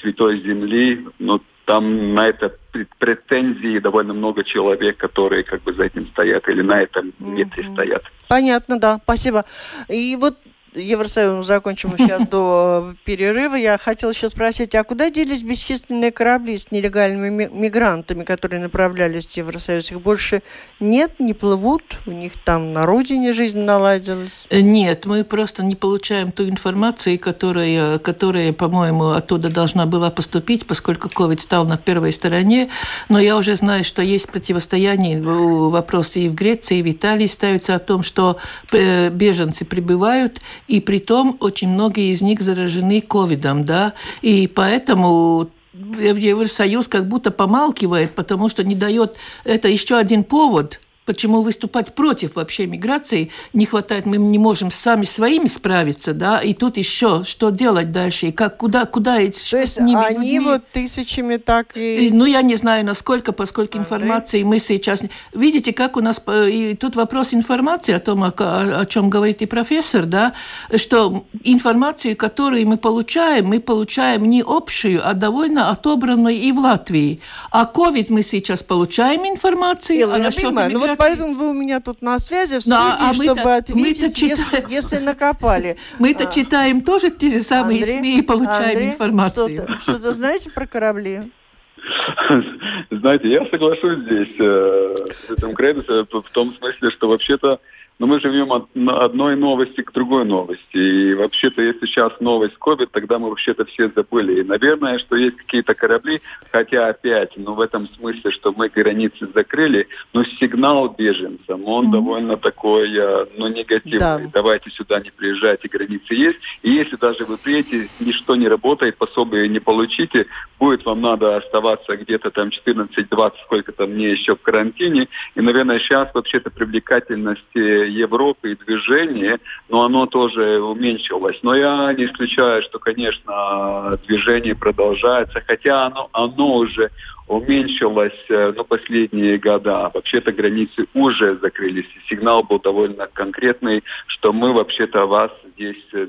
святой 0.00 0.40
земли, 0.40 1.06
ну, 1.18 1.40
там 1.68 2.14
на 2.14 2.28
это 2.28 2.56
претензии 2.98 3.78
довольно 3.78 4.14
много 4.14 4.42
человек, 4.42 4.96
которые 4.96 5.44
как 5.44 5.62
бы 5.62 5.74
за 5.74 5.84
этим 5.84 6.06
стоят 6.08 6.48
или 6.48 6.62
на 6.62 6.80
этом 6.80 7.12
метре 7.18 7.64
mm-hmm. 7.64 7.72
стоят. 7.72 8.02
Понятно, 8.28 8.80
да, 8.80 8.98
спасибо. 9.02 9.44
И 9.88 10.16
вот 10.18 10.38
Евросоюз 10.78 11.46
закончим 11.46 11.96
сейчас 11.96 12.26
до 12.30 12.94
перерыва. 13.04 13.54
Я 13.54 13.78
хотела 13.78 14.10
еще 14.10 14.28
спросить, 14.28 14.74
а 14.74 14.84
куда 14.84 15.10
делись 15.10 15.42
бесчисленные 15.42 16.12
корабли 16.12 16.56
с 16.56 16.70
нелегальными 16.70 17.50
мигрантами, 17.52 18.24
которые 18.24 18.60
направлялись 18.60 19.26
в 19.26 19.36
Евросоюз? 19.36 19.90
Их 19.90 20.00
больше 20.00 20.42
нет, 20.80 21.12
не 21.18 21.34
плывут? 21.34 21.82
У 22.06 22.10
них 22.10 22.32
там 22.44 22.72
на 22.72 22.86
родине 22.86 23.32
жизнь 23.32 23.60
наладилась? 23.60 24.46
Э, 24.50 24.60
нет, 24.60 25.06
мы 25.06 25.24
просто 25.24 25.62
не 25.62 25.74
получаем 25.74 26.32
ту 26.32 26.48
информацию, 26.48 27.18
которая, 27.18 27.98
которая 27.98 28.52
по-моему, 28.52 29.10
оттуда 29.10 29.50
должна 29.50 29.86
была 29.86 30.10
поступить, 30.10 30.66
поскольку 30.66 31.08
COVID 31.08 31.40
стал 31.40 31.64
на 31.64 31.76
первой 31.76 32.12
стороне. 32.12 32.68
Но 33.08 33.18
я 33.18 33.36
уже 33.36 33.56
знаю, 33.56 33.84
что 33.84 34.02
есть 34.02 34.28
противостояние, 34.28 35.20
вопросы 35.20 36.20
и 36.20 36.28
в 36.28 36.34
Греции, 36.34 36.78
и 36.78 36.82
в 36.82 36.90
Италии 36.90 37.26
ставятся 37.26 37.74
о 37.74 37.78
том, 37.78 38.02
что 38.02 38.38
э, 38.72 39.10
беженцы 39.10 39.64
прибывают, 39.64 40.40
и 40.68 40.80
при 40.80 41.00
том 41.00 41.36
очень 41.40 41.70
многие 41.70 42.12
из 42.12 42.22
них 42.22 42.40
заражены 42.42 43.00
ковидом, 43.00 43.64
да, 43.64 43.94
и 44.22 44.46
поэтому 44.46 45.50
Евросоюз 45.72 46.88
как 46.88 47.08
будто 47.08 47.30
помалкивает, 47.30 48.12
потому 48.12 48.48
что 48.48 48.62
не 48.64 48.74
дает 48.74 49.16
это 49.44 49.68
еще 49.68 49.96
один 49.96 50.24
повод 50.24 50.80
почему 51.08 51.40
выступать 51.40 51.94
против 51.94 52.36
вообще 52.36 52.66
миграции 52.66 53.30
не 53.54 53.64
хватает, 53.64 54.04
мы 54.04 54.18
не 54.18 54.38
можем 54.38 54.70
сами 54.70 55.04
своими 55.04 55.46
справиться, 55.46 56.12
да, 56.12 56.38
и 56.40 56.52
тут 56.52 56.76
еще 56.76 57.24
что 57.24 57.48
делать 57.48 57.92
дальше, 57.92 58.26
и 58.26 58.32
как, 58.32 58.58
куда, 58.58 58.84
куда 58.84 59.24
идти, 59.24 59.50
То 59.50 59.56
есть 59.56 59.80
ними 59.80 60.04
они 60.04 60.32
людьми? 60.32 60.40
вот 60.40 60.62
тысячами 60.70 61.38
так 61.38 61.74
и... 61.78 62.08
и... 62.08 62.10
Ну, 62.10 62.26
я 62.26 62.42
не 62.42 62.56
знаю, 62.56 62.84
насколько, 62.84 63.32
поскольку 63.32 63.78
а, 63.78 63.80
информации 63.80 64.42
да? 64.42 64.48
мы 64.48 64.58
сейчас... 64.58 65.02
Видите, 65.32 65.72
как 65.72 65.96
у 65.96 66.02
нас... 66.02 66.20
И 66.28 66.76
тут 66.78 66.94
вопрос 66.94 67.32
информации 67.32 67.94
о 67.94 68.00
том, 68.00 68.22
о, 68.22 68.34
о, 68.36 68.80
о 68.80 68.84
чем 68.84 69.08
говорит 69.08 69.40
и 69.40 69.46
профессор, 69.46 70.04
да, 70.04 70.34
что 70.76 71.24
информацию, 71.42 72.16
которую 72.16 72.68
мы 72.68 72.76
получаем, 72.76 73.46
мы 73.46 73.60
получаем 73.60 74.28
не 74.28 74.44
общую, 74.46 75.00
а 75.08 75.14
довольно 75.14 75.70
отобранную 75.70 76.36
и 76.36 76.52
в 76.52 76.58
Латвии. 76.58 77.22
А 77.50 77.64
COVID 77.64 78.08
мы 78.10 78.22
сейчас 78.22 78.62
получаем 78.62 79.26
информацию, 79.26 80.00
Ила, 80.00 80.16
а 80.16 80.18
насчет 80.18 80.52
ну, 80.52 80.96
поэтому 80.98 81.34
вы 81.34 81.50
у 81.50 81.52
меня 81.52 81.80
тут 81.80 82.02
на 82.02 82.18
связи 82.18 82.58
в 82.58 82.60
студии, 82.60 82.76
да, 82.76 82.98
а 83.00 83.14
чтобы 83.14 83.54
ответить, 83.54 84.20
если, 84.20 84.66
если 84.68 84.98
накопали. 84.98 85.76
Мы-то 85.98 86.28
а, 86.28 86.32
читаем 86.32 86.80
тоже 86.80 87.10
те 87.10 87.30
же 87.30 87.42
самые 87.42 87.80
Андрей, 87.80 87.98
СМИ 87.98 88.18
и 88.18 88.22
получаем 88.22 88.70
Андрей, 88.70 88.90
информацию. 88.90 89.48
Что-то, 89.48 89.80
что-то 89.80 90.12
знаете 90.12 90.50
про 90.50 90.66
корабли? 90.66 91.32
Знаете, 92.90 93.30
я 93.30 93.46
соглашусь 93.46 93.98
здесь 94.00 94.34
э, 94.38 95.06
с 95.10 95.30
этим 95.30 95.54
кредитом 95.54 96.06
в 96.22 96.30
том 96.32 96.54
смысле, 96.54 96.90
что 96.90 97.08
вообще-то 97.08 97.60
но 97.98 98.06
мы 98.06 98.20
живем 98.20 98.52
от 98.52 98.68
одной 98.74 99.36
новости 99.36 99.82
к 99.82 99.92
другой 99.92 100.24
новости. 100.24 100.76
И 100.76 101.14
вообще-то, 101.14 101.62
если 101.62 101.86
сейчас 101.86 102.12
новость 102.20 102.54
COVID, 102.60 102.88
тогда 102.92 103.18
мы 103.18 103.28
вообще-то 103.28 103.64
все 103.64 103.90
забыли. 103.94 104.40
И, 104.40 104.44
наверное, 104.44 104.98
что 104.98 105.16
есть 105.16 105.36
какие-то 105.36 105.74
корабли, 105.74 106.20
хотя 106.52 106.88
опять, 106.88 107.32
ну, 107.36 107.54
в 107.54 107.60
этом 107.60 107.88
смысле, 107.96 108.30
что 108.30 108.52
мы 108.52 108.68
границы 108.68 109.28
закрыли, 109.34 109.88
но 110.12 110.24
сигнал 110.24 110.94
беженцам, 110.96 111.64
он 111.64 111.88
mm-hmm. 111.88 111.92
довольно 111.92 112.36
такой, 112.36 112.96
э, 112.96 113.26
ну, 113.36 113.48
негативный. 113.48 113.98
Да. 113.98 114.20
Давайте 114.32 114.70
сюда 114.70 115.00
не 115.00 115.10
приезжайте, 115.10 115.68
границы 115.68 116.14
есть. 116.14 116.38
И 116.62 116.70
если 116.70 116.96
даже 116.96 117.24
вы 117.24 117.36
приедете, 117.36 117.88
ничто 118.00 118.36
не 118.36 118.48
работает, 118.48 118.96
пособие 118.96 119.48
не 119.48 119.58
получите, 119.58 120.26
будет 120.60 120.84
вам 120.84 121.00
надо 121.00 121.36
оставаться 121.36 121.96
где-то 121.96 122.30
там 122.30 122.48
14-20, 122.48 123.32
сколько 123.44 123.72
там 123.72 123.90
мне 123.90 124.10
еще 124.10 124.36
в 124.36 124.42
карантине. 124.42 125.08
И, 125.34 125.40
наверное, 125.40 125.80
сейчас 125.80 126.12
вообще-то 126.14 126.50
привлекательности 126.50 127.87
Европы 127.88 128.52
и 128.52 128.56
движение, 128.56 129.38
но 129.68 129.82
оно 129.82 130.06
тоже 130.06 130.60
уменьшилось. 130.60 131.38
Но 131.42 131.54
я 131.54 131.92
не 131.94 132.06
исключаю, 132.06 132.62
что, 132.62 132.78
конечно, 132.78 133.92
движение 134.06 134.54
продолжается, 134.54 135.42
хотя 135.46 135.86
оно, 135.86 136.08
оно 136.12 136.56
уже 136.56 136.90
уменьшилось 137.28 138.24
э, 138.30 138.52
ну, 138.56 138.64
последние 138.64 139.38
года. 139.38 139.90
Вообще-то 139.92 140.32
границы 140.32 140.86
уже 140.94 141.36
закрылись. 141.36 141.86
Сигнал 142.08 142.42
был 142.42 142.58
довольно 142.58 143.06
конкретный, 143.12 143.84
что 144.06 144.32
мы 144.32 144.52
вообще-то 144.52 145.06
вас 145.06 145.30
здесь 145.54 145.84
э, 145.92 146.06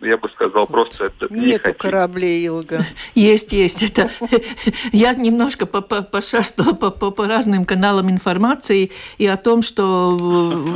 я 0.00 0.16
бы 0.16 0.28
сказал, 0.28 0.66
просто 0.66 1.06
это 1.06 1.32
Нету 1.32 1.68
не 1.68 1.74
кораблей, 1.74 2.46
Илга. 2.46 2.84
Есть, 3.14 3.52
есть. 3.52 3.82
Это 3.82 4.10
я 4.92 5.14
немножко 5.14 5.66
пошастала 5.66 6.72
по, 6.72 6.90
по, 6.90 7.10
по 7.10 7.26
разным 7.26 7.64
каналам 7.64 8.10
информации 8.10 8.90
и 9.18 9.26
о 9.26 9.36
том, 9.36 9.62
что 9.62 10.16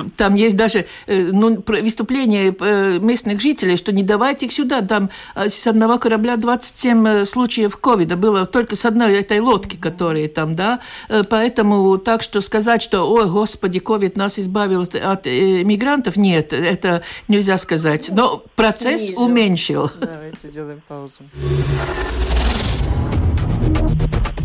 э, 0.07 0.09
там 0.17 0.35
есть 0.35 0.57
даже 0.57 0.87
э, 1.07 1.31
ну, 1.33 1.63
выступления 1.67 2.55
э, 2.59 2.99
местных 3.01 3.41
жителей, 3.41 3.77
что 3.77 3.93
не 3.93 4.03
давайте 4.03 4.47
их 4.47 4.53
сюда. 4.53 4.81
Там 4.83 5.11
с 5.35 5.67
одного 5.67 5.99
корабля 5.99 6.37
27 6.37 7.25
случаев 7.25 7.77
ковида 7.77 8.17
было 8.17 8.47
только 8.47 8.77
с 8.77 8.85
одной 8.85 9.19
этой 9.19 9.41
лодки, 9.41 9.77
которые 9.77 10.29
там, 10.29 10.55
да. 10.55 10.81
Поэтому 11.29 11.99
так 11.99 12.23
что 12.23 12.41
сказать, 12.41 12.83
что, 12.83 13.03
ой, 13.11 13.27
господи, 13.27 13.79
ковид 13.79 14.17
нас 14.17 14.39
избавил 14.39 14.83
от, 14.83 14.95
от 14.95 15.27
мигрантов, 15.27 16.17
нет, 16.17 16.53
это 16.53 17.03
нельзя 17.29 17.59
сказать. 17.59 18.11
Но 18.11 18.43
процесс 18.57 19.02
снизил. 19.07 19.23
уменьшил. 19.23 19.91
Давайте 20.01 20.49
сделаем 20.49 20.81
паузу. 20.87 21.23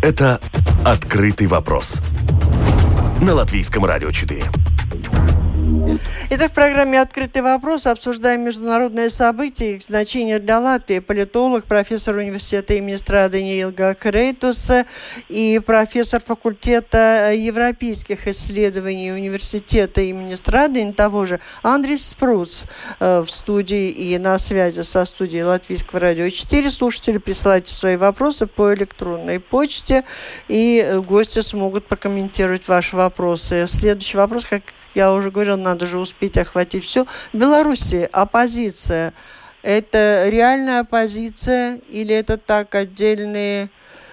Это 0.01 0.39
«Открытый 0.85 1.47
вопрос» 1.47 2.01
на 3.21 3.33
Латвийском 3.33 3.83
радио 3.85 4.11
4. 4.11 4.43
Итак, 6.39 6.52
в 6.52 6.54
программе 6.54 7.02
«Открытый 7.02 7.41
вопрос» 7.41 7.88
обсуждаем 7.88 8.41
международные 8.41 9.10
события 9.10 9.71
и 9.71 9.76
их 9.78 9.82
значение 9.82 10.38
для 10.38 10.60
Латвии. 10.60 11.00
Политолог, 11.00 11.65
профессор 11.65 12.15
университета 12.17 12.76
имени 12.76 12.95
Страдания 12.95 13.63
Илга 13.63 13.95
Крейтус 13.95 14.69
и 15.30 15.60
профессор 15.65 16.21
факультета 16.21 17.32
европейских 17.34 18.28
исследований 18.28 19.12
университета 19.12 20.02
имени 20.02 20.36
Страдания 20.36 20.93
того 20.93 21.26
же 21.26 21.39
Андрей 21.63 21.97
Спруц 21.97 22.65
э, 23.00 23.21
в 23.21 23.32
студии 23.32 23.89
и 23.89 24.19
на 24.19 24.38
связи 24.38 24.82
со 24.82 25.06
студией 25.06 25.41
Латвийского 25.41 26.02
радио 26.02 26.30
4. 26.30 26.69
Слушатели, 26.69 27.17
присылайте 27.17 27.73
свои 27.73 27.95
вопросы 27.95 28.45
по 28.45 28.76
электронной 28.76 29.39
почте, 29.39 30.04
и 30.47 31.02
гости 31.04 31.39
смогут 31.39 31.88
прокомментировать 31.88 32.67
ваши 32.67 32.95
вопросы. 32.95 33.65
Следующий 33.67 34.17
вопрос, 34.17 34.45
как 34.45 34.62
я 34.93 35.13
уже 35.13 35.32
говорил, 35.32 35.58
надо 35.58 35.86
же 35.88 35.97
успеть 35.97 36.26
охватить 36.35 36.83
все. 36.83 37.05
В 37.31 37.37
Беларуси 37.37 38.09
оппозиция– 38.11 39.13
это 39.61 40.25
реальная 40.27 40.81
оппозиция 40.81 41.79
или 41.89 42.13
это 42.13 42.37
так 42.37 42.75
отдельные 42.75 43.69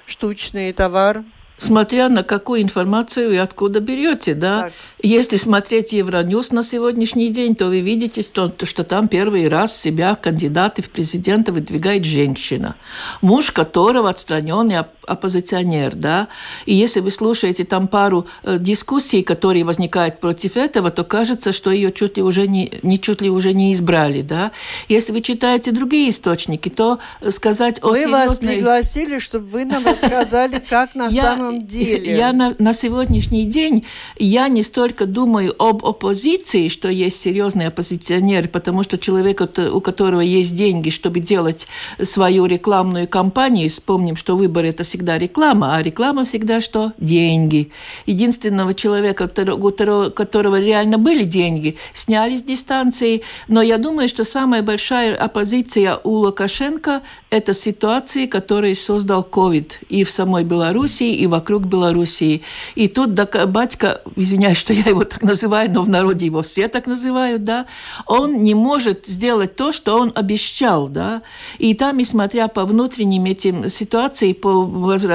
штучные 0.07 0.73
товары? 0.73 1.25
Смотря 1.57 2.09
на 2.09 2.25
какую 2.25 2.63
информацию 2.63 3.33
и 3.33 3.37
откуда 3.37 3.81
берете, 3.81 4.35
да. 4.35 4.63
Так. 4.63 4.73
Если 5.03 5.37
смотреть 5.37 5.93
Евроньюз 5.93 6.51
на 6.51 6.65
сегодняшний 6.65 7.29
день, 7.29 7.55
то 7.55 7.67
вы 7.67 7.81
видите, 7.81 8.23
что, 8.23 8.53
что 8.65 8.83
там 8.83 9.07
первый 9.07 9.49
раз 9.49 9.79
себя 9.79 10.17
кандидаты 10.17 10.83
в 10.83 10.91
президенты 10.91 11.53
выдвигает 11.53 12.05
женщина, 12.05 12.75
муж 13.21 13.53
которого 13.53 14.11
отстраненный 14.11 14.79
оппозиционер, 15.07 15.95
да. 15.95 16.29
И 16.67 16.75
если 16.75 17.01
вы 17.01 17.11
слушаете 17.11 17.65
там 17.65 17.87
пару 17.87 18.27
э, 18.43 18.59
дискуссий, 18.59 19.23
которые 19.23 19.65
возникают 19.65 20.21
против 20.21 20.57
этого, 20.57 20.91
то 20.91 21.05
кажется, 21.05 21.53
что 21.53 21.71
ее 21.71 21.93
чуть 21.93 22.17
ли 22.17 22.23
уже 22.23 22.49
не, 22.49 22.73
не 22.83 23.01
чуть 23.01 23.21
ли 23.21 23.31
уже 23.31 23.53
не 23.53 23.73
избрали, 23.75 24.23
да. 24.23 24.53
Если 24.89 25.13
вы 25.13 25.21
читаете 25.21 25.71
другие 25.71 26.11
источники, 26.11 26.69
то 26.69 26.99
сказать 27.31 27.79
о 27.83 27.89
Мы 27.89 27.99
серьезной... 27.99 28.29
вас 28.29 28.39
пригласили, 28.39 29.19
чтобы 29.19 29.47
вы 29.49 29.65
нам 29.65 29.87
рассказали, 29.87 30.63
как 30.69 30.95
на 30.95 31.11
самом 31.47 31.67
деле. 31.67 32.17
Я 32.17 32.33
на, 32.33 32.55
на 32.59 32.73
сегодняшний 32.73 33.45
день 33.45 33.85
я 34.19 34.49
не 34.49 34.63
столько 34.63 35.07
думаю 35.07 35.55
об 35.59 35.85
оппозиции, 35.85 36.69
что 36.69 36.89
есть 36.89 37.21
серьезный 37.21 37.67
оппозиционер, 37.67 38.49
потому 38.49 38.83
что 38.83 38.99
человек, 38.99 39.41
у 39.41 39.81
которого 39.81 40.21
есть 40.21 40.57
деньги, 40.57 40.91
чтобы 40.91 41.21
делать 41.21 41.67
свою 42.01 42.47
рекламную 42.47 43.09
кампанию, 43.09 43.71
вспомним, 43.71 44.17
что 44.17 44.37
выборы 44.37 44.69
это 44.69 44.85
всегда 44.85 45.19
реклама, 45.19 45.77
а 45.77 45.83
реклама 45.83 46.25
всегда 46.25 46.61
что? 46.61 46.93
Деньги. 46.99 47.71
Единственного 48.07 48.75
человека, 48.75 49.31
у 49.55 50.11
которого 50.11 50.61
реально 50.61 50.99
были 50.99 51.25
деньги, 51.25 51.77
сняли 51.93 52.37
с 52.37 52.43
дистанции. 52.43 53.23
Но 53.49 53.63
я 53.63 53.79
думаю, 53.79 54.09
что 54.09 54.25
самая 54.25 54.63
большая 54.63 55.15
оппозиция 55.17 55.99
у 56.05 56.11
Лукашенко– 56.11 57.03
это 57.35 57.53
ситуации, 57.53 58.27
которые 58.27 58.77
создал 58.77 59.27
COVID 59.29 59.73
и 59.89 60.05
в 60.05 60.11
самой 60.11 60.45
Беларуси, 60.45 61.03
и 61.03 61.27
вокруг 61.27 61.65
Белоруссии. 61.65 62.43
И 62.77 62.87
тут 62.87 63.11
батька, 63.11 64.01
извиняюсь, 64.15 64.57
что 64.57 64.73
я 64.73 64.85
его 64.85 65.03
так 65.03 65.23
называю, 65.23 65.69
но 65.71 65.83
в 65.83 65.89
народе 65.89 66.27
его 66.27 66.43
все 66.43 66.69
так 66.69 66.87
называют, 66.87 67.43
да, 67.43 67.67
он 68.07 68.43
не 68.43 68.55
может 68.55 69.07
сделать 69.07 69.57
то, 69.57 69.73
что 69.73 69.99
он 69.99 70.13
обещал, 70.15 70.89
да. 70.89 71.23
И 71.59 71.75
там, 71.75 71.99
несмотря 71.99 72.47
по 72.47 72.65
внутренним 72.65 73.25
этим 73.25 73.69
ситуациям, 73.69 74.35
по, 74.35 74.65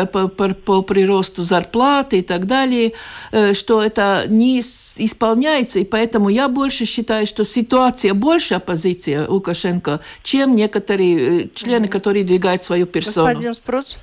по, 0.05 0.27
по, 0.27 0.53
по 0.53 0.81
приросту 0.81 1.43
зарплаты 1.43 2.19
и 2.19 2.21
так 2.21 2.47
далее, 2.47 2.91
э, 3.31 3.53
что 3.53 3.81
это 3.81 4.25
не 4.27 4.59
исполняется, 4.59 5.79
и 5.79 5.85
поэтому 5.85 6.27
я 6.27 6.49
больше 6.49 6.83
считаю, 6.85 7.25
что 7.25 7.45
ситуация 7.45 8.13
больше 8.13 8.55
оппозиция 8.55 9.25
Лукашенко, 9.27 10.01
чем 10.23 10.55
некоторые 10.55 11.43
э, 11.43 11.47
члены, 11.53 11.87
которые 11.87 12.08
двигают 12.13 12.63
свою 12.63 12.85
персону. 12.85 13.27
Господин 13.27 13.53
Спруц? 13.53 13.97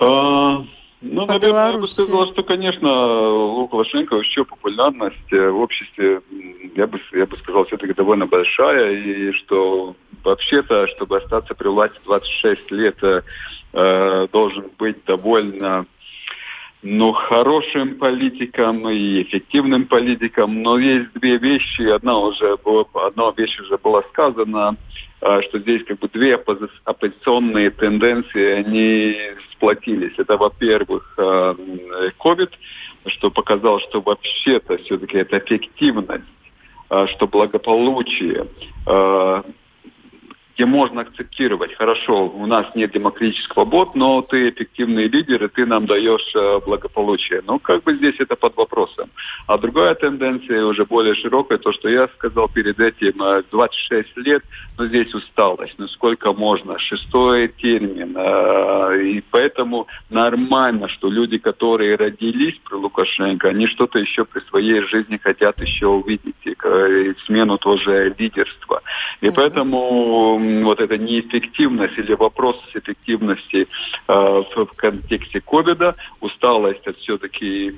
А, 0.00 0.64
ну, 1.00 1.26
По 1.26 1.34
наверное, 1.34 1.38
Беларуси. 1.38 1.74
я 1.74 1.78
бы 1.80 1.88
сказал, 1.88 2.26
что, 2.32 2.42
конечно, 2.42 3.28
Лукашенко 3.28 4.16
еще 4.16 4.44
популярность 4.44 5.30
в 5.30 5.56
обществе, 5.60 6.20
я 6.74 6.86
бы, 6.86 7.00
я 7.12 7.26
бы 7.26 7.36
сказал, 7.38 7.64
все-таки 7.66 7.94
довольно 7.94 8.26
большая, 8.26 8.92
и 8.92 9.32
что 9.32 9.94
вообще-то, 10.24 10.86
чтобы 10.88 11.18
остаться 11.18 11.54
при 11.54 11.68
власти 11.68 11.98
26 12.04 12.70
лет, 12.72 12.96
э, 13.72 14.28
должен 14.32 14.70
быть 14.78 15.04
довольно 15.04 15.86
ну, 16.82 17.12
хорошим 17.12 17.96
политиком 17.96 18.88
и 18.88 19.22
эффективным 19.22 19.86
политиком. 19.86 20.62
Но 20.62 20.78
есть 20.78 21.12
две 21.14 21.38
вещи. 21.38 21.82
Одна 21.82 22.18
уже 22.18 22.56
была, 22.58 22.84
одна 22.94 23.32
вещь 23.36 23.58
уже 23.60 23.76
была 23.78 24.02
сказана, 24.02 24.76
а, 25.20 25.42
что 25.42 25.58
здесь 25.58 25.84
как 25.84 25.98
бы 25.98 26.08
две 26.08 26.34
оппозиционные 26.84 27.70
тенденции, 27.70 28.52
они 28.52 29.16
сплотились. 29.52 30.12
Это, 30.18 30.36
во-первых, 30.36 31.14
COVID, 31.18 32.50
а, 33.04 33.08
что 33.08 33.30
показал, 33.30 33.80
что 33.80 34.00
вообще-то 34.00 34.76
все-таки 34.78 35.16
это 35.18 35.38
эффективность, 35.38 36.24
а, 36.88 37.06
что 37.08 37.26
благополучие 37.26 38.46
где 40.56 40.64
можно 40.64 41.02
акцептировать, 41.02 41.74
хорошо, 41.74 42.28
у 42.28 42.46
нас 42.46 42.66
нет 42.74 42.90
демократического 42.92 43.66
бот, 43.66 43.94
но 43.94 44.22
ты 44.22 44.48
эффективный 44.48 45.06
лидер, 45.06 45.44
и 45.44 45.48
ты 45.48 45.66
нам 45.66 45.84
даешь 45.84 46.34
э, 46.34 46.60
благополучие. 46.64 47.42
Ну, 47.46 47.58
как 47.58 47.82
бы 47.82 47.94
здесь 47.94 48.14
это 48.18 48.36
под 48.36 48.56
вопросом. 48.56 49.10
А 49.46 49.58
другая 49.58 49.94
тенденция, 49.94 50.64
уже 50.64 50.86
более 50.86 51.14
широкая, 51.14 51.58
то, 51.58 51.72
что 51.72 51.90
я 51.90 52.08
сказал 52.16 52.48
перед 52.48 52.80
этим, 52.80 53.44
26 53.50 54.08
э, 54.16 54.20
лет, 54.22 54.42
но 54.78 54.86
здесь 54.86 55.12
усталость. 55.12 55.74
Ну, 55.76 55.88
сколько 55.88 56.32
можно? 56.32 56.78
Шестой 56.78 57.48
термин. 57.48 58.16
Э, 58.16 58.98
и 59.02 59.22
поэтому 59.30 59.88
нормально, 60.08 60.88
что 60.88 61.10
люди, 61.10 61.36
которые 61.36 61.96
родились 61.96 62.58
при 62.64 62.76
Лукашенко, 62.76 63.48
они 63.48 63.66
что-то 63.66 63.98
еще 63.98 64.24
при 64.24 64.40
своей 64.48 64.80
жизни 64.86 65.18
хотят 65.22 65.60
еще 65.60 65.88
увидеть. 65.88 66.34
И 66.46 67.14
смену 67.26 67.58
тоже 67.58 68.14
лидерства. 68.18 68.80
И 69.20 69.28
поэтому 69.28 70.45
вот 70.64 70.80
эта 70.80 70.98
неэффективность 70.98 71.98
или 71.98 72.14
вопрос 72.14 72.56
эффективности 72.74 73.68
э, 74.08 74.12
в 74.12 74.66
контексте 74.76 75.40
ковида, 75.40 75.94
усталость 76.20 76.86
от 76.86 76.96
все-таки 76.98 77.74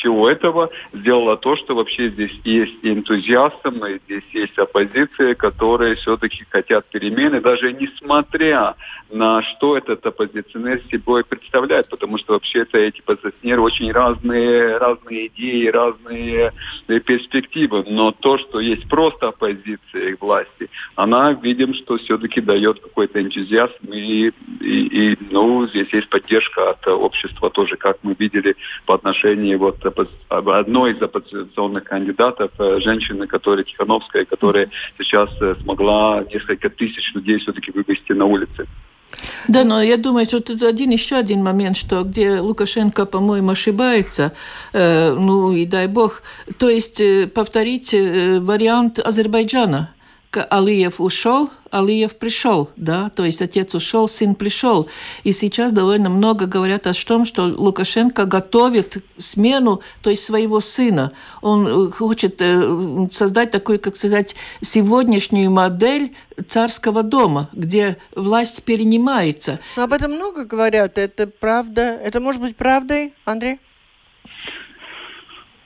всего 0.00 0.28
этого 0.28 0.70
сделала 0.92 1.36
то, 1.36 1.56
что 1.56 1.74
вообще 1.74 2.10
здесь 2.10 2.32
есть 2.44 2.74
энтузиастам, 2.82 3.84
и 3.86 3.98
здесь 4.06 4.24
есть 4.32 4.58
оппозиция, 4.58 5.34
которые 5.34 5.96
все-таки 5.96 6.44
хотят 6.48 6.86
перемены, 6.86 7.40
даже 7.40 7.72
несмотря 7.72 8.74
на 9.10 9.42
что 9.42 9.76
этот 9.76 10.04
оппозиционер 10.06 10.80
собой 10.90 11.24
представляет, 11.24 11.88
потому 11.88 12.18
что 12.18 12.34
вообще-то 12.34 12.78
эти 12.78 13.00
оппозиционеры 13.00 13.60
очень 13.60 13.92
разные, 13.92 14.76
разные 14.78 15.26
идеи, 15.28 15.66
разные 15.66 16.52
э, 16.88 17.00
перспективы, 17.00 17.84
но 17.88 18.12
то, 18.12 18.38
что 18.38 18.60
есть 18.60 18.88
просто 18.88 19.28
оппозиция 19.28 20.16
к 20.16 20.22
власти, 20.22 20.70
она, 20.94 21.32
видим, 21.32 21.74
что 21.74 21.98
все-таки 21.98 22.40
дает 22.40 22.80
какой-то 22.80 23.20
энтузиазм, 23.20 23.92
и, 23.92 24.32
и, 24.60 25.12
и 25.12 25.18
ну, 25.30 25.66
здесь 25.68 25.92
есть 25.92 26.08
поддержка 26.08 26.70
от 26.70 26.86
общества 26.86 27.50
тоже, 27.50 27.76
как 27.76 27.98
мы 28.02 28.14
видели 28.18 28.56
по 28.86 28.94
отношению 28.94 29.58
вот 29.58 29.84
одной 30.28 30.92
из 30.92 31.02
оппозиционных 31.02 31.84
кандидатов, 31.84 32.50
э, 32.58 32.80
женщины, 32.80 33.26
которая 33.26 33.64
Тихановская, 33.64 34.24
которая 34.24 34.68
сейчас 34.98 35.30
э, 35.40 35.54
смогла 35.62 36.24
несколько 36.32 36.68
тысяч 36.70 37.14
людей 37.14 37.38
все-таки 37.38 37.70
вывести 37.70 38.12
на 38.12 38.24
улицы. 38.24 38.66
Да, 39.48 39.64
но 39.64 39.82
я 39.82 39.96
думаю, 39.96 40.24
что 40.24 40.40
тут 40.40 40.62
один 40.62 40.90
еще 40.90 41.16
один 41.16 41.42
момент, 41.42 41.76
что 41.76 42.02
где 42.04 42.40
Лукашенко, 42.40 43.06
по-моему, 43.06 43.50
ошибается, 43.50 44.32
э, 44.72 45.12
ну 45.12 45.52
и 45.52 45.66
дай 45.66 45.88
бог, 45.88 46.22
то 46.58 46.68
есть 46.68 47.00
э, 47.00 47.26
повторить 47.26 47.94
э, 47.94 48.38
вариант 48.40 48.98
Азербайджана– 48.98 49.90
Алиев 50.32 51.00
ушел, 51.00 51.50
Алиев 51.70 52.16
пришел, 52.16 52.70
да, 52.76 53.10
то 53.10 53.24
есть 53.24 53.40
отец 53.40 53.74
ушел, 53.74 54.08
сын 54.08 54.34
пришел. 54.34 54.88
И 55.22 55.32
сейчас 55.32 55.72
довольно 55.72 56.08
много 56.08 56.46
говорят 56.46 56.86
о 56.86 56.94
том, 56.94 57.24
что 57.24 57.44
Лукашенко 57.44 58.24
готовит 58.24 59.04
смену, 59.18 59.80
то 60.02 60.10
есть 60.10 60.24
своего 60.24 60.60
сына. 60.60 61.12
Он 61.42 61.66
э, 61.66 61.90
хочет 61.90 62.36
э, 62.40 63.08
создать 63.10 63.50
такую, 63.50 63.78
как 63.78 63.96
сказать, 63.96 64.34
сегодняшнюю 64.60 65.50
модель 65.50 66.14
царского 66.46 67.02
дома, 67.02 67.48
где 67.52 67.98
власть 68.14 68.62
перенимается. 68.64 69.60
Об 69.76 69.92
этом 69.92 70.12
много 70.12 70.44
говорят. 70.44 70.98
Это 70.98 71.26
правда? 71.26 71.82
Это 71.82 72.20
может 72.20 72.40
быть 72.40 72.56
правдой, 72.56 73.14
Андрей? 73.24 73.58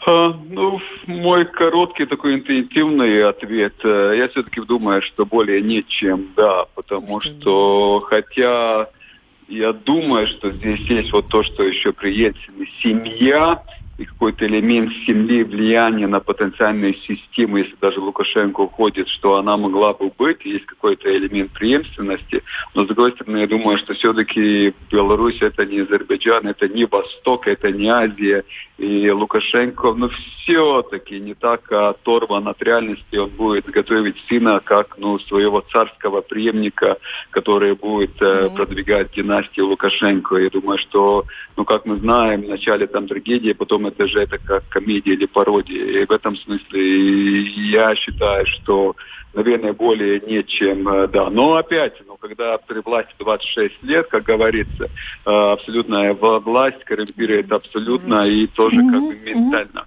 А, 0.07 0.37
ну, 0.51 0.81
мой 1.07 1.47
короткий 1.47 2.05
такой 2.05 2.35
интуитивный 2.35 3.25
ответ. 3.27 3.75
Э, 3.85 4.15
я 4.17 4.29
все-таки 4.29 4.61
думаю, 4.61 5.01
что 5.01 5.25
более 5.25 5.63
нет, 5.63 5.89
чем 5.89 6.29
да, 6.37 6.67
потому 6.75 7.21
что, 7.21 7.31
что 7.41 8.07
хотя 8.09 8.89
я 9.49 9.73
думаю, 9.73 10.27
что 10.27 10.51
здесь 10.53 10.81
есть 10.91 11.13
вот 11.13 11.29
то, 11.29 11.43
что 11.43 11.63
еще 11.63 11.93
при 11.93 12.13
Ельцине 12.13 12.67
семья, 12.83 13.63
и 13.97 14.05
какой-то 14.05 14.47
элемент 14.47 14.93
семьи 15.07 15.43
влияния 15.43 16.07
на 16.09 16.21
потенциальные 16.21 16.95
системы, 17.07 17.61
если 17.61 17.77
даже 17.81 18.01
Лукашенко 18.01 18.63
уходит, 18.63 19.09
что 19.09 19.37
она 19.37 19.57
могла 19.57 19.95
бы 19.95 20.11
быть, 20.17 20.45
есть 20.45 20.67
какой-то 20.67 21.17
элемент 21.17 21.53
преемственности. 21.53 22.43
Но, 22.75 22.85
с 22.85 22.87
другой 22.89 23.13
стороны, 23.13 23.39
я 23.39 23.47
думаю, 23.47 23.79
что 23.79 23.95
все-таки 23.95 24.75
Беларусь 24.91 25.41
это 25.41 25.65
не 25.65 25.81
Азербайджан, 25.81 26.49
это 26.49 26.69
не 26.69 26.87
Восток, 26.87 27.47
это 27.47 27.71
не 27.71 27.89
Азия. 27.89 28.45
И 28.79 29.09
Лукашенко, 29.09 29.93
ну, 29.93 30.09
все-таки 30.09 31.21
не 31.21 31.35
так 31.35 31.71
оторван 31.71 32.49
от 32.49 32.61
реальности. 32.61 33.17
Он 33.17 33.31
будет 33.31 33.67
готовить 33.67 34.17
сына 34.29 34.61
как, 34.65 34.99
ну, 34.99 35.21
своего 35.21 35.61
царского 35.61 36.23
преемника, 36.23 36.99
который 37.31 37.77
будет 37.77 38.21
э, 38.21 38.51
продвигать 38.51 39.13
династию 39.13 39.67
Лукашенко. 39.67 40.37
Я 40.37 40.51
думаю, 40.51 40.79
что, 40.79 41.25
ну, 41.57 41.65
как 41.65 41.87
мы 41.87 41.99
знаем, 41.99 42.43
вначале 42.43 42.89
там 42.89 43.07
трагедия, 43.07 43.55
потом 43.55 43.84
это 43.87 44.07
же 44.09 44.21
это 44.21 44.39
как 44.39 44.69
комедия 44.69 45.13
или 45.13 45.27
пародия. 45.27 46.03
И 46.03 46.07
в 46.07 46.11
этом 46.11 46.37
смысле 46.37 47.41
я 47.71 47.95
считаю, 47.95 48.47
что, 48.47 48.97
наверное, 49.35 49.73
более 49.73 50.21
нет, 50.21 50.47
чем 50.47 50.89
э, 50.89 51.09
да. 51.09 51.31
Но 51.31 51.57
опять, 51.57 51.95
ну, 52.07 52.17
когда 52.17 52.59
при 52.59 52.81
власти 52.81 53.15
26 53.19 53.83
лет, 53.83 54.09
как 54.09 54.25
говорится, 54.25 54.85
э, 54.85 55.31
абсолютная 55.31 56.15
власть 56.15 56.85
коррумпирует 56.85 57.53
абсолютно 57.53 58.27
и 58.27 58.47
тоже 58.47 58.77
как 58.77 59.01
бы 59.01 59.17
ментально. 59.17 59.87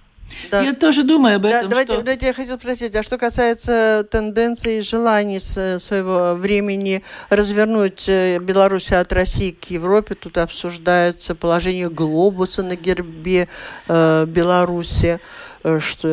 Да. 0.50 0.62
Я 0.62 0.72
тоже 0.72 1.04
думаю 1.04 1.36
об 1.36 1.46
этом. 1.46 1.62
Да, 1.62 1.68
давайте, 1.68 1.92
что... 1.92 2.02
давайте 2.02 2.26
я 2.26 2.32
хотел 2.32 2.58
спросить, 2.58 2.94
а 2.94 3.02
что 3.02 3.18
касается 3.18 4.06
тенденций 4.10 4.78
и 4.78 4.80
желаний 4.80 5.40
своего 5.40 6.34
времени 6.34 7.02
развернуть 7.28 8.08
э, 8.08 8.38
Беларусь 8.38 8.92
от 8.92 9.12
России 9.12 9.50
к 9.50 9.70
Европе, 9.70 10.14
тут 10.14 10.38
обсуждается 10.38 11.34
положение 11.34 11.88
глобуса 11.90 12.62
на 12.62 12.76
гербе 12.76 13.48
э, 13.88 14.26
Беларуси 14.26 15.20
э, 15.64 15.80
что 15.80 16.08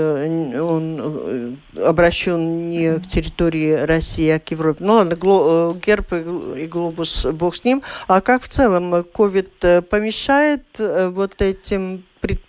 он 0.61 0.99
э, 0.99 1.81
обращен 1.83 2.69
не 2.69 2.99
к 2.99 3.07
территории 3.07 3.73
России, 3.73 4.29
а 4.29 4.39
к 4.39 4.51
Европе. 4.51 4.83
Ну 4.83 4.93
ладно, 4.93 5.15
герб 5.15 6.13
и 6.57 6.65
глобус, 6.65 7.25
бог 7.25 7.55
с 7.55 7.63
ним. 7.63 7.83
А 8.07 8.21
как 8.21 8.43
в 8.43 8.49
целом 8.49 8.93
COVID 8.93 9.83
помешает 9.83 10.63
вот 10.77 11.41
этим 11.41 12.03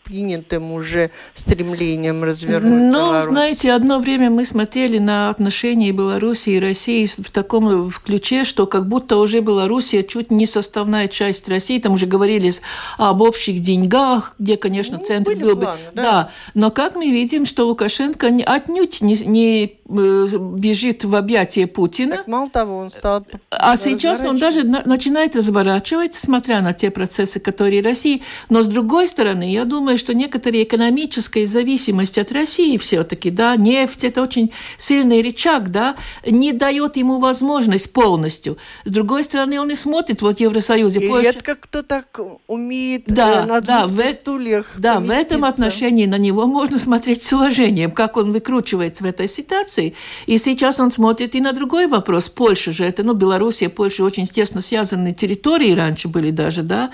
общепринятым 0.06 0.72
уже 0.72 1.10
стремлением 1.34 2.22
развернуть 2.22 2.92
Ну, 2.92 3.08
Беларусь? 3.08 3.32
знаете, 3.32 3.72
одно 3.72 3.98
время 3.98 4.30
мы 4.30 4.44
смотрели 4.44 4.98
на 4.98 5.30
отношения 5.30 5.92
Беларуси 5.92 6.50
и 6.50 6.60
России 6.60 7.06
в 7.06 7.30
таком 7.30 7.88
в 7.90 8.00
ключе, 8.00 8.44
что 8.44 8.66
как 8.66 8.88
будто 8.88 9.16
уже 9.16 9.40
Белоруссия 9.40 10.02
чуть 10.04 10.30
не 10.30 10.46
составная 10.46 11.08
часть 11.08 11.48
России. 11.48 11.78
Там 11.78 11.94
уже 11.94 12.06
говорили 12.06 12.52
об 12.98 13.22
общих 13.22 13.60
деньгах, 13.60 14.34
где, 14.38 14.56
конечно, 14.56 14.98
ну, 14.98 15.04
центр 15.04 15.34
был 15.34 15.56
бы... 15.56 15.62
да. 15.62 15.76
да. 15.94 16.30
Но 16.54 16.70
как 16.70 16.94
мы 16.94 17.10
видим, 17.10 17.44
что 17.44 17.66
Лукашенко 17.66 18.28
отнюдь 18.46 19.00
не, 19.00 19.16
не 19.16 19.76
Э, 19.88 20.26
бежит 20.36 21.04
в 21.04 21.14
объятия 21.14 21.68
Путина. 21.68 22.16
Так 22.16 22.26
мало 22.26 22.50
того, 22.50 22.78
он 22.78 22.90
стал 22.90 23.24
А 23.50 23.76
сейчас 23.76 24.24
он 24.24 24.36
даже 24.36 24.64
начинает 24.64 25.36
разворачиваться, 25.36 26.20
смотря 26.20 26.60
на 26.60 26.72
те 26.72 26.90
процессы, 26.90 27.38
которые 27.38 27.82
России. 27.82 28.22
Но 28.48 28.62
с 28.62 28.66
другой 28.66 29.06
стороны, 29.06 29.48
я 29.52 29.64
думаю, 29.64 29.95
что 29.96 30.14
некоторая 30.14 30.62
экономическая 30.62 31.46
зависимость 31.46 32.18
от 32.18 32.32
России 32.32 32.76
все-таки, 32.76 33.30
да, 33.30 33.56
нефть– 33.56 34.04
это 34.04 34.22
очень 34.22 34.52
сильный 34.78 35.22
рычаг, 35.22 35.70
да, 35.70 35.96
не 36.24 36.52
дает 36.52 36.96
ему 36.96 37.18
возможность 37.18 37.92
полностью. 37.92 38.58
С 38.84 38.90
другой 38.90 39.24
стороны, 39.24 39.60
он 39.60 39.70
и 39.70 39.74
смотрит 39.74 40.22
вот 40.22 40.38
в 40.38 40.40
Евросоюзе. 40.40 41.00
И 41.00 41.08
Польша... 41.08 41.32
редко 41.32 41.54
кто 41.54 41.82
так 41.82 42.18
умеет 42.46 43.04
да, 43.06 43.42
э, 43.42 43.46
на 43.46 43.60
да, 43.60 43.86
в, 43.86 44.00
стульях 44.12 44.74
Да, 44.78 45.00
в 45.00 45.10
этом 45.10 45.44
отношении 45.44 46.06
на 46.06 46.18
него 46.18 46.46
можно 46.46 46.78
смотреть 46.86 47.22
с 47.22 47.32
уважением, 47.32 47.90
как 47.90 48.16
он 48.16 48.32
выкручивается 48.32 49.04
в 49.04 49.06
этой 49.06 49.28
ситуации. 49.28 49.94
И 50.26 50.38
сейчас 50.38 50.80
он 50.80 50.90
смотрит 50.90 51.34
и 51.34 51.40
на 51.40 51.52
другой 51.52 51.86
вопрос. 51.86 52.28
Польша 52.28 52.72
же, 52.72 52.84
это, 52.84 53.02
ну, 53.02 53.14
Белоруссия, 53.14 53.68
Польша 53.68 54.04
очень 54.04 54.26
тесно 54.26 54.60
связанные 54.60 55.14
территории 55.14 55.72
раньше 55.72 56.08
были 56.08 56.30
даже, 56.30 56.62
да, 56.62 56.90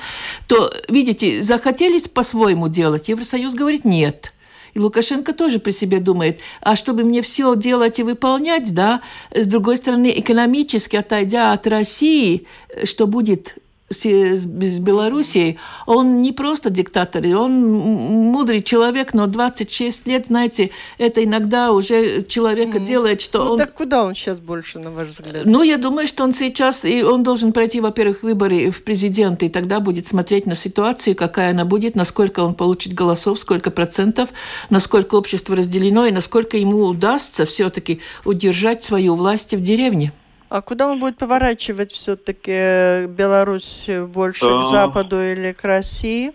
то, 0.46 0.72
видите, 0.88 1.42
захотели 1.42 1.98
по-своему 2.00 2.68
делать, 2.68 2.91
Евросоюз 3.08 3.54
говорит 3.54 3.84
нет. 3.84 4.32
И 4.74 4.78
Лукашенко 4.78 5.34
тоже 5.34 5.58
при 5.58 5.70
себе 5.70 6.00
думает, 6.00 6.38
а 6.60 6.76
чтобы 6.76 7.04
мне 7.04 7.20
все 7.20 7.54
делать 7.56 7.98
и 7.98 8.02
выполнять, 8.02 8.72
да, 8.72 9.02
с 9.30 9.46
другой 9.46 9.76
стороны, 9.76 10.12
экономически 10.16 10.96
отойдя 10.96 11.52
от 11.52 11.66
России, 11.66 12.46
что 12.84 13.06
будет 13.06 13.56
с 13.92 14.78
Белоруссией, 14.78 15.58
он 15.86 16.22
не 16.22 16.32
просто 16.32 16.70
диктатор, 16.70 17.24
он 17.26 17.62
мудрый 17.62 18.62
человек, 18.62 19.14
но 19.14 19.26
26 19.26 20.06
лет, 20.06 20.26
знаете, 20.26 20.70
это 20.98 21.22
иногда 21.24 21.72
уже 21.72 22.22
человека 22.22 22.78
mm. 22.78 22.86
делает, 22.86 23.20
что 23.20 23.44
ну, 23.44 23.50
он... 23.52 23.58
так 23.58 23.74
куда 23.74 24.04
он 24.04 24.14
сейчас 24.14 24.40
больше, 24.40 24.78
на 24.78 24.90
ваш 24.90 25.08
взгляд? 25.08 25.42
Ну, 25.44 25.62
я 25.62 25.78
думаю, 25.78 26.08
что 26.08 26.24
он 26.24 26.34
сейчас, 26.34 26.84
и 26.84 27.02
он 27.02 27.22
должен 27.22 27.52
пройти, 27.52 27.80
во-первых, 27.80 28.22
выборы 28.22 28.70
в 28.70 28.82
президенты, 28.82 29.46
и 29.46 29.48
тогда 29.48 29.80
будет 29.80 30.06
смотреть 30.06 30.46
на 30.46 30.54
ситуацию, 30.54 31.16
какая 31.16 31.50
она 31.50 31.64
будет, 31.64 31.94
насколько 31.94 32.40
он 32.40 32.54
получит 32.54 32.94
голосов, 32.94 33.40
сколько 33.40 33.70
процентов, 33.70 34.30
насколько 34.70 35.14
общество 35.14 35.56
разделено, 35.56 36.06
и 36.06 36.12
насколько 36.12 36.56
ему 36.56 36.84
удастся 36.84 37.46
все-таки 37.46 38.00
удержать 38.24 38.82
свою 38.84 39.14
власть 39.14 39.54
в 39.54 39.62
деревне. 39.62 40.12
А 40.52 40.60
куда 40.60 40.86
он 40.86 41.00
будет 41.00 41.16
поворачивать 41.16 41.92
все-таки 41.92 43.06
Беларусь 43.06 43.88
больше 44.08 44.44
к 44.44 44.62
западу 44.64 45.16
или 45.16 45.54
к 45.54 45.64
России? 45.64 46.32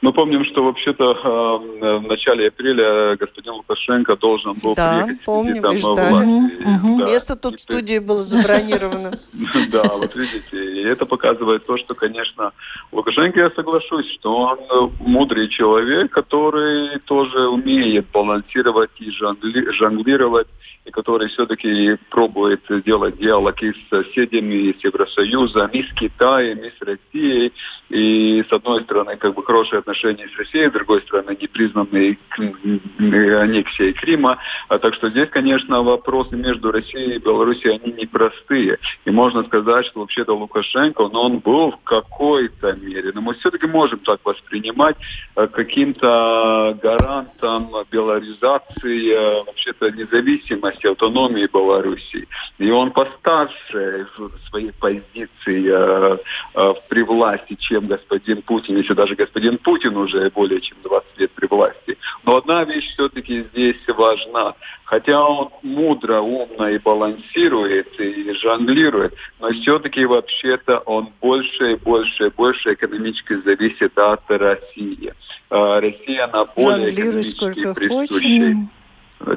Мы 0.00 0.14
помним, 0.14 0.46
что 0.46 0.64
вообще-то 0.64 1.12
э, 1.12 1.98
в 1.98 2.08
начале 2.08 2.48
апреля 2.48 3.16
господин 3.16 3.52
Лукашенко 3.52 4.16
должен 4.16 4.54
был 4.54 4.74
да, 4.74 5.02
приехать. 5.04 5.24
помним, 5.26 5.60
вы 5.60 5.76
ждали. 5.76 6.24
Угу. 6.24 6.98
Да. 7.00 7.04
Место 7.04 7.36
тут 7.36 7.58
в 7.58 7.60
студии 7.60 7.98
было 7.98 8.22
забронировано. 8.22 9.12
Да, 9.70 9.82
вот 9.84 10.16
видите, 10.16 10.80
и 10.80 10.82
это 10.82 11.04
показывает 11.04 11.66
то, 11.66 11.76
что, 11.76 11.94
конечно, 11.94 12.52
Лукашенко, 12.92 13.38
я 13.40 13.50
соглашусь, 13.50 14.10
что 14.14 14.36
он 14.36 14.92
мудрый 15.00 15.48
человек, 15.48 16.10
который 16.10 16.98
тоже 17.00 17.48
умеет 17.48 18.06
балансировать 18.10 18.90
и 19.00 19.10
жонглировать 19.10 20.48
и 20.84 20.90
который 20.90 21.28
все-таки 21.28 21.96
пробует 22.08 22.62
делать 22.84 23.18
диалог 23.18 23.62
и 23.62 23.72
с 23.72 23.88
соседями, 23.90 24.54
и 24.54 24.78
с 24.78 24.82
Евросоюзом, 24.82 25.68
и 25.68 25.82
с 25.82 25.92
Китаем, 25.92 26.58
и 26.58 26.70
с 26.70 26.80
Россией. 26.80 27.52
И 27.90 28.44
с 28.48 28.52
одной 28.52 28.82
стороны, 28.84 29.16
как 29.16 29.34
бы 29.34 29.44
хорошие 29.44 29.80
отношения 29.80 30.26
с 30.34 30.38
Россией, 30.38 30.70
с 30.70 30.72
другой 30.72 31.02
стороны, 31.02 31.36
непризнанные 31.38 32.18
аннексией 32.38 33.92
Крыма. 33.92 34.38
А 34.68 34.78
так 34.78 34.94
что 34.94 35.10
здесь, 35.10 35.28
конечно, 35.28 35.82
вопросы 35.82 36.36
между 36.36 36.72
Россией 36.72 37.16
и 37.16 37.18
Белоруссией, 37.18 37.78
они 37.82 37.92
непростые. 37.92 38.78
И 39.04 39.10
можно 39.10 39.44
сказать, 39.44 39.86
что 39.86 40.00
вообще-то 40.00 40.34
Лукашенко, 40.34 41.08
но 41.08 41.24
он 41.24 41.38
был 41.40 41.72
в 41.72 41.80
какой-то 41.84 42.72
мере, 42.72 43.10
но 43.14 43.20
мы 43.20 43.34
все-таки 43.34 43.66
можем 43.66 43.98
так 43.98 44.20
воспринимать 44.24 44.96
э, 45.36 45.46
каким-то 45.46 46.78
гарантом 46.82 47.70
белоризации, 47.90 49.12
э, 49.12 49.44
вообще-то 49.44 49.90
независимости 49.90 50.69
части 50.70 50.86
автономии 50.86 51.48
Белоруссии. 51.52 52.26
И 52.58 52.70
он 52.70 52.90
постарше 52.92 54.06
в 54.16 54.30
своей 54.48 54.72
позиции 54.72 55.70
э, 55.70 56.18
э, 56.54 56.74
при 56.88 57.02
власти, 57.02 57.56
чем 57.58 57.86
господин 57.86 58.42
Путин, 58.42 58.76
если 58.76 58.94
даже 58.94 59.14
господин 59.14 59.58
Путин 59.58 59.96
уже 59.96 60.30
более 60.30 60.60
чем 60.60 60.78
20 60.82 61.18
лет 61.18 61.30
при 61.32 61.46
власти. 61.46 61.98
Но 62.24 62.36
одна 62.36 62.64
вещь 62.64 62.92
все-таки 62.94 63.44
здесь 63.52 63.76
важна. 63.88 64.54
Хотя 64.84 65.24
он 65.24 65.50
мудро, 65.62 66.20
умно 66.20 66.68
и 66.68 66.78
балансирует, 66.78 67.98
и 68.00 68.32
жонглирует, 68.34 69.14
но 69.38 69.50
все-таки 69.52 70.04
вообще-то 70.04 70.78
он 70.78 71.10
больше 71.20 71.72
и 71.72 71.76
больше 71.76 72.26
и 72.26 72.30
больше 72.30 72.74
экономически 72.74 73.34
зависит 73.42 73.96
от 73.98 74.28
России. 74.28 75.14
Э, 75.50 75.80
Россия, 75.80 76.24
она 76.24 76.44
более 76.44 76.92
экономически 76.92 77.72
присущая. 77.74 78.68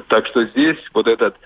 Так 0.08 0.26
что 0.26 0.44
здесь 0.46 0.78
вот 0.92 1.06
этот 1.06 1.36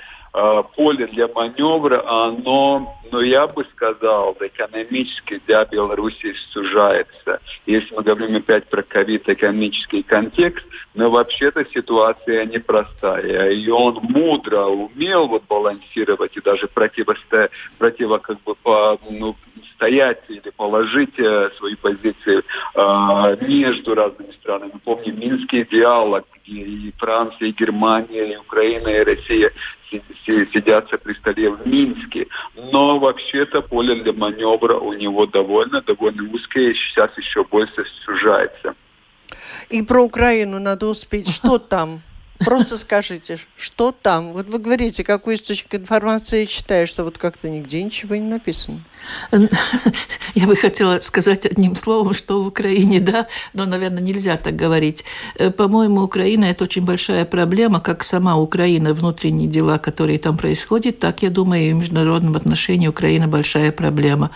поле 0.74 1.06
для 1.06 1.28
маневра, 1.28 2.02
оно, 2.06 2.96
ну 3.10 3.20
я 3.20 3.46
бы 3.46 3.64
сказал, 3.72 4.36
экономически 4.40 5.40
для 5.46 5.64
Беларуси 5.64 6.34
сужается. 6.52 7.40
Если 7.66 7.94
мы 7.94 8.02
говорим 8.02 8.36
опять 8.36 8.66
про 8.68 8.82
ковид, 8.82 9.28
экономический 9.28 10.02
контекст, 10.02 10.64
но 10.94 11.10
вообще-то 11.10 11.64
ситуация 11.74 12.44
непростая. 12.46 13.50
И 13.50 13.68
он 13.68 13.98
мудро 14.02 14.66
умел 14.66 15.28
вот 15.28 15.44
балансировать 15.48 16.36
и 16.36 16.40
даже 16.40 16.68
противостоять, 16.68 17.50
противо 17.78 18.18
как 18.18 18.40
бы 18.42 18.54
по, 18.54 18.98
ну, 19.10 19.34
стоять 19.74 20.22
или 20.28 20.50
положить 20.56 21.18
э, 21.18 21.50
свои 21.56 21.76
позиции 21.76 22.42
э, 22.74 23.36
между 23.46 23.94
разными 23.94 24.32
странами. 24.32 24.72
Помним 24.84 25.20
Минский 25.20 25.64
диалог, 25.64 26.24
где 26.44 26.62
и 26.62 26.92
Франция, 26.98 27.48
и 27.48 27.52
Германия, 27.52 28.32
и 28.32 28.36
Украина, 28.36 28.88
и 28.88 29.04
Россия 29.04 29.52
сидятся 29.90 30.98
при 30.98 31.14
столе 31.14 31.50
в 31.50 31.66
Минске. 31.66 32.26
Но 32.56 32.98
вообще-то 32.98 33.62
поле 33.62 34.02
для 34.02 34.12
маневра 34.12 34.76
у 34.78 34.92
него 34.92 35.26
довольно, 35.26 35.80
довольно 35.82 36.30
узкое, 36.32 36.70
и 36.70 36.74
сейчас 36.74 37.16
еще 37.16 37.44
больше 37.44 37.84
сужается. 38.04 38.74
И 39.70 39.82
про 39.82 40.02
Украину 40.02 40.58
надо 40.58 40.86
успеть. 40.86 41.28
Что 41.28 41.58
там? 41.58 42.02
Просто 42.38 42.78
скажите, 42.78 43.38
что 43.56 43.90
там? 43.90 44.32
Вот 44.32 44.48
вы 44.48 44.58
говорите, 44.58 45.02
какой 45.02 45.34
источник 45.34 45.74
информации 45.74 46.44
читаешь, 46.44 46.88
что 46.88 47.02
вот 47.02 47.18
как-то 47.18 47.48
нигде 47.48 47.82
ничего 47.82 48.14
не 48.14 48.28
написано. 48.28 48.80
Я 50.34 50.46
бы 50.46 50.54
хотела 50.54 51.00
сказать 51.00 51.46
одним 51.46 51.74
словом, 51.74 52.14
что 52.14 52.42
в 52.42 52.46
Украине, 52.46 53.00
да, 53.00 53.26
но, 53.54 53.64
наверное, 53.64 54.02
нельзя 54.02 54.36
так 54.36 54.54
говорить. 54.54 55.04
Э, 55.36 55.50
по-моему, 55.50 56.02
Украина– 56.02 56.44
это 56.46 56.64
очень 56.64 56.84
большая 56.84 57.24
проблема, 57.24 57.80
как 57.80 58.04
сама 58.04 58.36
Украина, 58.36 58.94
внутренние 58.94 59.48
дела, 59.48 59.78
которые 59.78 60.18
там 60.18 60.36
происходят, 60.36 60.98
так, 60.98 61.22
я 61.22 61.30
думаю, 61.30 61.70
и 61.70 61.72
в 61.72 61.76
международном 61.76 62.36
отношении 62.36 62.86
Украина 62.86 63.26
большая 63.26 63.72
проблема. 63.72 64.30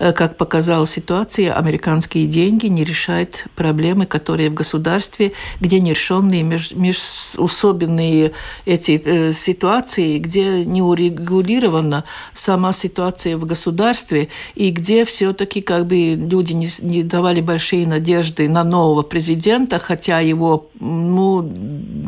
Э, 0.00 0.12
как 0.12 0.36
показала 0.36 0.86
ситуация, 0.86 1.54
американские 1.54 2.26
деньги 2.26 2.66
не 2.66 2.84
решают 2.84 3.44
проблемы, 3.54 4.06
которые 4.06 4.50
в 4.50 4.54
государстве, 4.54 5.32
где 5.60 5.78
нерешенные 5.78 6.42
меж, 6.42 6.72
межособенные 7.44 8.32
эти 8.66 9.00
э, 9.04 9.32
ситуации, 9.32 10.18
где 10.18 10.64
не 10.64 10.82
урегулирована 10.82 12.04
сама 12.32 12.72
ситуация 12.72 13.36
в 13.36 13.44
государстве, 13.44 14.28
и 14.54 14.70
где 14.70 15.04
все-таки 15.04 15.60
как 15.60 15.86
бы 15.86 16.14
люди 16.14 16.52
не, 16.52 16.68
не 16.80 17.02
давали 17.02 17.40
большие 17.40 17.86
надежды 17.86 18.48
на 18.48 18.64
нового 18.64 19.02
президента, 19.02 19.78
хотя 19.78 20.20
его 20.20 20.70
ну, 20.80 21.50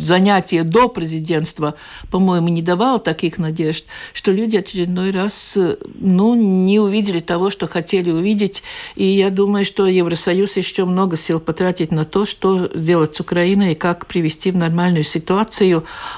занятие 0.00 0.62
до 0.64 0.88
президентства, 0.88 1.74
по-моему, 2.10 2.48
не 2.48 2.62
давало 2.62 2.98
таких 2.98 3.38
надежд, 3.38 3.84
что 4.12 4.32
люди 4.32 4.56
очередной 4.56 5.10
раз 5.10 5.58
ну, 5.98 6.34
не 6.34 6.80
увидели 6.80 7.20
того, 7.20 7.50
что 7.50 7.68
хотели 7.68 8.10
увидеть. 8.10 8.62
И 8.96 9.04
я 9.04 9.30
думаю, 9.30 9.64
что 9.64 9.86
Евросоюз 9.86 10.56
еще 10.56 10.84
много 10.84 11.16
сил 11.16 11.40
потратит 11.40 11.90
на 11.90 12.04
то, 12.04 12.26
что 12.26 12.70
сделать 12.74 13.14
с 13.14 13.20
Украиной 13.20 13.72
и 13.72 13.74
как 13.74 14.06
привести 14.06 14.50
в 14.50 14.56
нормальную 14.56 15.04
ситуацию, 15.04 15.25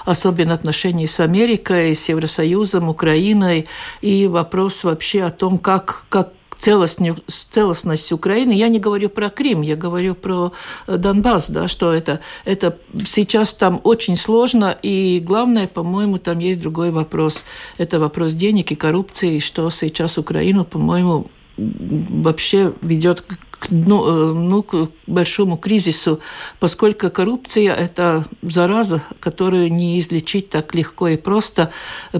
особенно 0.04 0.54
отношения 0.54 1.08
с 1.08 1.20
Америкой, 1.20 1.94
с 1.94 2.08
Евросоюзом, 2.08 2.88
Украиной, 2.88 3.66
и 4.00 4.26
вопрос 4.26 4.84
вообще 4.84 5.24
о 5.24 5.30
том, 5.30 5.58
как, 5.58 6.06
как 6.08 6.32
целостность, 6.58 7.24
целостность 7.28 8.12
Украины. 8.12 8.52
Я 8.52 8.68
не 8.68 8.78
говорю 8.78 9.08
про 9.08 9.30
Крым, 9.30 9.62
я 9.62 9.76
говорю 9.76 10.14
про 10.14 10.52
э, 10.86 10.96
Донбасс, 10.96 11.48
да, 11.48 11.68
что 11.68 11.92
это, 11.92 12.20
это 12.44 12.78
сейчас 13.06 13.54
там 13.54 13.80
очень 13.84 14.16
сложно, 14.16 14.76
и 14.82 15.22
главное, 15.24 15.68
по-моему, 15.68 16.18
там 16.18 16.40
есть 16.40 16.60
другой 16.60 16.90
вопрос. 16.90 17.44
Это 17.78 18.00
вопрос 18.00 18.32
денег 18.32 18.72
и 18.72 18.74
коррупции, 18.74 19.38
что 19.38 19.70
сейчас 19.70 20.18
Украину, 20.18 20.64
по-моему, 20.64 21.30
вообще 21.58 22.72
ведет 22.82 23.22
к, 23.22 23.70
ну, 23.70 24.06
э, 24.06 24.32
ну, 24.32 24.62
к 24.62 24.90
большому 25.06 25.56
кризису, 25.56 26.20
поскольку 26.60 27.10
коррупция– 27.10 27.74
это 27.74 28.26
зараза, 28.42 29.02
которую 29.20 29.72
не 29.72 29.98
излечить 30.00 30.50
так 30.50 30.74
легко 30.74 31.08
и 31.08 31.16
просто, 31.16 31.72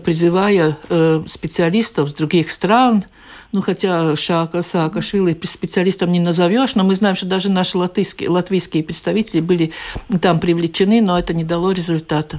призывая 0.04 0.76
э, 0.88 1.22
специалистов 1.26 2.10
с 2.10 2.14
других 2.14 2.50
стран, 2.50 3.04
ну, 3.52 3.62
хотя 3.62 4.14
Шака, 4.16 4.62
Саакашвили 4.62 5.38
специалистом 5.44 6.12
не 6.12 6.20
назовешь, 6.20 6.74
но 6.74 6.84
мы 6.84 6.94
знаем, 6.94 7.16
что 7.16 7.26
даже 7.26 7.48
наши 7.48 7.78
латвийские, 7.78 8.28
латвийские 8.28 8.82
представители 8.82 9.40
были 9.40 9.72
там 10.20 10.38
привлечены, 10.38 11.00
но 11.00 11.18
это 11.18 11.32
не 11.32 11.44
дало 11.44 11.70
результата. 11.70 12.38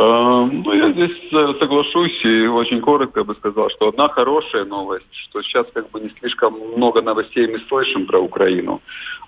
Эм, 0.00 0.62
ну, 0.62 0.72
я 0.72 0.92
здесь 0.92 1.12
э, 1.30 1.54
соглашусь 1.60 2.24
и 2.24 2.46
очень 2.46 2.80
коротко 2.80 3.22
бы 3.22 3.34
сказал, 3.34 3.68
что 3.68 3.88
одна 3.88 4.08
хорошая 4.08 4.64
новость, 4.64 5.04
что 5.12 5.42
сейчас 5.42 5.66
как 5.74 5.90
бы 5.90 6.00
не 6.00 6.08
слишком 6.18 6.54
много 6.54 7.02
новостей 7.02 7.46
мы 7.46 7.58
слышим 7.68 8.06
про 8.06 8.18
Украину. 8.18 8.80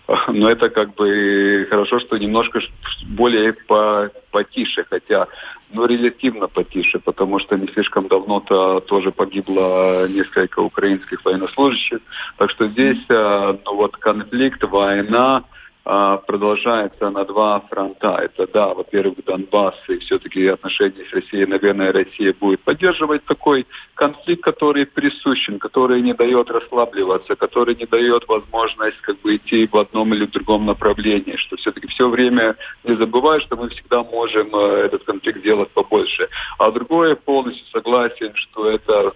Но 0.28 0.48
это 0.48 0.70
как 0.70 0.94
бы 0.94 1.66
хорошо, 1.68 1.98
что 1.98 2.16
немножко 2.16 2.60
более 3.08 3.52
по, 3.52 4.10
потише, 4.30 4.86
хотя 4.88 5.28
ну, 5.74 5.84
релятивно 5.84 6.48
потише, 6.48 7.00
потому 7.00 7.38
что 7.38 7.58
не 7.58 7.68
слишком 7.68 8.08
давно-то 8.08 8.80
тоже 8.80 9.10
погибло 9.12 10.08
несколько 10.08 10.60
украинских 10.60 11.22
военнослужащих. 11.22 11.98
Так 12.38 12.50
что 12.50 12.66
здесь 12.68 13.04
э, 13.10 13.58
ну, 13.66 13.74
вот 13.76 13.98
конфликт, 13.98 14.64
война, 14.64 15.44
продолжается 15.85 17.11
на 17.11 17.24
два 17.24 17.61
фронта. 17.61 18.18
Это, 18.22 18.47
да, 18.47 18.72
во-первых, 18.72 19.24
Донбасс 19.24 19.74
и 19.89 19.99
все-таки 19.99 20.47
отношения 20.47 21.05
с 21.11 21.12
Россией. 21.12 21.47
Наверное, 21.47 21.93
Россия 21.93 22.35
будет 22.39 22.61
поддерживать 22.61 23.24
такой 23.24 23.66
конфликт, 23.95 24.43
который 24.43 24.87
присущен, 24.87 25.59
который 25.59 26.01
не 26.01 26.14
дает 26.14 26.51
расслабливаться, 26.51 27.35
который 27.35 27.74
не 27.74 27.87
дает 27.87 28.28
возможность 28.28 29.01
как 29.01 29.20
бы 29.22 29.37
идти 29.37 29.66
в 29.66 29.76
одном 29.76 30.14
или 30.14 30.26
в 30.26 30.30
другом 30.30 30.66
направлении, 30.66 31.37
что 31.37 31.57
все-таки 31.57 31.89
все 31.89 32.09
время 32.09 32.57
не 32.85 32.95
забывай, 32.95 33.41
что 33.41 33.57
мы 33.57 33.68
всегда 33.70 34.05
можем 34.05 34.55
э, 34.55 34.85
этот 34.87 35.03
конфликт 35.05 35.43
делать 35.43 35.70
побольше. 35.70 36.28
А 36.59 36.70
другое, 36.70 37.16
полностью 37.16 37.66
согласен, 37.72 38.33
что 38.37 38.70
это 38.70 39.12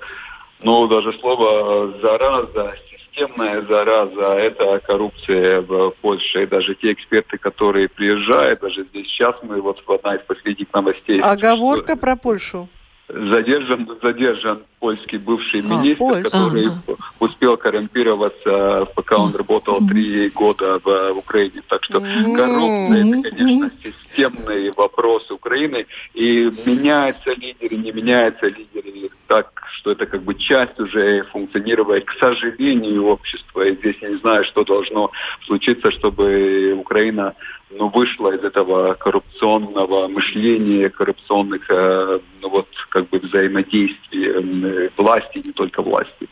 ну, 0.62 0.88
даже 0.88 1.12
слово 1.20 1.92
«зараза», 2.00 2.74
системная 3.16 3.62
зараза, 3.62 4.34
это 4.34 4.80
коррупция 4.80 5.60
в 5.62 5.90
Польше. 6.02 6.42
И 6.42 6.46
даже 6.46 6.74
те 6.74 6.92
эксперты, 6.92 7.38
которые 7.38 7.88
приезжают, 7.88 8.60
даже 8.60 8.84
здесь 8.84 9.06
сейчас 9.08 9.36
мы 9.42 9.60
вот 9.60 9.82
в 9.84 9.92
одна 9.92 10.16
из 10.16 10.22
последних 10.22 10.72
новостей. 10.72 11.20
Оговорка 11.20 11.92
что... 11.92 12.00
про 12.00 12.16
Польшу 12.16 12.68
задержан, 13.08 13.88
задержан 14.02 14.62
польский 14.80 15.18
бывший 15.18 15.60
а, 15.60 15.62
министр, 15.62 15.98
Польша. 15.98 16.22
который 16.24 16.66
ага. 16.66 16.96
успел 17.20 17.56
коррумпироваться, 17.56 18.86
пока 18.94 19.16
он 19.16 19.34
работал 19.34 19.78
три 19.86 20.28
года 20.30 20.80
в, 20.82 21.14
в 21.14 21.18
Украине. 21.18 21.62
Так 21.68 21.84
что 21.84 22.00
коррупция, 22.00 23.06
это, 23.06 23.36
конечно, 23.36 23.70
системный 23.82 24.70
вопрос 24.72 25.30
Украины. 25.30 25.86
И 26.14 26.50
меняются 26.66 27.32
лидеры, 27.32 27.76
не 27.76 27.92
меняются 27.92 28.46
лидеры 28.46 29.10
так, 29.26 29.62
что 29.78 29.92
это 29.92 30.06
как 30.06 30.22
бы 30.22 30.34
часть 30.34 30.78
уже 30.78 31.24
функционировать, 31.32 32.04
к 32.04 32.12
сожалению, 32.18 33.06
общества. 33.06 33.62
И 33.62 33.76
здесь 33.76 33.96
я 34.00 34.10
не 34.10 34.18
знаю, 34.18 34.44
что 34.44 34.64
должно 34.64 35.10
случиться, 35.46 35.90
чтобы 35.90 36.74
Украина 36.78 37.34
ну, 37.70 37.88
вышла 37.88 38.34
из 38.34 38.42
этого 38.42 38.94
коррупционного 38.94 40.08
мышления, 40.08 40.88
коррупционных 40.88 41.68
э, 41.68 42.20
ну, 42.40 42.48
вот, 42.48 42.68
как 42.90 43.08
бы 43.08 43.18
взаимодействий 43.18 44.28
э, 44.28 44.90
власти, 44.96 45.42
не 45.44 45.52
только 45.52 45.82
власти. 45.82 46.28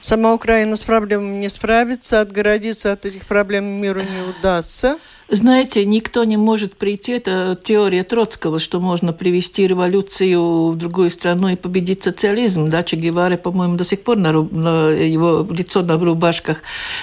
Сама 0.00 0.34
Украина 0.34 0.76
с 0.76 0.82
проблемами 0.82 1.38
не 1.38 1.48
справится, 1.48 2.20
отгородиться 2.20 2.92
от 2.92 3.06
этих 3.06 3.26
проблем 3.26 3.64
миру 3.64 4.00
не 4.00 4.38
удастся. 4.38 4.98
Знаете, 5.28 5.84
никто 5.86 6.24
не 6.24 6.36
может 6.36 6.76
прийти, 6.76 7.12
это 7.12 7.58
теория 7.62 8.02
Троцкого, 8.02 8.58
что 8.58 8.80
можно 8.80 9.12
привести 9.12 9.66
революцию 9.66 10.70
в 10.70 10.76
другую 10.76 11.10
страну 11.10 11.48
и 11.48 11.56
победить 11.56 12.02
социализм. 12.02 12.68
Да, 12.68 12.82
Че 12.82 12.96
Гевара, 12.96 13.36
по-моему, 13.36 13.76
до 13.76 13.84
сих 13.84 14.02
пор 14.02 14.18
на, 14.18 14.32
на 14.32 14.90
его 14.90 15.46
лицо 15.50 15.82
на 15.82 15.98
рубашках. 15.98 16.58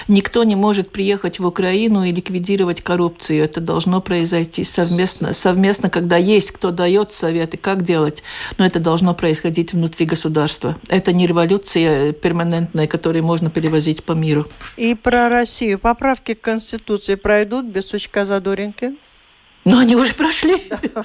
Никто 0.06 0.44
не 0.44 0.54
может 0.54 0.90
приехать 0.90 1.40
в 1.40 1.46
Украину 1.46 2.04
и 2.04 2.12
ликвидировать 2.12 2.80
коррупцию. 2.80 3.42
Это 3.42 3.60
должно 3.60 4.00
произойти 4.00 4.62
совместно, 4.64 5.32
совместно, 5.32 5.90
когда 5.90 6.16
есть 6.16 6.52
кто 6.52 6.70
дает 6.70 7.12
советы, 7.12 7.56
как 7.56 7.82
делать. 7.82 8.22
Но 8.56 8.64
это 8.64 8.78
должно 8.78 9.14
происходить 9.14 9.72
внутри 9.72 10.06
государства. 10.06 10.76
Это 10.88 11.12
не 11.12 11.26
революция 11.26 12.12
перманентная, 12.12 12.86
которую 12.86 13.24
можно 13.24 13.50
перевозить 13.50 14.04
по 14.04 14.12
миру. 14.12 14.46
И 14.76 14.94
про 14.94 15.28
Россию. 15.28 15.78
Поправки 15.78 16.34
к 16.34 16.40
Конституции 16.40 17.16
пройдут 17.16 17.66
без 17.66 17.92
Casador 18.12 18.60
em 18.60 18.70
quê? 18.70 18.92
Но 19.64 19.78
они 19.78 19.94
уже 19.94 20.12
прошли, 20.14 20.56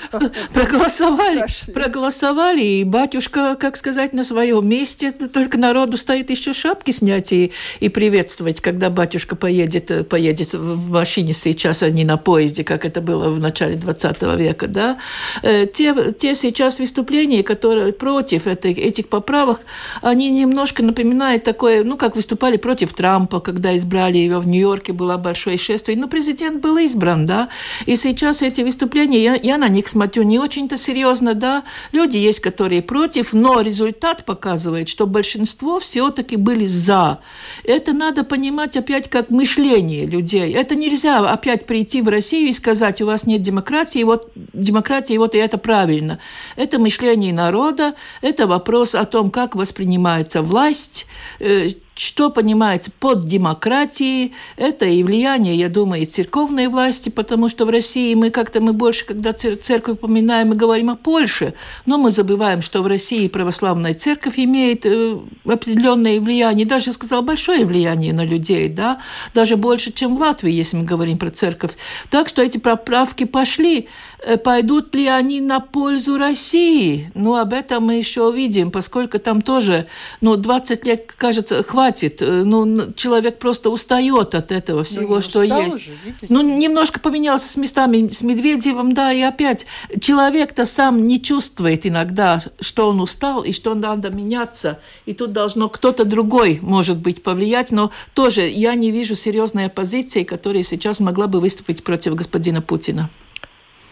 проголосовали, 0.54 1.46
проголосовали, 1.74 2.64
и 2.64 2.84
батюшка, 2.84 3.56
как 3.56 3.78
сказать, 3.78 4.14
на 4.14 4.24
своем 4.24 4.68
месте, 4.68 5.12
только 5.12 5.60
народу 5.60 5.96
стоит 5.96 6.32
еще 6.32 6.54
шапки 6.54 6.90
снять 6.90 7.32
и, 7.32 7.52
и 7.80 7.90
приветствовать, 7.90 8.60
когда 8.60 8.90
батюшка 8.90 9.36
поедет, 9.36 10.10
поедет 10.10 10.56
в 10.56 10.90
машине 10.90 11.34
сейчас, 11.34 11.84
а 11.84 11.92
не 11.92 12.04
на 12.04 12.18
поезде, 12.18 12.64
как 12.64 12.84
это 12.84 13.00
было 13.00 13.30
в 13.30 13.40
начале 13.40 13.76
20 13.76 14.24
века, 14.38 14.68
да. 14.68 14.98
Э, 15.44 15.68
те, 15.68 16.14
те 16.14 16.34
сейчас 16.34 16.80
выступления, 16.80 17.44
которые 17.44 17.94
против 17.94 18.48
этой, 18.48 18.74
этих 18.74 19.08
поправок, 19.08 19.60
они 20.02 20.32
немножко 20.32 20.82
напоминают 20.82 21.44
такое, 21.44 21.84
ну, 21.84 21.96
как 21.96 22.16
выступали 22.16 22.58
против 22.58 22.94
Трампа, 22.94 23.40
когда 23.40 23.78
избрали 23.78 24.18
его 24.18 24.40
в 24.40 24.48
Нью-Йорке, 24.48 24.94
было 24.94 25.18
большое 25.18 25.60
шествие, 25.60 25.96
но 25.96 26.08
президент 26.08 26.60
был 26.60 26.78
избран, 26.78 27.28
да, 27.28 27.50
и 27.86 27.96
сейчас 27.96 28.42
эти 28.48 28.62
выступления, 28.62 29.22
я, 29.22 29.36
я 29.36 29.58
на 29.58 29.68
них 29.68 29.88
смотрю 29.88 30.24
не 30.24 30.40
очень-то 30.40 30.78
серьезно, 30.78 31.34
да. 31.34 31.64
Люди 31.92 32.18
есть, 32.18 32.40
которые 32.40 32.82
против, 32.82 33.34
но 33.34 33.62
результат 33.62 34.26
показывает, 34.26 34.90
что 34.90 35.06
большинство 35.08 35.80
все-таки 35.80 36.36
были 36.36 36.68
за. 36.68 37.20
Это 37.64 37.94
надо 37.94 38.24
понимать 38.24 38.78
опять 38.78 39.10
как 39.10 39.30
мышление 39.30 40.06
людей. 40.06 40.54
Это 40.54 40.76
нельзя 40.76 41.20
опять 41.30 41.66
прийти 41.66 42.02
в 42.02 42.08
Россию 42.08 42.50
и 42.50 42.54
сказать, 42.54 43.02
у 43.02 43.06
вас 43.06 43.26
нет 43.26 43.42
демократии, 43.42 44.04
вот 44.04 44.32
демократия, 44.54 45.18
вот 45.18 45.36
и 45.36 45.38
это 45.38 45.58
правильно. 45.58 46.20
Это 46.56 46.80
мышление 46.80 47.34
народа, 47.34 47.94
это 48.22 48.48
вопрос 48.48 48.96
о 48.96 49.06
том, 49.06 49.32
как 49.32 49.56
воспринимается 49.56 50.42
власть, 50.42 51.06
э, 51.40 51.72
что 51.98 52.30
понимается 52.30 52.92
под 53.00 53.26
демократией, 53.26 54.34
это 54.56 54.86
и 54.86 55.04
влияние, 55.04 55.56
я 55.56 55.70
думаю, 55.70 56.04
и 56.04 56.06
церковной 56.06 56.68
власти, 56.68 57.10
потому 57.10 57.50
что 57.50 57.66
в 57.66 57.70
России 57.70 58.14
мы 58.14 58.30
как-то 58.30 58.62
мы 58.62 58.74
больше, 58.74 59.06
когда 59.06 59.34
церковь 59.34 59.96
упоминаем, 59.96 60.50
мы 60.50 60.56
говорим 60.56 60.90
о 60.90 60.96
Польше, 60.96 61.54
но 61.86 61.98
мы 61.98 62.12
забываем, 62.12 62.62
что 62.62 62.82
в 62.82 62.88
России 62.88 63.28
православная 63.28 63.94
церковь 63.94 64.38
имеет 64.38 64.86
э, 64.86 65.18
определенное 65.46 66.20
влияние, 66.20 66.66
даже, 66.66 66.90
я 66.90 66.94
сказал, 66.94 67.22
большое 67.24 67.66
влияние 67.66 68.14
на 68.14 68.26
людей, 68.26 68.70
да, 68.70 69.00
даже 69.34 69.56
больше, 69.56 69.92
чем 69.92 70.16
в 70.16 70.22
Латвии, 70.22 70.52
если 70.52 70.78
мы 70.78 70.84
говорим 70.84 71.18
про 71.18 71.30
церковь. 71.30 71.72
Так 72.10 72.30
что 72.30 72.42
эти 72.42 72.58
поправки 72.58 73.26
пошли. 73.26 73.88
Э, 74.20 74.38
пойдут 74.38 74.96
ли 74.96 75.08
они 75.08 75.42
на 75.42 75.60
пользу 75.60 76.18
России? 76.18 77.12
Ну, 77.14 77.36
об 77.36 77.54
этом 77.54 77.86
мы 77.86 77.96
еще 77.96 78.24
увидим, 78.28 78.72
поскольку 78.72 79.20
там 79.20 79.42
тоже, 79.42 79.88
ну, 80.22 80.36
20 80.36 80.86
лет, 80.86 81.14
кажется, 81.16 81.64
хватит. 81.64 81.87
Э, 82.22 82.44
ну, 82.44 82.92
человек 82.92 83.40
просто 83.40 83.70
устает 83.70 84.36
от 84.36 84.52
этого 84.52 84.84
всего, 84.84 85.16
ну, 85.16 85.22
что 85.22 85.44
есть. 85.44 85.80
Же, 85.80 85.94
ну, 86.30 86.42
немножко 86.42 87.00
поменялся 87.00 87.50
с 87.50 87.56
местами 87.58 88.10
с 88.10 88.22
Медведевым, 88.22 88.94
да, 88.94 89.12
и 89.12 89.22
опять 89.22 89.66
человек-то 90.00 90.66
сам 90.66 91.04
не 91.04 91.22
чувствует 91.22 91.86
иногда, 91.86 92.42
что 92.60 92.90
он 92.90 93.02
устал 93.02 93.44
и 93.44 93.54
что 93.54 93.74
надо 93.76 94.10
меняться. 94.10 94.80
И 95.06 95.14
тут 95.14 95.32
должно 95.32 95.70
кто-то 95.70 96.06
другой, 96.06 96.60
может 96.62 96.98
быть, 96.98 97.24
повлиять, 97.24 97.72
но 97.72 97.92
тоже 98.14 98.48
я 98.48 98.76
не 98.76 98.92
вижу 98.92 99.16
серьезной 99.16 99.66
оппозиции, 99.66 100.24
которая 100.24 100.64
сейчас 100.64 101.00
могла 101.00 101.28
бы 101.28 101.40
выступить 101.40 101.84
против 101.84 102.16
господина 102.16 102.62
Путина. 102.62 103.10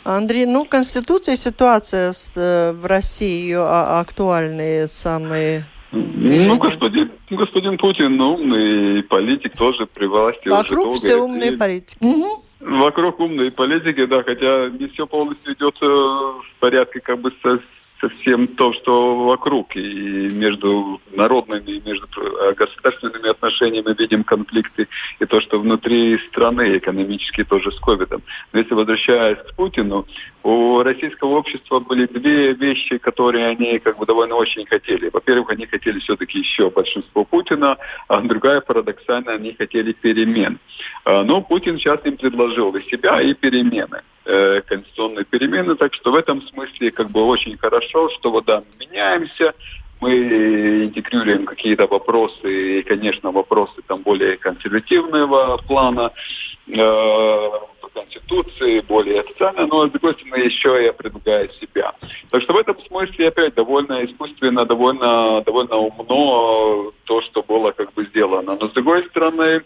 Андрей, 0.05 0.45
ну, 0.45 0.65
Конституция, 0.65 1.35
ситуация 1.35 2.13
э, 2.35 2.71
в 2.73 2.85
России, 2.85 3.41
ее 3.41 3.65
а, 3.67 3.99
актуальные 4.01 4.87
самые 4.87 5.65
ну, 5.95 6.57
господин, 6.57 7.11
господин 7.29 7.77
Путин 7.77 8.19
умный 8.19 9.03
политик 9.03 9.57
тоже 9.57 9.85
при 9.85 10.05
власти 10.05 10.47
Вокруг 10.47 10.87
уже 10.87 10.99
все 10.99 11.15
умные 11.15 11.53
и... 11.53 11.57
политики. 11.57 11.97
Угу. 12.01 12.43
Вокруг 12.59 13.19
умные 13.19 13.51
политики, 13.51 14.05
да, 14.05 14.23
хотя 14.23 14.69
не 14.69 14.87
все 14.87 15.05
полностью 15.05 15.53
идет 15.53 15.75
э, 15.81 15.85
в 15.85 16.59
порядке 16.59 16.99
как 16.99 17.19
бы 17.19 17.31
со, 17.41 17.59
с 18.09 18.25
совсем 18.25 18.47
то, 18.47 18.73
что 18.73 19.25
вокруг. 19.25 19.75
И 19.75 20.29
между 20.29 20.99
народными, 21.11 21.71
и 21.71 21.81
между 21.87 22.07
государственными 22.55 23.29
отношениями 23.29 23.95
видим 23.97 24.23
конфликты. 24.23 24.87
И 25.19 25.25
то, 25.25 25.41
что 25.41 25.59
внутри 25.59 26.17
страны 26.29 26.77
экономически 26.77 27.43
тоже 27.43 27.71
с 27.71 27.79
ковидом. 27.79 28.23
Но 28.53 28.59
если 28.59 28.73
возвращаясь 28.73 29.37
к 29.37 29.55
Путину, 29.55 30.05
у 30.43 30.83
российского 30.83 31.37
общества 31.37 31.79
были 31.79 32.05
две 32.05 32.53
вещи, 32.53 32.97
которые 32.97 33.47
они 33.47 33.79
как 33.79 33.97
бы 33.97 34.05
довольно 34.05 34.35
очень 34.35 34.65
хотели. 34.65 35.09
Во-первых, 35.11 35.49
они 35.51 35.65
хотели 35.65 35.99
все-таки 35.99 36.39
еще 36.39 36.69
большинство 36.69 37.25
Путина, 37.25 37.77
а 38.07 38.21
другая 38.21 38.61
парадоксально, 38.61 39.33
они 39.33 39.53
хотели 39.53 39.93
перемен. 39.93 40.59
А, 41.03 41.23
но 41.23 41.41
Путин 41.41 41.77
сейчас 41.77 41.99
им 42.05 42.17
предложил 42.17 42.75
и 42.75 42.83
себя, 42.89 43.21
и 43.21 43.33
перемены 43.33 44.01
э, 44.25 44.61
конституционные 44.61 45.25
перемены. 45.25 45.75
Так 45.75 45.93
что 45.93 46.11
в 46.11 46.15
этом 46.15 46.41
смысле 46.41 46.91
как 46.91 47.09
бы 47.09 47.23
очень 47.23 47.57
хорошо, 47.57 48.09
что 48.09 48.31
вот 48.31 48.45
да, 48.45 48.63
меняемся, 48.79 49.53
мы 50.01 50.85
интегрируем 50.85 51.45
какие-то 51.45 51.87
вопросы, 51.87 52.79
и, 52.79 52.83
конечно, 52.83 53.31
вопросы 53.31 53.81
там 53.87 54.01
более 54.01 54.37
консервативного 54.37 55.57
плана, 55.67 56.11
э, 56.67 57.49
Конституции, 57.95 58.81
более 58.81 59.21
официально, 59.21 59.65
но, 59.65 59.87
с 59.87 59.91
другой 59.91 60.13
стороны, 60.13 60.43
еще 60.43 60.83
я 60.83 60.93
предлагаю 60.93 61.49
себя. 61.61 61.93
Так 62.29 62.41
что 62.41 62.53
в 62.53 62.57
этом 62.57 62.77
смысле, 62.87 63.29
опять, 63.29 63.55
довольно 63.55 64.03
искусственно, 64.05 64.65
довольно, 64.65 65.41
довольно 65.41 65.77
умно 65.77 66.91
то, 67.05 67.21
что 67.21 67.41
было 67.41 67.71
как 67.71 67.93
бы 67.93 68.05
сделано. 68.05 68.57
Но, 68.59 68.67
с 68.67 68.73
другой 68.73 69.05
стороны, 69.05 69.63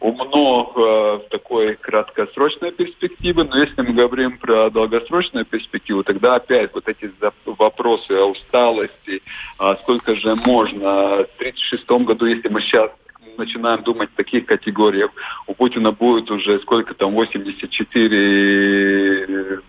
умно 0.00 0.72
э, 0.74 0.80
в 1.26 1.30
такой 1.30 1.76
краткосрочной 1.76 2.72
перспективе, 2.72 3.44
но 3.44 3.58
если 3.58 3.82
мы 3.82 3.92
говорим 3.92 4.38
про 4.38 4.70
долгосрочную 4.70 5.44
перспективу, 5.44 6.02
тогда 6.02 6.36
опять 6.36 6.72
вот 6.74 6.88
эти 6.88 7.10
вопросы 7.44 8.12
о 8.12 8.30
усталости, 8.30 9.22
а 9.58 9.76
сколько 9.76 10.16
же 10.16 10.34
можно. 10.46 11.26
В 11.26 11.40
1936 11.40 11.88
году, 12.06 12.26
если 12.26 12.48
мы 12.48 12.62
сейчас 12.62 12.90
начинаем 13.38 13.82
думать 13.82 14.10
в 14.12 14.16
таких 14.16 14.46
категориях. 14.46 15.10
У 15.46 15.54
Путина 15.54 15.92
будет 15.92 16.30
уже 16.30 16.58
сколько 16.60 16.94
там, 16.94 17.12
84 17.12 19.60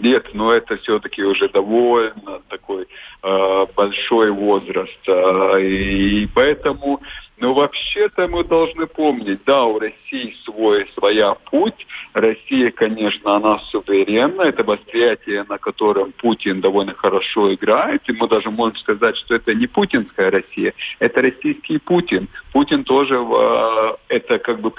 лет, 0.00 0.26
но 0.34 0.52
это 0.52 0.76
все-таки 0.78 1.22
уже 1.22 1.48
довольно 1.48 2.40
такой 2.48 2.86
э, 3.22 3.66
большой 3.74 4.30
возраст. 4.30 4.98
Э, 5.06 5.60
и 5.60 6.26
поэтому 6.34 7.00
но 7.40 7.54
вообще-то 7.54 8.26
мы 8.26 8.42
должны 8.42 8.86
помнить, 8.86 9.40
да, 9.44 9.64
у 9.64 9.78
России 9.78 10.34
свой, 10.44 10.88
своя 10.94 11.34
путь. 11.34 11.86
Россия, 12.12 12.70
конечно, 12.72 13.36
она 13.36 13.60
суверенна. 13.70 14.42
Это 14.42 14.64
восприятие, 14.64 15.44
на 15.48 15.58
котором 15.58 16.12
Путин 16.12 16.60
довольно 16.60 16.94
хорошо 16.94 17.54
играет. 17.54 18.02
И 18.08 18.12
мы 18.12 18.28
даже 18.28 18.50
можем 18.50 18.76
сказать, 18.78 19.16
что 19.18 19.36
это 19.36 19.54
не 19.54 19.66
путинская 19.66 20.30
Россия, 20.30 20.74
это 20.98 21.22
российский 21.22 21.78
Путин. 21.78 22.28
Путин 22.52 22.84
тоже 22.84 23.14
э, 23.14 23.96
это 24.08 24.38
как 24.38 24.60
бы 24.60 24.72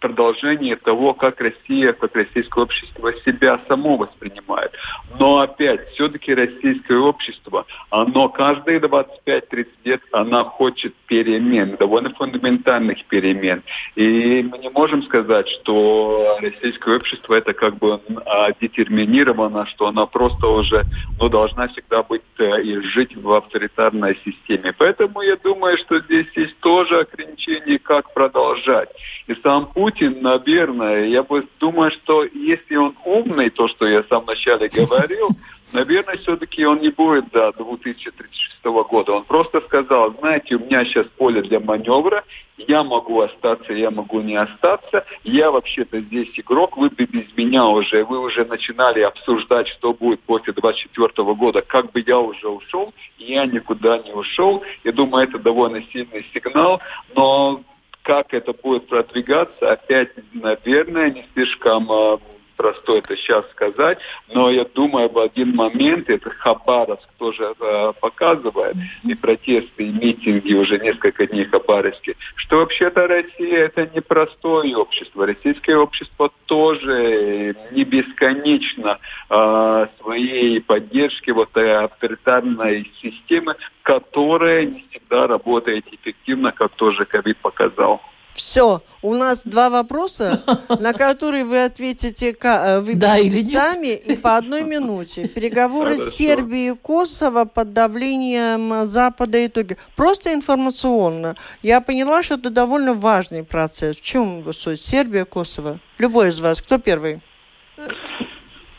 продолжение 0.00 0.76
того, 0.76 1.14
как 1.14 1.40
Россия, 1.40 1.92
как 1.92 2.14
российское 2.16 2.64
общество 2.64 3.12
себя 3.24 3.60
само 3.68 3.96
воспринимает. 3.96 4.72
Но 5.18 5.38
опять, 5.40 5.88
все-таки 5.90 6.34
российское 6.34 6.98
общество, 6.98 7.66
оно 7.90 8.28
каждые 8.28 8.80
25-30 8.80 9.66
лет, 9.84 10.00
оно 10.12 10.44
хочет 10.44 10.94
перемен, 11.10 11.76
довольно 11.76 12.10
фундаментальных 12.10 13.04
перемен. 13.06 13.64
И 13.96 14.42
мы 14.48 14.58
не 14.58 14.70
можем 14.70 15.02
сказать, 15.02 15.48
что 15.48 16.38
российское 16.40 16.96
общество 16.96 17.34
это 17.34 17.52
как 17.52 17.76
бы 17.78 18.00
а, 18.26 18.52
детерминировано, 18.60 19.66
что 19.66 19.88
оно 19.88 20.06
просто 20.06 20.46
уже 20.46 20.84
ну, 21.18 21.28
должна 21.28 21.66
всегда 21.66 22.04
быть 22.04 22.22
э, 22.38 22.62
и 22.62 22.78
жить 22.80 23.16
в 23.16 23.32
авторитарной 23.32 24.16
системе. 24.24 24.72
Поэтому 24.78 25.20
я 25.22 25.36
думаю, 25.36 25.78
что 25.78 25.98
здесь 25.98 26.28
есть 26.36 26.56
тоже 26.60 27.00
ограничения, 27.00 27.80
как 27.80 28.14
продолжать. 28.14 28.90
И 29.26 29.34
сам 29.42 29.66
Путин, 29.66 30.22
наверное, 30.22 31.06
я 31.06 31.24
бы 31.24 31.44
думаю, 31.58 31.90
что 31.90 32.22
если 32.22 32.76
он 32.76 32.94
умный, 33.04 33.50
то, 33.50 33.66
что 33.66 33.84
я 33.84 34.04
в 34.04 34.08
самом 34.08 34.26
начале 34.26 34.68
говорил, 34.68 35.30
наверное, 35.72 36.16
все-таки 36.18 36.64
он 36.64 36.80
не 36.80 36.90
будет 36.90 37.30
до 37.30 37.52
2036 37.52 38.64
года. 38.64 39.12
Он 39.12 39.24
просто 39.24 39.60
сказал, 39.62 40.14
знаете, 40.18 40.56
у 40.56 40.60
меня 40.60 40.84
сейчас 40.84 41.06
поле 41.16 41.42
для 41.42 41.60
маневра, 41.60 42.24
я 42.56 42.82
могу 42.82 43.20
остаться, 43.20 43.72
я 43.72 43.90
могу 43.90 44.20
не 44.20 44.36
остаться, 44.36 45.04
я 45.24 45.50
вообще-то 45.50 46.00
здесь 46.00 46.28
игрок, 46.36 46.76
вы 46.76 46.90
бы 46.90 47.04
без 47.04 47.34
меня 47.36 47.66
уже, 47.66 48.04
вы 48.04 48.20
уже 48.20 48.44
начинали 48.44 49.00
обсуждать, 49.00 49.68
что 49.68 49.94
будет 49.94 50.20
после 50.20 50.52
2024 50.52 51.34
года, 51.34 51.62
как 51.62 51.90
бы 51.92 52.04
я 52.06 52.18
уже 52.18 52.48
ушел, 52.48 52.92
я 53.18 53.46
никуда 53.46 53.98
не 53.98 54.12
ушел. 54.12 54.62
Я 54.84 54.92
думаю, 54.92 55.28
это 55.28 55.38
довольно 55.38 55.82
сильный 55.92 56.26
сигнал, 56.34 56.80
но 57.14 57.62
как 58.02 58.32
это 58.34 58.52
будет 58.52 58.88
продвигаться, 58.88 59.72
опять, 59.72 60.10
наверное, 60.32 61.10
не 61.10 61.24
слишком 61.34 61.90
а, 61.90 62.18
просто 62.60 62.98
это 62.98 63.16
сейчас 63.16 63.50
сказать, 63.52 63.98
но 64.34 64.50
я 64.50 64.66
думаю, 64.66 65.08
в 65.08 65.18
один 65.18 65.56
момент 65.56 66.10
это 66.10 66.28
Хабаровск 66.28 67.08
тоже 67.18 67.54
э, 67.58 67.92
показывает, 68.00 68.76
и 69.02 69.14
протесты, 69.14 69.84
и 69.84 69.92
митинги 69.92 70.52
уже 70.52 70.78
несколько 70.78 71.26
дней 71.26 71.46
Хабаровске, 71.46 72.16
что 72.34 72.58
вообще-то 72.58 73.06
Россия 73.06 73.64
это 73.64 73.88
не 73.94 74.02
простое 74.02 74.76
общество. 74.76 75.26
Российское 75.26 75.76
общество 75.76 76.30
тоже 76.44 77.56
не 77.72 77.84
бесконечно 77.84 78.98
э, 79.30 79.86
своей 80.02 80.60
поддержки 80.60 81.30
вот 81.30 81.48
этой 81.52 81.84
авторитарной 81.84 82.90
системы, 83.00 83.56
которая 83.82 84.66
не 84.66 84.84
всегда 84.90 85.26
работает 85.26 85.86
эффективно, 85.90 86.52
как 86.52 86.72
тоже 86.72 87.06
ковид 87.06 87.38
показал. 87.38 88.02
Все, 88.34 88.82
у 89.02 89.14
нас 89.14 89.42
два 89.44 89.70
вопроса, 89.70 90.42
на 90.80 90.92
которые 90.92 91.44
вы 91.44 91.64
ответите 91.64 92.36
э, 92.42 92.80
вы 92.80 92.94
да, 92.94 93.18
или 93.18 93.40
сами 93.42 93.86
нет? 93.86 94.06
и 94.06 94.16
по 94.16 94.36
одной 94.36 94.62
минуте. 94.62 95.28
Переговоры 95.28 95.98
Хорошо. 95.98 96.10
Сербии 96.10 96.72
и 96.72 96.76
Косово 96.76 97.44
под 97.44 97.72
давлением 97.72 98.86
Запада 98.86 99.44
итоги. 99.46 99.76
Просто 99.96 100.32
информационно. 100.34 101.36
Я 101.62 101.80
поняла, 101.80 102.22
что 102.22 102.34
это 102.34 102.50
довольно 102.50 102.94
важный 102.94 103.44
процесс. 103.44 103.96
В 103.96 104.02
чем 104.02 104.44
суть? 104.52 104.80
Сербия, 104.80 105.24
Косово? 105.24 105.80
Любой 105.98 106.28
из 106.28 106.40
вас. 106.40 106.60
Кто 106.62 106.78
первый? 106.78 107.20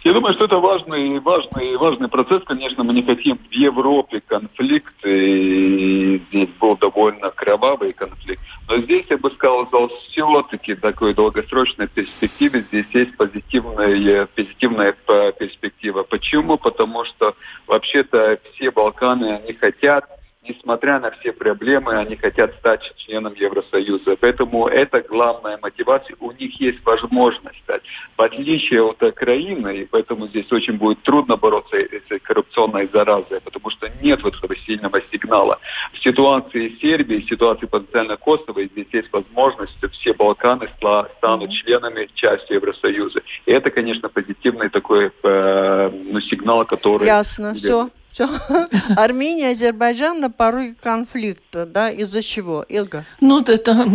Я 0.04 0.14
думаю, 0.14 0.34
что 0.34 0.46
это 0.46 0.58
важный, 0.58 1.20
важный, 1.20 1.78
важный 1.78 2.08
процесс. 2.08 2.44
Конечно, 2.44 2.84
мы 2.84 2.94
не 2.94 3.04
хотим 3.04 3.38
в 3.38 3.54
Европе 3.54 4.20
конфликт, 4.26 4.96
здесь 5.04 6.50
был 6.60 6.76
довольно 6.76 7.30
кровавый 7.30 7.94
конфликт. 7.94 8.42
Но 8.68 8.78
здесь, 8.78 9.06
я 9.10 9.18
бы 9.20 9.30
сказал, 9.32 9.70
все-таки 10.10 10.74
такой 10.74 11.14
долгосрочной 11.14 11.88
перспективе 11.88 12.62
здесь 12.62 12.88
есть 12.94 13.16
позитивная, 13.16 14.26
позитивная 14.26 14.96
перспектива. 15.38 16.02
Почему? 16.02 16.58
Потому 16.58 17.06
что 17.06 17.36
вообще-то 17.68 18.40
все 18.54 18.72
Балканы, 18.72 19.36
они 19.36 19.54
хотят 19.54 20.06
несмотря 20.48 21.00
на 21.00 21.12
все 21.12 21.34
проблемы, 21.34 21.94
они 21.94 22.16
хотят 22.16 22.56
стать 22.56 22.82
членом 22.98 23.34
Евросоюза. 23.36 24.16
Поэтому 24.20 24.68
это 24.68 25.02
главная 25.02 25.60
мотивация. 25.62 26.16
У 26.20 26.32
них 26.32 26.60
есть 26.60 26.84
возможность 26.84 27.60
стать. 27.64 27.84
В 28.18 28.22
отличие 28.22 28.84
от 28.84 29.02
Украины, 29.04 29.78
и 29.78 29.86
поэтому 29.86 30.28
здесь 30.28 30.52
очень 30.52 30.78
будет 30.78 31.02
трудно 31.04 31.38
бороться 31.38 31.78
с 31.78 32.20
коррупционной 32.24 32.90
заразой, 32.92 33.40
потому 33.42 33.70
что 33.70 33.90
нет 34.02 34.24
вот 34.24 34.36
этого 34.36 34.56
сильного 34.58 35.02
сигнала. 35.12 35.60
В 35.94 36.00
ситуации 36.00 36.78
Сербии, 36.82 37.22
в 37.22 37.30
ситуации 37.30 37.68
потенциально 37.68 38.18
Косово, 38.18 38.64
здесь 38.66 38.88
есть 38.92 39.14
возможность, 39.14 39.78
что 39.78 39.90
все 39.90 40.14
Балканы 40.14 40.70
станут 40.78 41.50
mm-hmm. 41.50 41.52
членами 41.52 42.10
части 42.16 42.54
Евросоюза. 42.54 43.22
И 43.46 43.52
это, 43.52 43.70
конечно, 43.70 44.10
позитивный 44.10 44.70
такой 44.70 45.12
э, 45.24 45.90
ну, 45.90 46.20
сигнал, 46.22 46.66
который... 46.66 47.06
Ясно, 47.06 47.54
все. 47.54 47.90
Все. 48.12 48.28
Армения, 48.98 49.52
Азербайджан 49.52 50.20
на 50.20 50.30
пороге 50.30 50.76
конфликта, 50.82 51.66
да, 51.66 51.90
из-за 51.90 52.22
чего? 52.22 52.66
Илга? 52.68 53.06
Ну, 53.22 53.42
это, 53.42 53.88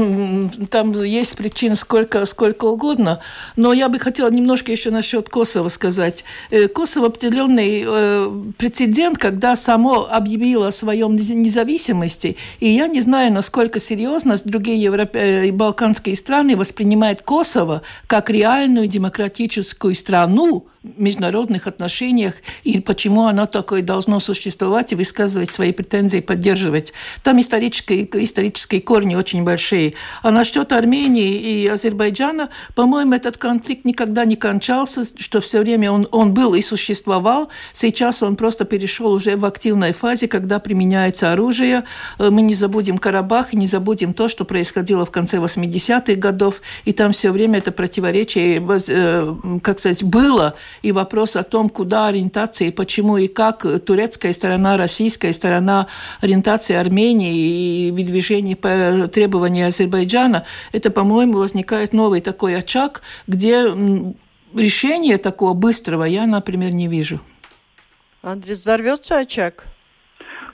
там 0.70 1.02
есть 1.02 1.36
причин 1.36 1.76
сколько, 1.76 2.24
сколько 2.24 2.64
угодно, 2.64 3.20
но 3.56 3.74
я 3.74 3.88
бы 3.88 3.98
хотела 3.98 4.30
немножко 4.30 4.72
еще 4.72 4.90
насчет 4.90 5.28
Косово 5.28 5.68
сказать. 5.68 6.24
Э, 6.50 6.68
Косово 6.68 7.08
определенный 7.08 7.84
э, 7.86 8.42
прецедент, 8.56 9.18
когда 9.18 9.54
само 9.54 10.08
объявило 10.10 10.68
о 10.68 10.72
своем 10.72 11.14
независимости, 11.14 12.36
и 12.58 12.68
я 12.70 12.88
не 12.88 13.02
знаю, 13.02 13.32
насколько 13.32 13.80
серьезно 13.80 14.38
другие 14.46 14.80
европе... 14.80 15.18
Э, 15.18 15.52
балканские 15.52 16.16
страны 16.16 16.56
воспринимают 16.56 17.22
Косово 17.22 17.82
как 18.06 18.30
реальную 18.30 18.86
демократическую 18.86 19.94
страну, 19.94 20.66
международных 20.96 21.66
отношениях 21.66 22.36
и 22.64 22.80
почему 22.80 23.24
оно 23.24 23.46
такое 23.46 23.82
должно 23.82 24.20
существовать 24.20 24.92
и 24.92 24.94
высказывать 24.94 25.50
свои 25.50 25.72
претензии, 25.72 26.20
поддерживать. 26.20 26.92
Там 27.22 27.40
исторические, 27.40 28.08
исторические 28.24 28.80
корни 28.80 29.14
очень 29.14 29.42
большие. 29.42 29.94
А 30.22 30.30
насчет 30.30 30.72
Армении 30.72 31.62
и 31.62 31.66
Азербайджана, 31.66 32.50
по-моему, 32.74 33.14
этот 33.14 33.38
конфликт 33.38 33.84
никогда 33.84 34.24
не 34.24 34.36
кончался, 34.36 35.06
что 35.18 35.40
все 35.40 35.60
время 35.60 35.90
он, 35.90 36.08
он 36.12 36.34
был 36.34 36.54
и 36.54 36.62
существовал. 36.62 37.48
Сейчас 37.72 38.22
он 38.22 38.36
просто 38.36 38.64
перешел 38.64 39.12
уже 39.12 39.36
в 39.36 39.44
активной 39.44 39.92
фазе, 39.92 40.28
когда 40.28 40.58
применяется 40.58 41.32
оружие. 41.32 41.84
Э, 42.18 42.30
мы 42.30 42.42
не 42.42 42.54
забудем 42.54 42.98
Карабах 42.98 43.52
не 43.56 43.66
забудем 43.66 44.14
то, 44.14 44.28
что 44.28 44.44
происходило 44.44 45.04
в 45.04 45.10
конце 45.10 45.38
80-х 45.38 46.14
годов. 46.14 46.62
И 46.84 46.92
там 46.92 47.12
все 47.12 47.32
время 47.32 47.58
это 47.58 47.72
противоречие, 47.72 48.64
э, 48.88 49.36
как 49.62 49.80
сказать, 49.80 50.04
было 50.04 50.54
и 50.82 50.92
вопрос 50.92 51.36
о 51.36 51.42
том, 51.42 51.68
куда 51.68 52.08
ориентация 52.08 52.72
почему 52.72 53.16
и 53.16 53.28
как 53.28 53.66
турецкая 53.84 54.32
сторона, 54.32 54.76
российская 54.76 55.32
сторона, 55.32 55.86
ориентация 56.20 56.80
Армении 56.80 57.88
и 57.88 57.90
выдвижение 57.90 58.56
по 58.56 59.08
требованию 59.08 59.68
Азербайджана, 59.68 60.44
это, 60.72 60.90
по-моему, 60.90 61.38
возникает 61.38 61.92
новый 61.92 62.20
такой 62.20 62.56
очаг, 62.56 63.02
где 63.26 63.64
решения 64.54 65.18
такого 65.18 65.54
быстрого 65.54 66.04
я, 66.04 66.26
например, 66.26 66.72
не 66.72 66.88
вижу. 66.88 67.20
Андрей, 68.22 68.54
взорвется 68.54 69.18
очаг? 69.18 69.66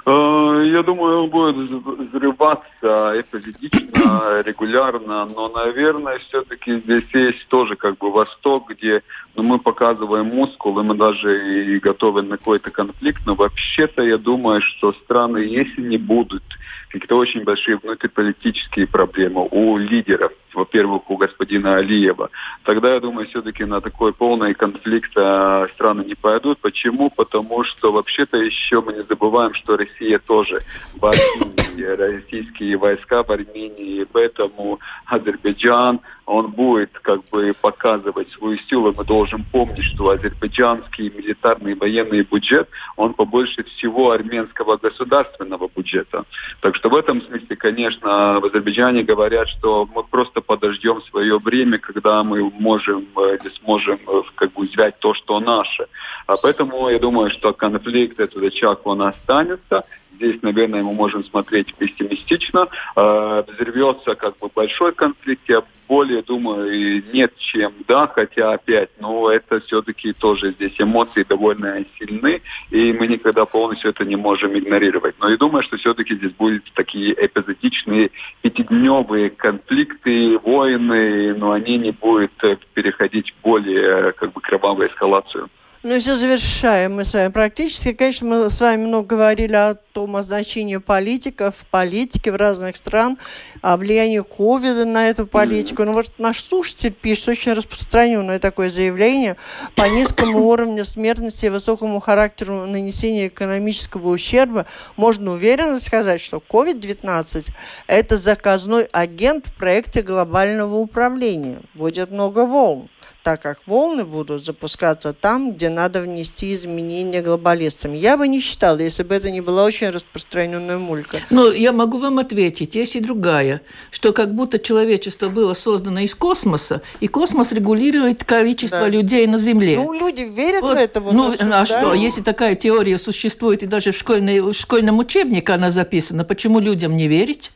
Э, 0.05 0.63
я 0.67 0.83
думаю, 0.83 1.25
он 1.25 1.31
будет 1.31 1.57
взрываться 1.57 3.13
эпизодично, 3.21 4.43
регулярно, 4.45 5.27
но, 5.27 5.49
наверное, 5.49 6.19
все-таки 6.19 6.81
здесь 6.81 7.05
есть 7.13 7.47
тоже 7.49 7.77
как 7.77 7.99
бы 7.99 8.11
Восток, 8.11 8.71
где 8.71 9.03
ну, 9.37 9.45
мы 9.45 9.59
показываем 9.61 10.27
мускулы, 10.27 10.83
мы 10.83 10.95
даже 10.95 11.75
и 11.75 11.79
готовы 11.79 12.23
на 12.23 12.37
какой-то 12.37 12.71
конфликт, 12.71 13.23
но 13.27 13.37
вообще-то 13.37 14.03
я 14.03 14.19
думаю, 14.19 14.61
что 14.61 14.93
страны, 15.05 15.39
если 15.39 15.83
не 15.83 15.99
будут 15.99 16.43
какие-то 16.89 17.17
очень 17.17 17.45
большие 17.45 17.79
внутриполитические 17.79 18.89
проблемы 18.89 19.47
у 19.51 19.79
лидеров, 19.79 20.33
во-первых, 20.55 21.11
у 21.11 21.17
господина 21.17 21.77
Алиева, 21.77 22.31
тогда, 22.65 22.95
я 22.95 23.01
думаю, 23.01 23.27
все-таки 23.27 23.65
на 23.65 23.81
такой 23.81 24.13
полный 24.13 24.55
конфликт 24.55 25.13
а, 25.17 25.67
страны 25.75 26.05
не 26.05 26.15
пойдут. 26.15 26.59
Почему? 26.61 27.11
Потому 27.11 27.65
что 27.65 27.93
вообще-то 27.93 28.37
еще 28.37 28.81
мы 28.81 28.93
не 28.93 29.03
забываем, 29.03 29.55
что 29.55 29.77
Россия 29.77 30.19
тоже 30.19 30.61
в 30.95 31.05
Армении, 31.05 31.83
российские 31.83 32.77
войска 32.77 33.23
в 33.23 33.31
Армении, 33.31 34.05
поэтому 34.05 34.79
Азербайджан, 35.07 36.01
он 36.27 36.51
будет 36.53 36.91
как 37.01 37.21
бы 37.31 37.53
показывать 37.61 38.31
свою 38.33 38.59
силу. 38.69 38.93
Мы 38.97 39.05
должны 39.05 39.45
помнить, 39.51 39.83
что 39.83 40.11
азербайджанский 40.11 41.11
милитарный 41.11 41.75
военный 41.75 42.23
бюджет, 42.23 42.69
он 42.97 43.15
побольше 43.15 43.65
всего 43.65 44.13
армянского 44.13 44.77
государственного 44.77 45.69
бюджета. 45.75 46.25
Так 46.61 46.77
что 46.77 46.91
в 46.91 46.95
этом 46.95 47.23
смысле, 47.23 47.57
конечно, 47.57 48.39
в 48.41 48.45
Азербайджане 48.45 49.03
говорят, 49.03 49.49
что 49.49 49.89
мы 49.95 50.05
просто 50.05 50.41
подождем 50.43 51.01
свое 51.03 51.39
время, 51.39 51.79
когда 51.79 52.23
мы 52.23 52.51
можем 52.51 53.07
э, 53.17 53.39
или 53.43 53.53
сможем 53.61 54.01
э, 54.07 54.23
как 54.35 54.53
бы 54.53 54.65
взять 54.65 54.99
то, 54.99 55.15
что 55.15 55.41
наше. 55.41 55.87
А 56.27 56.35
поэтому 56.43 56.89
я 56.89 56.99
думаю, 56.99 57.31
что 57.31 57.53
конфликт, 57.53 58.21
этот 58.21 58.43
очаг, 58.43 58.87
он 58.87 59.03
останется 59.03 59.85
здесь, 60.23 60.43
наверное, 60.43 60.83
мы 60.83 60.93
можем 60.93 61.25
смотреть 61.25 61.75
пессимистично. 61.75 62.69
Э, 62.97 63.43
взорвется 63.49 64.15
как 64.15 64.39
бы 64.39 64.49
большой 64.55 64.93
конфликт. 64.93 65.43
Я 65.49 65.63
более 65.89 66.23
думаю, 66.23 67.03
нет, 67.13 67.37
чем 67.37 67.73
да, 67.87 68.07
хотя 68.07 68.53
опять, 68.53 68.89
но 68.99 69.31
это 69.31 69.61
все-таки 69.61 70.13
тоже 70.15 70.53
здесь 70.53 70.75
эмоции 70.79 71.23
довольно 71.23 71.85
сильны, 71.99 72.41
и 72.71 72.93
мы 72.95 73.07
никогда 73.09 73.45
полностью 73.45 73.91
это 73.91 74.05
не 74.05 74.17
можем 74.17 74.57
игнорировать. 74.59 75.17
Но 75.21 75.29
я 75.29 75.37
думаю, 75.37 75.63
что 75.65 75.77
все-таки 75.77 76.15
здесь 76.15 76.33
будут 76.33 76.65
такие 76.75 77.13
эпизодичные 77.13 78.11
пятидневые 78.41 79.29
конфликты, 79.31 80.39
войны, 80.39 81.35
но 81.35 81.53
они 81.53 81.77
не 81.77 81.91
будут 81.91 82.33
э, 82.43 82.57
переходить 82.73 83.33
в 83.33 83.43
более 83.43 84.13
как 84.13 84.33
бы 84.33 84.41
кровавую 84.41 84.89
эскалацию. 84.89 85.51
Ну, 85.85 85.99
все 85.99 86.15
завершаем 86.15 86.95
мы 86.95 87.05
с 87.05 87.13
вами 87.13 87.33
практически. 87.33 87.93
Конечно, 87.93 88.29
мы 88.29 88.51
с 88.51 88.61
вами 88.61 88.87
много 88.87 89.17
говорили 89.17 89.55
о 89.55 89.75
том, 89.75 90.15
о 90.15 90.23
значении 90.23 90.77
политиков, 90.77 91.57
политики 91.73 92.29
в 92.29 92.37
разных 92.37 92.77
стран, 92.77 93.19
о 93.63 93.77
влиянии 93.77 94.21
ковида 94.21 94.85
на 94.85 95.09
эту 95.09 95.27
политику. 95.27 95.83
Ну, 95.83 95.95
вот 95.95 96.07
наш 96.19 96.41
слушатель 96.41 96.93
пишет 96.93 97.31
очень 97.31 97.55
распространенное 97.55 98.39
такое 98.39 98.71
заявление 98.71 99.37
по 99.75 99.89
низкому 99.89 100.39
уровню 100.47 100.85
смертности 100.85 101.47
и 101.47 101.49
высокому 101.49 101.99
характеру 101.99 102.65
нанесения 102.65 103.27
экономического 103.27 104.11
ущерба. 104.11 104.67
Можно 104.97 105.33
уверенно 105.33 105.81
сказать, 105.81 106.21
что 106.21 106.41
COVID-19– 106.49 107.51
это 107.89 108.17
заказной 108.17 108.85
агент 108.93 109.49
в 109.49 109.57
проекте 109.57 110.03
глобального 110.03 110.77
управления. 110.77 111.59
Будет 111.75 112.13
много 112.13 112.47
волн 112.47 112.89
так 113.23 113.43
как 113.43 113.59
волны 113.67 114.05
будут 114.05 114.45
запускаться 114.45 115.13
там, 115.13 115.53
где 115.53 115.69
надо 115.69 116.01
внести 116.01 116.55
изменения 116.55 117.23
глобалистам. 117.23 117.95
Я 117.95 118.17
бы 118.17 118.29
не 118.29 118.41
считала, 118.41 118.79
если 118.79 119.03
бы 119.03 119.15
это 119.15 119.31
не 119.31 119.41
была 119.41 119.65
очень 119.65 119.91
распространенная 119.91 120.79
мулька. 120.79 121.19
Ну, 121.31 121.51
я 121.53 121.73
могу 121.73 121.99
вам 121.99 122.19
ответить, 122.19 122.75
есть 122.75 122.97
и 122.97 123.01
другая, 123.01 123.63
что 123.91 124.13
как 124.13 124.35
будто 124.35 124.59
человечество 124.59 125.29
было 125.29 125.55
создано 125.55 126.01
из 126.01 126.15
космоса, 126.15 126.83
и 127.01 127.09
космос 127.09 127.53
регулирует 127.53 128.25
количество 128.25 128.81
да. 128.81 128.89
людей 128.89 129.27
на 129.27 129.39
Земле. 129.39 129.77
Ну, 129.77 129.93
люди 129.93 130.23
верят 130.23 130.63
вот. 130.63 130.77
в 130.77 130.81
это. 130.81 131.01
Вот 131.01 131.15
ну, 131.15 131.33
а 131.41 131.67
что, 131.67 131.95
если 131.95 132.23
такая 132.23 132.55
теория 132.55 132.99
существует, 132.99 133.63
и 133.63 133.67
даже 133.67 133.93
в, 133.93 133.97
школьной, 133.97 134.41
в 134.41 134.55
школьном 134.55 134.99
учебнике 134.99 135.53
она 135.53 135.71
записана, 135.71 136.25
почему 136.25 136.59
людям 136.59 136.97
не 136.97 137.09
верить? 137.09 137.51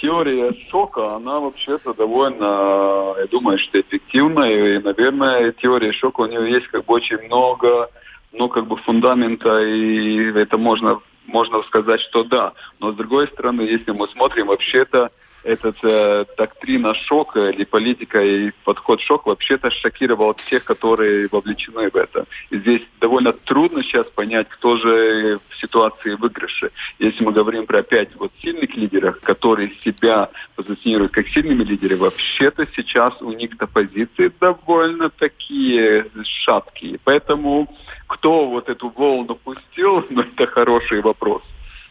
Теория 0.00 0.52
шока, 0.70 1.16
она 1.16 1.40
вообще-то 1.40 1.94
довольно, 1.94 3.14
я 3.18 3.26
думаю, 3.30 3.58
что 3.58 3.80
эффективная. 3.80 4.76
И, 4.76 4.78
наверное, 4.78 5.52
теория 5.52 5.92
шока, 5.92 6.22
у 6.22 6.26
нее 6.26 6.50
есть 6.50 6.68
как 6.68 6.84
бы 6.84 6.94
очень 6.94 7.18
много, 7.26 7.90
ну, 8.32 8.48
как 8.48 8.66
бы 8.66 8.76
фундамента, 8.76 9.60
и 9.60 10.32
это 10.38 10.58
можно, 10.58 11.00
можно 11.26 11.62
сказать, 11.64 12.00
что 12.00 12.24
да. 12.24 12.52
Но, 12.80 12.92
с 12.92 12.96
другой 12.96 13.28
стороны, 13.28 13.62
если 13.62 13.90
мы 13.92 14.08
смотрим, 14.08 14.46
вообще-то 14.48 15.10
этот 15.48 15.76
э, 15.82 16.26
доктрина 16.36 16.94
шока 16.94 17.48
или 17.48 17.64
политика 17.64 18.22
и 18.22 18.50
подход 18.64 19.00
шок 19.00 19.26
вообще-то 19.26 19.70
шокировал 19.70 20.34
всех, 20.34 20.64
которые 20.64 21.28
вовлечены 21.32 21.90
в 21.90 21.96
это. 21.96 22.26
И 22.50 22.58
здесь 22.58 22.82
довольно 23.00 23.32
трудно 23.32 23.82
сейчас 23.82 24.06
понять, 24.08 24.48
кто 24.50 24.76
же 24.76 25.40
в 25.48 25.56
ситуации 25.56 26.14
выигрыша. 26.14 26.70
Если 26.98 27.24
мы 27.24 27.32
говорим 27.32 27.64
про 27.64 27.78
опять 27.78 28.14
вот 28.16 28.30
сильных 28.42 28.76
лидеров, 28.76 29.20
которые 29.20 29.72
себя 29.80 30.28
позиционируют 30.54 31.12
как 31.12 31.26
сильными 31.28 31.64
лидерами, 31.64 31.98
вообще-то 31.98 32.66
сейчас 32.76 33.14
у 33.22 33.32
них-то 33.32 33.66
позиции 33.66 34.30
довольно 34.38 35.08
такие 35.08 36.06
шаткие. 36.44 36.98
Поэтому 37.04 37.74
кто 38.06 38.48
вот 38.48 38.68
эту 38.68 38.90
волну 38.90 39.34
пустил, 39.34 40.04
ну 40.10 40.20
это 40.20 40.46
хороший 40.46 41.00
вопрос. 41.00 41.42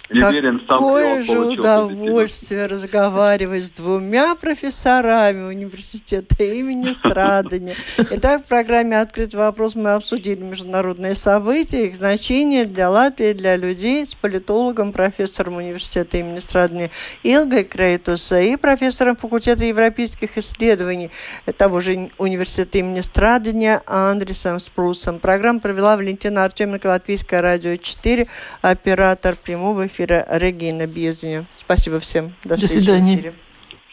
Уверен, 0.09 0.61
Какое 0.65 1.21
же 1.21 1.37
удовольствие 1.39 2.65
разговаривать 2.67 3.65
с 3.65 3.71
двумя 3.71 4.35
профессорами 4.35 5.41
университета 5.41 6.43
имени 6.43 6.93
Страдания. 6.93 7.75
Итак, 7.97 8.43
в 8.43 8.45
программе 8.45 8.99
«Открытый 8.99 9.37
вопрос» 9.37 9.75
мы 9.75 9.91
обсудили 9.91 10.41
международные 10.41 11.13
события, 11.13 11.85
их 11.87 11.95
значение 11.95 12.63
для 12.63 12.89
Латвии, 12.89 13.33
для 13.33 13.57
людей 13.57 14.05
с 14.05 14.15
политологом, 14.15 14.93
профессором 14.93 15.57
университета 15.57 16.17
имени 16.17 16.39
Страдания 16.39 16.89
Илгой 17.23 17.65
Крейтуса 17.65 18.39
и 18.39 18.55
профессором 18.55 19.17
факультета 19.17 19.65
европейских 19.65 20.37
исследований 20.37 21.11
того 21.57 21.81
же 21.81 22.09
университета 22.17 22.77
имени 22.77 23.01
Страдания 23.01 23.81
Андресом 23.85 24.59
Спрусом. 24.61 25.19
Программу 25.19 25.59
провела 25.59 25.97
Валентина 25.97 26.45
Артеменко, 26.45 26.87
Латвийское 26.87 27.41
радио 27.41 27.75
4, 27.75 28.25
оператор 28.61 29.35
прямого 29.35 29.87
эфира 29.87 29.96
эфира 29.97 30.25
Регина 30.29 30.85
Безня. 30.85 31.45
Спасибо 31.57 31.99
всем. 31.99 32.33
До, 32.43 32.55
до 32.55 32.67
свидания. 32.67 33.33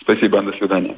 Спасибо, 0.03 0.43
до 0.43 0.53
свидания. 0.53 0.97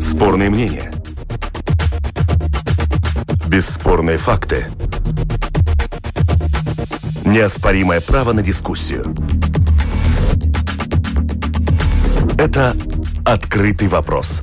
Спорные 0.00 0.50
мнения. 0.50 0.92
Бесспорные 3.48 4.18
факты. 4.18 4.66
Неоспоримое 7.24 8.00
право 8.00 8.32
на 8.32 8.42
дискуссию. 8.42 9.14
Это 12.36 12.76
«Открытый 13.24 13.86
вопрос» 13.86 14.42